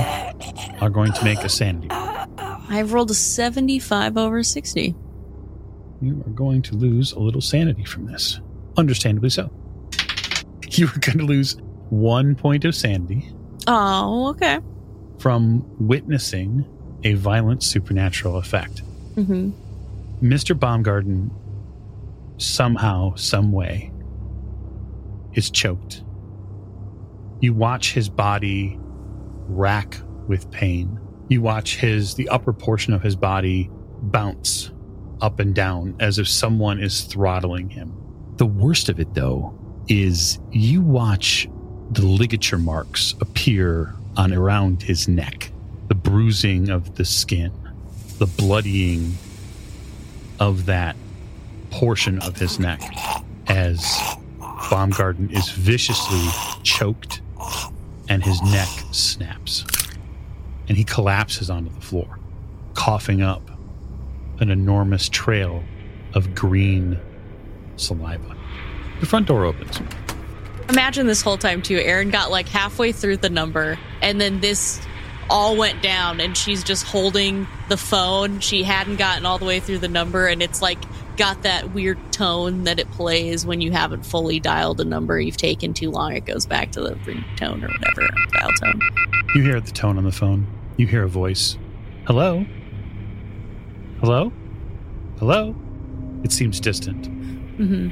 are 0.81 0.89
going 0.89 1.11
to 1.11 1.23
make 1.23 1.39
a 1.39 1.49
sanity. 1.49 1.89
I've 1.89 2.93
rolled 2.93 3.11
a 3.11 3.15
75 3.15 4.17
over 4.17 4.43
60. 4.43 4.95
You 6.05 6.21
are 6.27 6.29
going 6.31 6.61
to 6.63 6.75
lose 6.75 7.13
a 7.13 7.19
little 7.19 7.41
sanity 7.41 7.83
from 7.83 8.05
this. 8.05 8.39
Understandably 8.77 9.29
so. 9.29 9.49
You 10.71 10.87
are 10.87 10.99
going 10.99 11.19
to 11.19 11.23
lose 11.25 11.55
one 11.89 12.35
point 12.35 12.65
of 12.65 12.75
sanity 12.75 13.31
Oh, 13.67 14.29
okay. 14.29 14.59
from 15.19 15.63
witnessing 15.79 16.65
a 17.03 17.13
violent 17.13 17.63
supernatural 17.63 18.35
effect. 18.37 18.81
hmm 19.15 19.51
Mr. 20.21 20.57
Baumgarten 20.59 21.31
somehow, 22.37 23.15
some 23.15 23.51
way, 23.51 23.91
is 25.33 25.49
choked. 25.49 26.03
You 27.41 27.53
watch 27.53 27.93
his 27.93 28.09
body 28.09 28.77
rack 29.47 29.97
with 30.27 30.49
pain. 30.51 30.99
You 31.29 31.41
watch 31.41 31.77
his 31.77 32.15
the 32.15 32.27
upper 32.29 32.53
portion 32.53 32.93
of 32.93 33.01
his 33.01 33.15
body 33.15 33.69
bounce 34.01 34.71
up 35.21 35.39
and 35.39 35.53
down 35.55 35.95
as 35.99 36.19
if 36.19 36.27
someone 36.27 36.79
is 36.79 37.01
throttling 37.01 37.69
him. 37.69 37.93
The 38.37 38.45
worst 38.45 38.89
of 38.89 38.99
it 38.99 39.13
though 39.13 39.57
is 39.87 40.39
you 40.51 40.81
watch 40.81 41.47
the 41.91 42.05
ligature 42.05 42.57
marks 42.57 43.13
appear 43.21 43.93
on 44.17 44.33
around 44.33 44.81
his 44.81 45.07
neck, 45.07 45.51
the 45.87 45.95
bruising 45.95 46.69
of 46.69 46.95
the 46.95 47.05
skin, 47.05 47.51
the 48.17 48.25
bloodying 48.25 49.13
of 50.39 50.65
that 50.65 50.95
portion 51.69 52.19
of 52.19 52.37
his 52.37 52.59
neck 52.59 52.81
as 53.47 53.99
Baumgarten 54.69 55.29
is 55.31 55.49
viciously 55.51 56.25
choked 56.63 57.21
and 58.09 58.23
his 58.23 58.41
neck 58.41 58.69
snaps. 58.91 59.65
And 60.67 60.77
he 60.77 60.83
collapses 60.83 61.49
onto 61.49 61.71
the 61.71 61.81
floor, 61.81 62.19
coughing 62.73 63.21
up 63.21 63.54
an 64.39 64.49
enormous 64.49 65.09
trail 65.09 65.63
of 66.13 66.35
green 66.35 66.99
saliva. 67.77 68.35
The 68.99 69.05
front 69.05 69.27
door 69.27 69.45
opens. 69.45 69.79
Imagine 70.69 71.07
this 71.07 71.21
whole 71.21 71.37
time, 71.37 71.61
too. 71.61 71.77
Erin 71.77 72.09
got 72.09 72.31
like 72.31 72.47
halfway 72.47 72.91
through 72.91 73.17
the 73.17 73.29
number, 73.29 73.77
and 74.01 74.19
then 74.19 74.39
this 74.39 74.81
all 75.29 75.55
went 75.55 75.81
down, 75.81 76.19
and 76.19 76.35
she's 76.35 76.63
just 76.63 76.85
holding 76.85 77.47
the 77.69 77.77
phone. 77.77 78.39
She 78.39 78.63
hadn't 78.63 78.97
gotten 78.97 79.25
all 79.25 79.37
the 79.37 79.45
way 79.45 79.59
through 79.59 79.79
the 79.79 79.87
number, 79.87 80.27
and 80.27 80.41
it's 80.41 80.61
like 80.61 80.79
got 81.17 81.43
that 81.43 81.73
weird 81.73 81.97
tone 82.11 82.65
that 82.65 82.79
it 82.79 82.91
plays 82.91 83.45
when 83.45 83.61
you 83.61 83.71
haven't 83.71 84.05
fully 84.05 84.39
dialed 84.39 84.81
a 84.81 84.85
number 84.85 85.19
you've 85.19 85.37
taken 85.37 85.73
too 85.73 85.89
long. 85.89 86.13
It 86.13 86.25
goes 86.25 86.45
back 86.45 86.71
to 86.73 86.81
the 86.81 86.95
ringtone 86.95 87.63
or 87.63 87.67
whatever, 87.67 88.07
dial 88.33 88.51
tone. 88.61 88.81
You 89.33 89.43
hear 89.43 89.61
the 89.61 89.71
tone 89.71 89.97
on 89.97 90.03
the 90.03 90.11
phone. 90.11 90.47
You 90.77 90.87
hear 90.87 91.03
a 91.03 91.09
voice. 91.09 91.57
Hello? 92.05 92.45
Hello? 94.05 94.31
Hello? 95.17 95.55
It 96.23 96.31
seems 96.31 96.59
distant. 96.59 97.07
hmm 97.57 97.89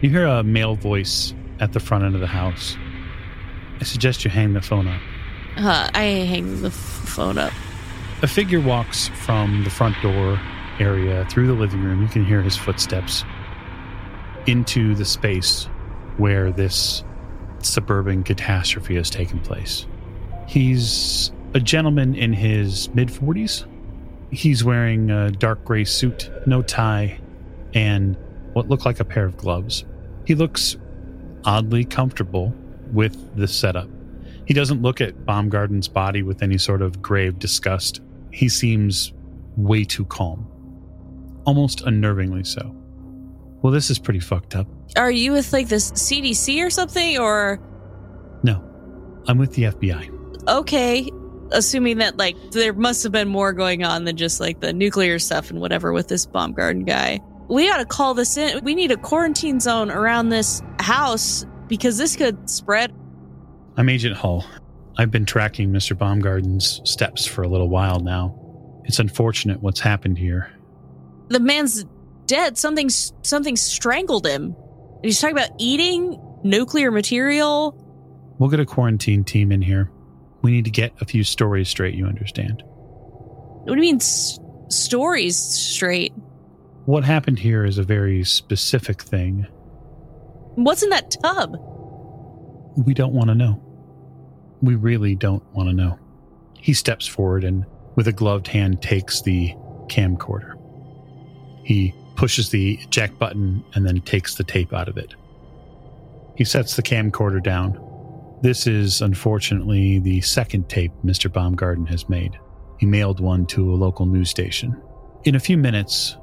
You 0.00 0.08
hear 0.08 0.24
a 0.26 0.42
male 0.42 0.76
voice 0.76 1.34
at 1.60 1.74
the 1.74 1.78
front 1.78 2.04
end 2.04 2.14
of 2.14 2.22
the 2.22 2.26
house. 2.26 2.74
I 3.78 3.84
suggest 3.84 4.24
you 4.24 4.30
hang 4.30 4.54
the 4.54 4.62
phone 4.62 4.88
up. 4.88 4.98
Uh, 5.58 5.90
I 5.92 6.04
hang 6.24 6.62
the 6.62 6.68
f- 6.68 6.72
phone 6.72 7.36
up. 7.36 7.52
A 8.22 8.26
figure 8.26 8.62
walks 8.62 9.08
from 9.08 9.62
the 9.64 9.68
front 9.68 10.00
door 10.00 10.40
area 10.80 11.26
through 11.28 11.48
the 11.48 11.52
living 11.52 11.82
room. 11.82 12.00
You 12.00 12.08
can 12.08 12.24
hear 12.24 12.40
his 12.40 12.56
footsteps 12.56 13.22
into 14.46 14.94
the 14.94 15.04
space 15.04 15.64
where 16.16 16.50
this 16.50 17.04
suburban 17.58 18.22
catastrophe 18.22 18.94
has 18.94 19.10
taken 19.10 19.38
place. 19.40 19.86
He's 20.48 21.30
a 21.52 21.60
gentleman 21.60 22.14
in 22.14 22.32
his 22.32 22.88
mid 22.94 23.08
40s. 23.08 23.66
He's 24.30 24.64
wearing 24.64 25.10
a 25.10 25.30
dark 25.30 25.64
gray 25.64 25.84
suit, 25.84 26.30
no 26.46 26.62
tie, 26.62 27.18
and 27.74 28.16
what 28.52 28.68
look 28.68 28.84
like 28.84 29.00
a 29.00 29.04
pair 29.04 29.24
of 29.24 29.36
gloves. 29.36 29.84
He 30.24 30.34
looks 30.34 30.76
oddly 31.44 31.84
comfortable 31.84 32.52
with 32.92 33.36
the 33.36 33.46
setup. 33.46 33.88
He 34.46 34.54
doesn't 34.54 34.82
look 34.82 35.00
at 35.00 35.24
Baumgarten's 35.26 35.88
body 35.88 36.22
with 36.22 36.42
any 36.42 36.58
sort 36.58 36.82
of 36.82 37.02
grave 37.02 37.38
disgust. 37.38 38.00
He 38.32 38.48
seems 38.48 39.12
way 39.56 39.84
too 39.84 40.04
calm, 40.06 40.46
almost 41.44 41.84
unnervingly 41.84 42.46
so. 42.46 42.74
Well, 43.62 43.72
this 43.72 43.90
is 43.90 43.98
pretty 43.98 44.20
fucked 44.20 44.54
up. 44.54 44.66
Are 44.96 45.10
you 45.10 45.32
with 45.32 45.52
like 45.52 45.68
this 45.68 45.90
CDC 45.92 46.64
or 46.64 46.70
something? 46.70 47.18
Or, 47.18 47.60
No, 48.42 48.62
I'm 49.26 49.38
with 49.38 49.54
the 49.54 49.64
FBI. 49.64 50.10
okay, 50.48 51.10
assuming 51.52 51.98
that 51.98 52.16
like 52.16 52.36
there 52.52 52.72
must 52.72 53.02
have 53.02 53.12
been 53.12 53.28
more 53.28 53.52
going 53.52 53.84
on 53.84 54.04
than 54.04 54.16
just 54.16 54.40
like 54.40 54.60
the 54.60 54.72
nuclear 54.72 55.18
stuff 55.18 55.50
and 55.50 55.60
whatever 55.60 55.92
with 55.92 56.08
this 56.08 56.26
Baumgarten 56.26 56.84
guy. 56.84 57.20
We 57.48 57.68
got 57.68 57.78
to 57.78 57.84
call 57.84 58.14
this 58.14 58.36
in. 58.36 58.64
We 58.64 58.74
need 58.74 58.90
a 58.90 58.96
quarantine 58.96 59.60
zone 59.60 59.90
around 59.90 60.30
this 60.30 60.62
house 60.80 61.46
because 61.68 61.96
this 61.96 62.16
could 62.16 62.50
spread. 62.50 62.92
I'm 63.76 63.88
Agent 63.88 64.16
Hull. 64.16 64.44
I've 64.98 65.10
been 65.10 65.26
tracking 65.26 65.70
Mr. 65.70 65.96
Baumgarten's 65.96 66.80
steps 66.84 67.26
for 67.26 67.42
a 67.42 67.48
little 67.48 67.68
while 67.68 68.00
now. 68.00 68.34
It's 68.84 68.98
unfortunate 68.98 69.62
what's 69.62 69.80
happened 69.80 70.18
here. 70.18 70.50
The 71.28 71.40
man's 71.40 71.84
dead. 72.26 72.56
Something 72.56 72.88
something 72.88 73.56
strangled 73.56 74.26
him. 74.26 74.56
And 74.96 75.04
he's 75.04 75.20
talking 75.20 75.36
about 75.36 75.50
eating 75.58 76.20
nuclear 76.42 76.90
material. 76.90 77.82
We'll 78.38 78.50
get 78.50 78.60
a 78.60 78.66
quarantine 78.66 79.24
team 79.24 79.52
in 79.52 79.62
here. 79.62 79.90
We 80.46 80.52
need 80.52 80.66
to 80.66 80.70
get 80.70 80.92
a 81.00 81.04
few 81.04 81.24
stories 81.24 81.68
straight, 81.68 81.96
you 81.96 82.06
understand. 82.06 82.62
What 82.64 83.66
do 83.66 83.74
you 83.74 83.80
mean 83.80 83.96
s- 83.96 84.38
stories 84.68 85.36
straight? 85.36 86.12
What 86.84 87.02
happened 87.02 87.40
here 87.40 87.64
is 87.64 87.78
a 87.78 87.82
very 87.82 88.22
specific 88.22 89.02
thing. 89.02 89.48
What's 90.54 90.84
in 90.84 90.90
that 90.90 91.10
tub? 91.20 91.56
We 92.76 92.94
don't 92.94 93.12
want 93.12 93.26
to 93.30 93.34
know. 93.34 93.60
We 94.62 94.76
really 94.76 95.16
don't 95.16 95.42
want 95.52 95.68
to 95.68 95.74
know. 95.74 95.98
He 96.56 96.74
steps 96.74 97.08
forward 97.08 97.42
and, 97.42 97.66
with 97.96 98.06
a 98.06 98.12
gloved 98.12 98.46
hand, 98.46 98.80
takes 98.80 99.22
the 99.22 99.52
camcorder. 99.88 100.52
He 101.64 101.92
pushes 102.14 102.50
the 102.50 102.78
eject 102.82 103.18
button 103.18 103.64
and 103.74 103.84
then 103.84 104.00
takes 104.02 104.36
the 104.36 104.44
tape 104.44 104.72
out 104.72 104.86
of 104.88 104.96
it. 104.96 105.12
He 106.36 106.44
sets 106.44 106.76
the 106.76 106.84
camcorder 106.84 107.42
down. 107.42 107.82
This 108.42 108.66
is 108.66 109.00
unfortunately 109.00 109.98
the 109.98 110.20
second 110.20 110.68
tape 110.68 110.92
Mr. 111.04 111.32
Baumgarten 111.32 111.86
has 111.86 112.08
made. 112.08 112.38
He 112.78 112.86
mailed 112.86 113.20
one 113.20 113.46
to 113.46 113.72
a 113.72 113.76
local 113.76 114.06
news 114.06 114.30
station. 114.30 114.80
In 115.24 115.34
a 115.34 115.40
few 115.40 115.56
minutes, 115.56 116.16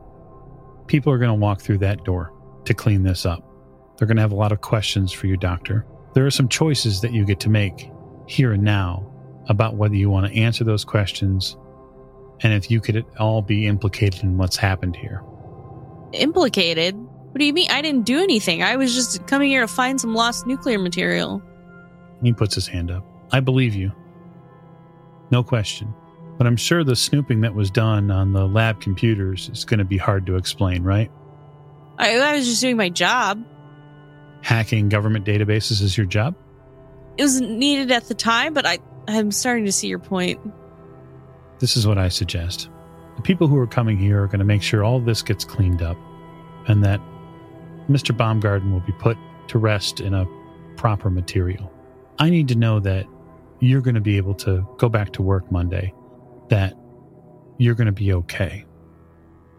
people 0.87 1.11
are 1.11 1.17
going 1.17 1.29
to 1.29 1.33
walk 1.33 1.61
through 1.61 1.79
that 1.79 2.03
door 2.03 2.31
to 2.65 2.73
clean 2.73 3.03
this 3.03 3.25
up. 3.25 3.43
They're 3.97 4.07
going 4.07 4.17
to 4.17 4.21
have 4.21 4.31
a 4.31 4.35
lot 4.35 4.51
of 4.51 4.61
questions 4.61 5.11
for 5.11 5.27
you, 5.27 5.37
Doctor. 5.37 5.85
There 6.13 6.25
are 6.25 6.31
some 6.31 6.47
choices 6.47 7.01
that 7.01 7.13
you 7.13 7.25
get 7.25 7.39
to 7.41 7.49
make 7.49 7.89
here 8.27 8.53
and 8.53 8.63
now 8.63 9.09
about 9.49 9.75
whether 9.75 9.95
you 9.95 10.09
want 10.09 10.27
to 10.27 10.39
answer 10.39 10.63
those 10.63 10.85
questions 10.85 11.57
and 12.41 12.53
if 12.53 12.69
you 12.69 12.79
could 12.79 12.95
at 12.95 13.05
all 13.19 13.41
be 13.41 13.67
implicated 13.67 14.23
in 14.23 14.37
what's 14.37 14.57
happened 14.57 14.95
here. 14.95 15.23
Implicated? 16.13 16.95
What 16.95 17.39
do 17.39 17.45
you 17.45 17.53
mean? 17.53 17.71
I 17.71 17.81
didn't 17.81 18.05
do 18.05 18.21
anything. 18.21 18.61
I 18.61 18.75
was 18.75 18.93
just 18.93 19.25
coming 19.27 19.49
here 19.49 19.61
to 19.61 19.67
find 19.67 19.99
some 19.99 20.13
lost 20.13 20.45
nuclear 20.45 20.77
material. 20.77 21.41
He 22.23 22.33
puts 22.33 22.55
his 22.55 22.67
hand 22.67 22.89
up. 22.89 23.05
I 23.31 23.41
believe 23.41 23.75
you. 23.75 23.91
No 25.29 25.43
question. 25.43 25.93
But 26.37 26.47
I'm 26.47 26.55
sure 26.55 26.83
the 26.83 26.95
snooping 26.95 27.41
that 27.41 27.53
was 27.53 27.69
done 27.69 28.09
on 28.09 28.33
the 28.33 28.47
lab 28.47 28.81
computers 28.81 29.49
is 29.49 29.65
going 29.65 29.79
to 29.79 29.85
be 29.85 29.97
hard 29.97 30.25
to 30.27 30.35
explain, 30.35 30.83
right? 30.83 31.11
I, 31.97 32.17
I 32.17 32.35
was 32.35 32.45
just 32.45 32.61
doing 32.61 32.77
my 32.77 32.89
job. 32.89 33.43
Hacking 34.41 34.89
government 34.89 35.25
databases 35.25 35.81
is 35.81 35.97
your 35.97 36.05
job? 36.05 36.35
It 37.17 37.23
was 37.23 37.41
needed 37.41 37.91
at 37.91 38.05
the 38.05 38.15
time, 38.15 38.53
but 38.53 38.65
I, 38.65 38.79
I'm 39.07 39.31
starting 39.31 39.65
to 39.65 39.71
see 39.71 39.87
your 39.87 39.99
point. 39.99 40.39
This 41.59 41.77
is 41.77 41.85
what 41.85 41.97
I 41.97 42.09
suggest. 42.09 42.69
The 43.15 43.21
people 43.21 43.47
who 43.47 43.57
are 43.57 43.67
coming 43.67 43.97
here 43.97 44.23
are 44.23 44.27
going 44.27 44.39
to 44.39 44.45
make 44.45 44.63
sure 44.63 44.83
all 44.83 44.99
this 44.99 45.21
gets 45.21 45.45
cleaned 45.45 45.81
up 45.81 45.97
and 46.67 46.83
that 46.83 46.99
Mr. 47.89 48.15
Baumgarten 48.15 48.71
will 48.71 48.79
be 48.81 48.93
put 48.93 49.17
to 49.49 49.57
rest 49.57 49.99
in 49.99 50.13
a 50.13 50.25
proper 50.77 51.09
material. 51.09 51.72
I 52.19 52.29
need 52.29 52.47
to 52.49 52.55
know 52.55 52.79
that 52.79 53.05
you're 53.59 53.81
going 53.81 53.95
to 53.95 54.01
be 54.01 54.17
able 54.17 54.35
to 54.35 54.67
go 54.77 54.89
back 54.89 55.13
to 55.13 55.21
work 55.21 55.51
Monday, 55.51 55.93
that 56.49 56.73
you're 57.57 57.75
going 57.75 57.87
to 57.87 57.91
be 57.91 58.13
okay. 58.13 58.65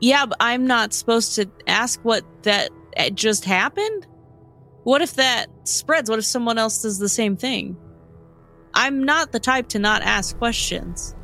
Yeah, 0.01 0.27
but 0.27 0.37
I'm 0.41 0.67
not 0.67 0.93
supposed 0.93 1.37
to 1.37 1.49
ask 1.67 2.01
what 2.03 2.25
that 2.43 2.71
uh, 2.97 3.11
just 3.11 3.45
happened. 3.45 4.07
What 4.83 5.01
if 5.01 5.15
that 5.15 5.49
spreads? 5.65 6.11
What 6.11 6.19
if 6.19 6.27
someone 6.27 6.59
else 6.59 6.83
does 6.83 6.99
the 6.99 7.09
same 7.09 7.37
thing? 7.37 7.77
I'm 8.75 9.05
not 9.05 9.33
the 9.33 9.41
type 9.41 9.69
to 9.69 9.79
not 9.79 10.03
ask 10.03 10.37
questions. 10.37 11.15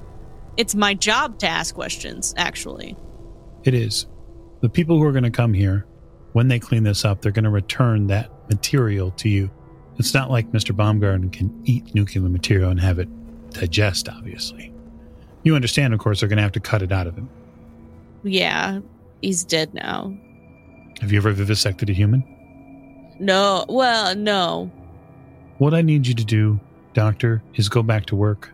It's 0.57 0.75
my 0.75 0.95
job 0.95 1.39
to 1.41 1.49
ask 1.49 1.75
questions, 1.75 2.33
actually. 2.37 2.97
It 3.65 3.75
is. 3.75 4.07
The 4.61 4.69
people 4.69 4.99
who 4.99 5.05
are 5.05 5.13
going 5.13 5.25
to 5.25 5.31
come 5.31 5.53
here, 5.53 5.87
when 6.33 6.49
they 6.49 6.59
clean 6.59 6.85
this 6.85 7.05
up, 7.05 7.21
they're 7.21 7.33
going 7.33 7.45
to 7.45 7.51
return 7.51 8.07
that 8.07 8.31
material 8.49 9.11
to 9.13 9.29
you. 9.29 9.51
It's 9.99 10.15
not 10.15 10.31
like 10.31 10.51
Mr. 10.53 10.75
Baumgarten 10.75 11.31
can 11.31 11.63
eat 11.65 11.95
nuclear 11.95 12.27
material 12.29 12.71
and 12.71 12.81
have 12.81 12.99
it 12.99 13.09
digest, 13.51 14.09
obviously. 14.09 14.73
You 15.43 15.55
understand, 15.55 15.95
of 15.95 16.01
course, 16.01 16.21
they're 16.21 16.29
going 16.29 16.39
to 16.39 16.43
have 16.43 16.53
to 16.53 16.61
cut 16.61 16.83
it 16.83 16.93
out 16.93 17.07
of 17.07 17.17
him. 17.17 17.29
Yeah, 18.23 18.81
he's 19.23 19.45
dead 19.45 19.75
now. 19.75 20.15
Have 21.01 21.13
you 21.13 21.19
ever 21.19 21.33
vivisected 21.33 21.89
a 21.89 21.93
human? 21.93 22.25
No, 23.19 23.65
well, 23.69 24.15
no. 24.15 24.71
What 25.59 25.75
I 25.75 25.83
need 25.83 26.07
you 26.07 26.15
to 26.15 26.25
do, 26.25 26.61
Doctor, 26.95 27.43
is 27.55 27.69
go 27.69 27.83
back 27.83 28.07
to 28.07 28.17
work. 28.17 28.51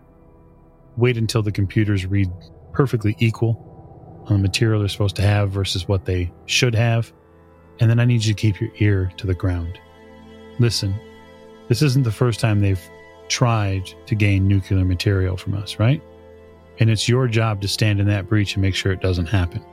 Wait 0.96 1.16
until 1.16 1.42
the 1.42 1.52
computers 1.52 2.06
read 2.06 2.30
perfectly 2.72 3.16
equal 3.18 3.62
on 4.26 4.36
the 4.36 4.42
material 4.42 4.80
they're 4.80 4.88
supposed 4.88 5.16
to 5.16 5.22
have 5.22 5.50
versus 5.50 5.86
what 5.86 6.04
they 6.04 6.32
should 6.46 6.74
have. 6.74 7.12
And 7.80 7.90
then 7.90 8.00
I 8.00 8.04
need 8.04 8.24
you 8.24 8.34
to 8.34 8.40
keep 8.40 8.60
your 8.60 8.70
ear 8.78 9.12
to 9.18 9.26
the 9.26 9.34
ground. 9.34 9.78
Listen, 10.58 10.94
this 11.68 11.82
isn't 11.82 12.04
the 12.04 12.12
first 12.12 12.40
time 12.40 12.60
they've 12.60 12.90
tried 13.28 13.90
to 14.06 14.14
gain 14.14 14.46
nuclear 14.46 14.84
material 14.84 15.36
from 15.36 15.54
us, 15.54 15.78
right? 15.78 16.02
And 16.78 16.90
it's 16.90 17.08
your 17.08 17.26
job 17.28 17.60
to 17.62 17.68
stand 17.68 18.00
in 18.00 18.06
that 18.08 18.28
breach 18.28 18.54
and 18.54 18.62
make 18.62 18.74
sure 18.74 18.92
it 18.92 19.00
doesn't 19.00 19.26
happen. 19.26 19.64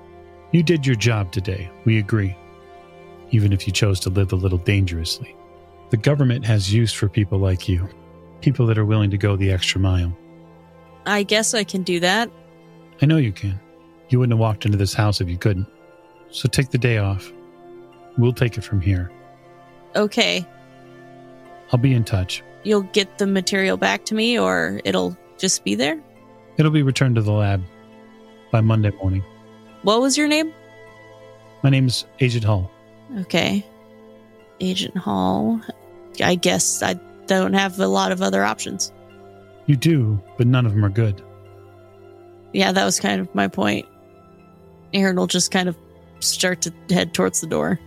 You 0.51 0.63
did 0.63 0.85
your 0.85 0.95
job 0.95 1.31
today. 1.31 1.69
We 1.85 1.97
agree. 1.97 2.35
Even 3.31 3.51
if 3.51 3.67
you 3.67 3.73
chose 3.73 3.99
to 4.01 4.09
live 4.09 4.31
a 4.31 4.37
little 4.37 4.59
dangerously. 4.59 5.35
The 5.89 5.97
government 5.97 6.45
has 6.45 6.73
use 6.73 6.93
for 6.93 7.09
people 7.09 7.39
like 7.39 7.67
you, 7.67 7.87
people 8.41 8.65
that 8.67 8.77
are 8.77 8.85
willing 8.85 9.11
to 9.11 9.17
go 9.17 9.35
the 9.35 9.51
extra 9.51 9.79
mile. 9.79 10.15
I 11.05 11.23
guess 11.23 11.53
I 11.53 11.63
can 11.63 11.83
do 11.83 11.99
that. 11.99 12.31
I 13.01 13.05
know 13.05 13.17
you 13.17 13.31
can. 13.31 13.59
You 14.09 14.19
wouldn't 14.19 14.33
have 14.33 14.39
walked 14.39 14.65
into 14.65 14.77
this 14.77 14.93
house 14.93 15.21
if 15.21 15.29
you 15.29 15.37
couldn't. 15.37 15.67
So 16.31 16.47
take 16.47 16.69
the 16.69 16.77
day 16.77 16.97
off. 16.97 17.31
We'll 18.17 18.33
take 18.33 18.57
it 18.57 18.63
from 18.63 18.79
here. 18.79 19.11
Okay. 19.95 20.45
I'll 21.71 21.79
be 21.79 21.93
in 21.93 22.03
touch. 22.03 22.43
You'll 22.63 22.81
get 22.81 23.17
the 23.17 23.27
material 23.27 23.77
back 23.77 24.05
to 24.05 24.15
me, 24.15 24.39
or 24.39 24.79
it'll 24.85 25.17
just 25.37 25.63
be 25.63 25.75
there? 25.75 26.01
It'll 26.57 26.71
be 26.71 26.83
returned 26.83 27.15
to 27.15 27.21
the 27.21 27.31
lab 27.31 27.63
by 28.51 28.61
Monday 28.61 28.91
morning. 28.91 29.23
What 29.81 30.01
was 30.01 30.17
your 30.17 30.27
name? 30.27 30.53
My 31.63 31.69
name's 31.69 32.05
Agent 32.19 32.43
Hall. 32.43 32.71
Okay. 33.19 33.65
Agent 34.59 34.95
Hall. 34.95 35.59
I 36.23 36.35
guess 36.35 36.83
I 36.83 36.93
don't 37.25 37.53
have 37.53 37.79
a 37.79 37.87
lot 37.87 38.11
of 38.11 38.21
other 38.21 38.43
options. 38.43 38.91
You 39.65 39.75
do, 39.75 40.21
but 40.37 40.47
none 40.47 40.65
of 40.65 40.73
them 40.73 40.85
are 40.85 40.89
good. 40.89 41.21
Yeah, 42.53 42.71
that 42.71 42.85
was 42.85 42.99
kind 42.99 43.19
of 43.19 43.33
my 43.33 43.47
point. 43.47 43.87
Erin 44.93 45.15
will 45.15 45.27
just 45.27 45.51
kind 45.51 45.67
of 45.67 45.75
start 46.19 46.61
to 46.61 46.73
head 46.89 47.13
towards 47.13 47.41
the 47.41 47.47
door. 47.47 47.79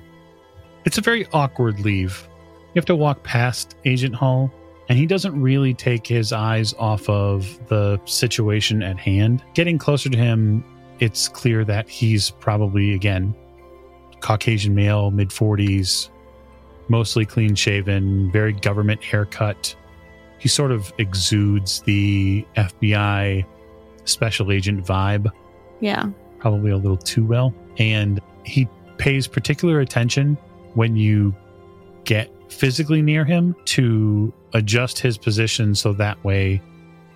It's 0.85 0.99
a 0.99 1.03
very 1.03 1.27
awkward 1.33 1.81
leave. 1.81 2.29
You 2.77 2.81
have 2.81 2.85
to 2.89 2.95
walk 2.97 3.23
past 3.23 3.75
Agent 3.87 4.15
Hall, 4.15 4.53
and 4.91 4.99
he 4.99 5.07
doesn't 5.07 5.41
really 5.41 5.73
take 5.73 6.07
his 6.07 6.31
eyes 6.31 6.75
off 6.75 7.09
of 7.09 7.59
the 7.69 7.99
situation 8.05 8.83
at 8.83 8.99
hand. 8.99 9.43
Getting 9.55 9.79
closer 9.79 10.11
to 10.11 10.19
him, 10.19 10.63
it's 11.01 11.27
clear 11.27 11.65
that 11.65 11.89
he's 11.89 12.29
probably, 12.33 12.93
again, 12.93 13.35
Caucasian 14.21 14.75
male, 14.75 15.11
mid 15.11 15.31
40s, 15.31 16.11
mostly 16.91 17.25
clean 17.25 17.55
shaven, 17.55 18.31
very 18.31 18.53
government 18.53 19.03
haircut. 19.03 19.75
He 20.37 20.51
sort 20.51 20.71
of 20.71 20.93
exudes 20.99 21.81
the 21.81 22.45
FBI 22.59 23.47
special 24.05 24.53
agent 24.53 24.85
vibe, 24.85 25.31
Yeah. 25.81 26.11
probably 26.41 26.73
a 26.73 26.77
little 26.77 26.99
too 26.99 27.25
well. 27.25 27.55
And 27.79 28.21
he 28.45 28.69
pays 28.99 29.27
particular 29.27 29.81
attention 29.81 30.37
when 30.75 30.95
you 30.95 31.35
get 32.05 32.31
physically 32.49 33.03
near 33.03 33.25
him 33.25 33.55
to 33.67 34.33
adjust 34.55 34.99
his 34.99 35.19
position 35.19 35.75
so 35.75 35.93
that 35.93 36.23
way 36.25 36.61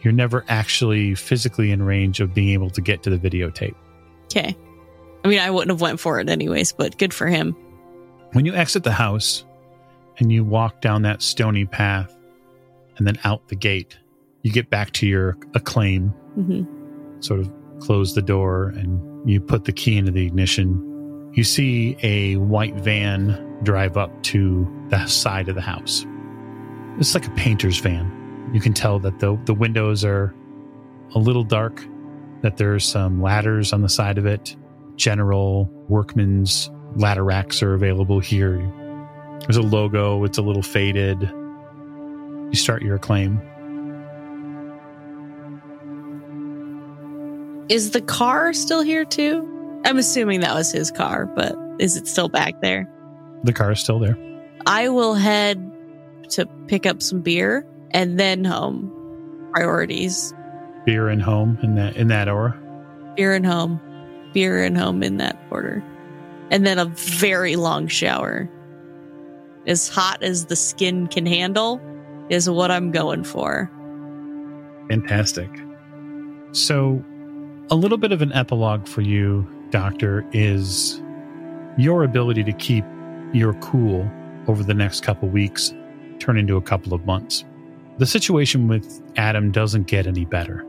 you're 0.03 0.13
never 0.13 0.45
actually 0.49 1.15
physically 1.15 1.71
in 1.71 1.83
range 1.83 2.21
of 2.21 2.35
being 2.35 2.51
able 2.51 2.71
to 2.71 2.81
get 2.81 3.03
to 3.03 3.11
the 3.11 3.19
videotape. 3.19 3.75
Okay. 4.25 4.57
I 5.25 5.29
mean, 5.29 5.41
I 5.41 5.51
wouldn't 5.51 5.71
have 5.71 5.81
went 5.81 6.01
for 6.01 6.19
it 6.21 6.29
anyways, 6.29 6.73
but 6.73 6.97
good 6.99 7.13
for 7.13 7.27
him. 7.27 7.55
When 8.33 8.47
you 8.47 8.55
exit 8.55 8.85
the 8.85 8.93
house 8.93 9.45
and 10.19 10.33
you 10.33 10.45
walk 10.45 10.81
down 10.81 11.03
that 11.03 11.21
stony 11.21 11.67
path 11.67 12.17
and 12.97 13.07
then 13.07 13.19
out 13.25 13.49
the 13.49 13.57
gate, 13.57 13.99
you 14.43 14.53
get 14.53 14.71
back 14.71 14.93
to 14.93 15.07
your 15.07 15.37
Acclaim, 15.55 16.09
hmm 16.35 16.65
sort 17.23 17.41
of 17.41 17.53
close 17.81 18.15
the 18.15 18.23
door, 18.23 18.69
and 18.77 19.29
you 19.29 19.43
put 19.43 19.67
the 19.67 19.73
key 19.73 19.99
into 19.99 20.11
the 20.11 20.25
ignition. 20.25 21.31
You 21.35 21.45
see 21.45 21.99
a 22.03 22.37
white 22.37 22.75
van 22.77 23.29
drive 23.63 23.97
up 23.97 24.23
to 24.25 24.67
the 24.89 25.07
side 25.07 25.49
of 25.49 25.55
the 25.55 25.61
house. 25.61 26.07
It's 26.99 27.15
like 27.15 27.27
a 27.27 27.31
painter's 27.31 27.79
van. 27.79 28.51
You 28.53 28.61
can 28.61 28.75
tell 28.75 28.99
that 29.01 29.21
the, 29.21 29.39
the 29.45 29.55
windows 29.55 30.05
are 30.05 30.35
a 31.15 31.19
little 31.19 31.45
dark, 31.45 31.85
that 32.43 32.57
there's 32.57 32.85
some 32.85 33.23
ladders 33.23 33.73
on 33.73 33.83
the 33.83 33.89
side 33.89 34.19
of 34.19 34.27
it. 34.27 34.57
General 34.97 35.65
workman's 35.89 36.71
ladder 36.97 37.25
racks 37.25 37.63
are 37.63 37.75
available 37.75 38.21
here. 38.21 38.59
There's 39.41 39.57
a 39.57 39.63
logo, 39.63 40.25
it's 40.25 40.39
a 40.39 40.43
little 40.43 40.63
faded. 40.63 41.23
You 41.23 42.55
start 42.55 42.83
your 42.83 42.97
Acclaim. 42.97 43.41
Is 47.69 47.93
the 47.93 48.01
car 48.01 48.53
still 48.53 48.83
here 48.83 49.05
too? 49.05 49.47
I'm 49.85 49.97
assuming 49.97 50.41
that 50.41 50.55
was 50.55 50.73
his 50.73 50.91
car, 50.91 51.27
but 51.27 51.55
is 51.79 51.97
it 51.97 52.09
still 52.09 52.29
back 52.29 52.61
there? 52.61 52.89
The 53.45 53.53
car 53.53 53.73
is 53.73 53.81
still 53.81 53.99
there. 53.99 54.17
I 54.67 54.89
will 54.89 55.15
head 55.15 55.71
to 56.31 56.47
pick 56.67 56.87
up 56.87 57.03
some 57.03 57.21
beer 57.21 57.67
and 57.91 58.19
then 58.19 58.45
home. 58.45 58.97
Priorities. 59.53 60.33
Beer 60.85 61.09
and 61.09 61.23
home 61.23 61.59
in 61.63 61.75
that 61.75 61.97
in 61.97 62.09
that 62.09 62.29
hour. 62.29 62.59
Beer 63.17 63.35
and 63.35 63.45
home. 63.45 63.81
Beer 64.33 64.63
and 64.63 64.77
home 64.77 65.03
in 65.03 65.17
that 65.17 65.41
order. 65.51 65.83
And 66.51 66.67
then 66.67 66.79
a 66.79 66.85
very 66.85 67.57
long 67.57 67.87
shower. 67.87 68.49
As 69.67 69.89
hot 69.89 70.23
as 70.23 70.47
the 70.47 70.57
skin 70.57 71.07
can 71.07 71.27
handle 71.27 71.81
is 72.29 72.49
what 72.49 72.71
I'm 72.71 72.91
going 72.91 73.25
for. 73.25 73.71
Fantastic. 74.89 75.51
So, 76.53 77.05
a 77.71 77.75
little 77.75 77.99
bit 77.99 78.13
of 78.13 78.23
an 78.23 78.33
epilogue 78.33 78.89
for 78.89 79.03
you, 79.03 79.47
Doctor, 79.71 80.27
is 80.33 81.01
your 81.77 82.03
ability 82.03 82.43
to 82.45 82.53
keep 82.53 82.85
your 83.33 83.55
cool 83.55 84.11
over 84.49 84.63
the 84.63 84.75
next 84.75 85.03
couple 85.03 85.29
weeks 85.29 85.73
turn 86.19 86.39
into 86.39 86.57
a 86.57 86.63
couple 86.63 86.93
of 86.93 87.05
months. 87.07 87.45
The 87.99 88.07
situation 88.07 88.69
with 88.69 89.03
Adam 89.17 89.53
doesn't 89.53 89.87
get 89.87 90.07
any 90.07 90.25
better. 90.25 90.65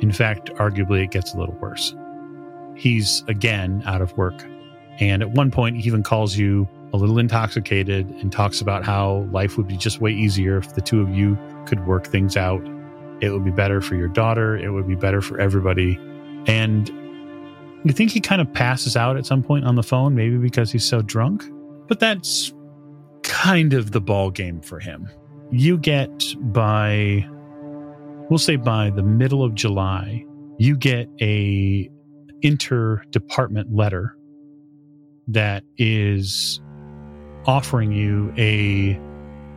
In 0.00 0.12
fact, 0.12 0.50
arguably, 0.54 1.04
it 1.04 1.10
gets 1.10 1.34
a 1.34 1.38
little 1.38 1.56
worse. 1.56 1.94
He's 2.76 3.22
again 3.28 3.82
out 3.86 4.02
of 4.02 4.16
work. 4.16 4.44
And 4.98 5.22
at 5.22 5.30
one 5.30 5.50
point, 5.50 5.76
he 5.76 5.86
even 5.86 6.02
calls 6.02 6.36
you 6.36 6.68
a 6.92 6.96
little 6.96 7.18
intoxicated 7.18 8.08
and 8.20 8.30
talks 8.30 8.60
about 8.60 8.84
how 8.84 9.28
life 9.32 9.56
would 9.56 9.66
be 9.66 9.76
just 9.76 10.00
way 10.00 10.12
easier 10.12 10.58
if 10.58 10.74
the 10.74 10.80
two 10.80 11.00
of 11.00 11.10
you 11.10 11.36
could 11.66 11.86
work 11.86 12.06
things 12.06 12.36
out. 12.36 12.62
It 13.20 13.30
would 13.30 13.44
be 13.44 13.50
better 13.50 13.80
for 13.80 13.96
your 13.96 14.08
daughter. 14.08 14.56
It 14.56 14.70
would 14.70 14.86
be 14.86 14.94
better 14.94 15.20
for 15.20 15.40
everybody. 15.40 15.98
And 16.46 16.88
you 17.84 17.92
think 17.92 18.10
he 18.10 18.20
kind 18.20 18.40
of 18.40 18.52
passes 18.52 18.96
out 18.96 19.16
at 19.16 19.26
some 19.26 19.42
point 19.42 19.64
on 19.64 19.74
the 19.74 19.82
phone, 19.82 20.14
maybe 20.14 20.36
because 20.36 20.70
he's 20.70 20.84
so 20.84 21.02
drunk. 21.02 21.44
But 21.88 22.00
that's 22.00 22.52
kind 23.22 23.74
of 23.74 23.90
the 23.92 24.00
ball 24.00 24.30
game 24.30 24.60
for 24.60 24.78
him. 24.78 25.08
You 25.50 25.78
get 25.78 26.34
by, 26.52 27.26
we'll 28.30 28.38
say 28.38 28.56
by 28.56 28.90
the 28.90 29.02
middle 29.02 29.44
of 29.44 29.54
July, 29.54 30.24
you 30.58 30.76
get 30.76 31.08
a 31.20 31.90
interdepartment 32.42 33.66
letter 33.70 34.16
that 35.28 35.64
is 35.78 36.60
offering 37.46 37.92
you 37.92 38.32
a 38.36 38.98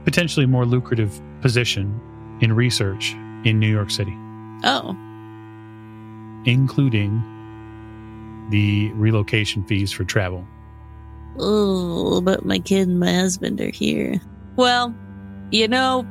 potentially 0.06 0.46
more 0.46 0.66
lucrative 0.66 1.22
position 1.42 2.00
in 2.42 2.54
research 2.54 3.14
in 3.44 3.60
New 3.60 3.70
York 3.70 3.92
City, 3.92 4.14
Oh, 4.64 4.96
including 6.46 7.22
the 8.50 8.92
relocation 8.94 9.64
fees 9.66 9.92
for 9.92 10.04
travel. 10.04 10.46
Oh, 11.40 12.22
but 12.22 12.46
my 12.46 12.60
kid 12.60 12.88
and 12.88 13.00
my 13.00 13.14
husband 13.14 13.62
are 13.62 13.70
here. 13.70 14.20
Well, 14.56 14.96
you 15.52 15.68
know, 15.68 16.06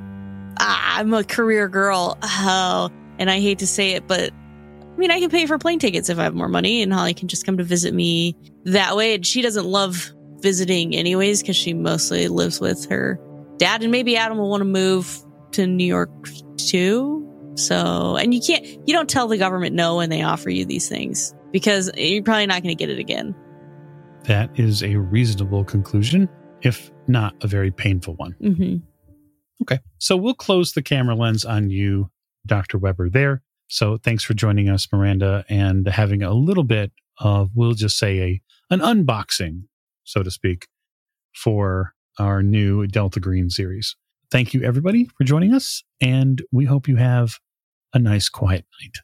I'm 0.58 1.12
a 1.12 1.24
career 1.24 1.68
girl. 1.68 2.18
Oh, 2.22 2.90
and 3.18 3.30
I 3.30 3.40
hate 3.40 3.58
to 3.60 3.66
say 3.66 3.92
it, 3.92 4.06
but 4.06 4.32
I 4.32 4.98
mean, 4.98 5.10
I 5.10 5.20
can 5.20 5.30
pay 5.30 5.46
for 5.46 5.58
plane 5.58 5.78
tickets 5.78 6.08
if 6.08 6.18
I 6.18 6.24
have 6.24 6.34
more 6.34 6.48
money, 6.48 6.82
and 6.82 6.92
Holly 6.92 7.14
can 7.14 7.28
just 7.28 7.44
come 7.44 7.58
to 7.58 7.64
visit 7.64 7.92
me 7.92 8.36
that 8.64 8.96
way. 8.96 9.14
And 9.14 9.26
she 9.26 9.42
doesn't 9.42 9.66
love 9.66 10.12
visiting 10.40 10.94
anyways 10.94 11.42
because 11.42 11.56
she 11.56 11.74
mostly 11.74 12.28
lives 12.28 12.60
with 12.60 12.88
her 12.88 13.20
dad, 13.58 13.82
and 13.82 13.92
maybe 13.92 14.16
Adam 14.16 14.38
will 14.38 14.48
want 14.48 14.62
to 14.62 14.66
move 14.66 15.22
to 15.52 15.66
New 15.66 15.84
York 15.84 16.10
too. 16.56 17.22
So, 17.56 18.16
and 18.16 18.34
you 18.34 18.40
can't, 18.40 18.64
you 18.86 18.94
don't 18.94 19.08
tell 19.08 19.28
the 19.28 19.38
government 19.38 19.74
no 19.74 19.96
when 19.96 20.10
they 20.10 20.22
offer 20.22 20.50
you 20.50 20.66
these 20.66 20.88
things 20.88 21.34
because 21.52 21.90
you're 21.96 22.22
probably 22.22 22.46
not 22.46 22.62
going 22.62 22.76
to 22.76 22.78
get 22.78 22.90
it 22.90 22.98
again. 22.98 23.34
That 24.26 24.50
is 24.58 24.82
a 24.82 24.96
reasonable 24.96 25.64
conclusion, 25.64 26.28
if 26.62 26.90
not 27.06 27.34
a 27.42 27.46
very 27.46 27.70
painful 27.70 28.14
one. 28.14 28.32
hmm 28.40 28.76
Okay. 29.62 29.78
So 29.98 30.16
we'll 30.18 30.34
close 30.34 30.72
the 30.72 30.82
camera 30.82 31.14
lens 31.14 31.44
on 31.44 31.70
you, 31.70 32.10
Dr. 32.44 32.76
Webber, 32.76 33.08
there. 33.08 33.42
So 33.68 33.96
thanks 33.96 34.22
for 34.22 34.34
joining 34.34 34.68
us, 34.68 34.86
Miranda, 34.92 35.44
and 35.48 35.86
having 35.88 36.22
a 36.22 36.34
little 36.34 36.62
bit 36.62 36.92
of, 37.20 37.50
we'll 37.54 37.72
just 37.72 37.98
say, 37.98 38.20
a 38.20 38.42
an 38.68 38.80
unboxing, 38.80 39.62
so 40.04 40.22
to 40.22 40.30
speak, 40.30 40.68
for 41.34 41.94
our 42.18 42.42
new 42.42 42.86
Delta 42.86 43.20
Green 43.20 43.48
series. 43.48 43.96
Thank 44.30 44.52
you, 44.52 44.62
everybody, 44.62 45.08
for 45.16 45.24
joining 45.24 45.54
us, 45.54 45.84
and 46.00 46.42
we 46.52 46.64
hope 46.64 46.88
you 46.88 46.96
have 46.96 47.38
a 47.94 47.98
nice, 47.98 48.28
quiet 48.28 48.66
night. 48.82 48.96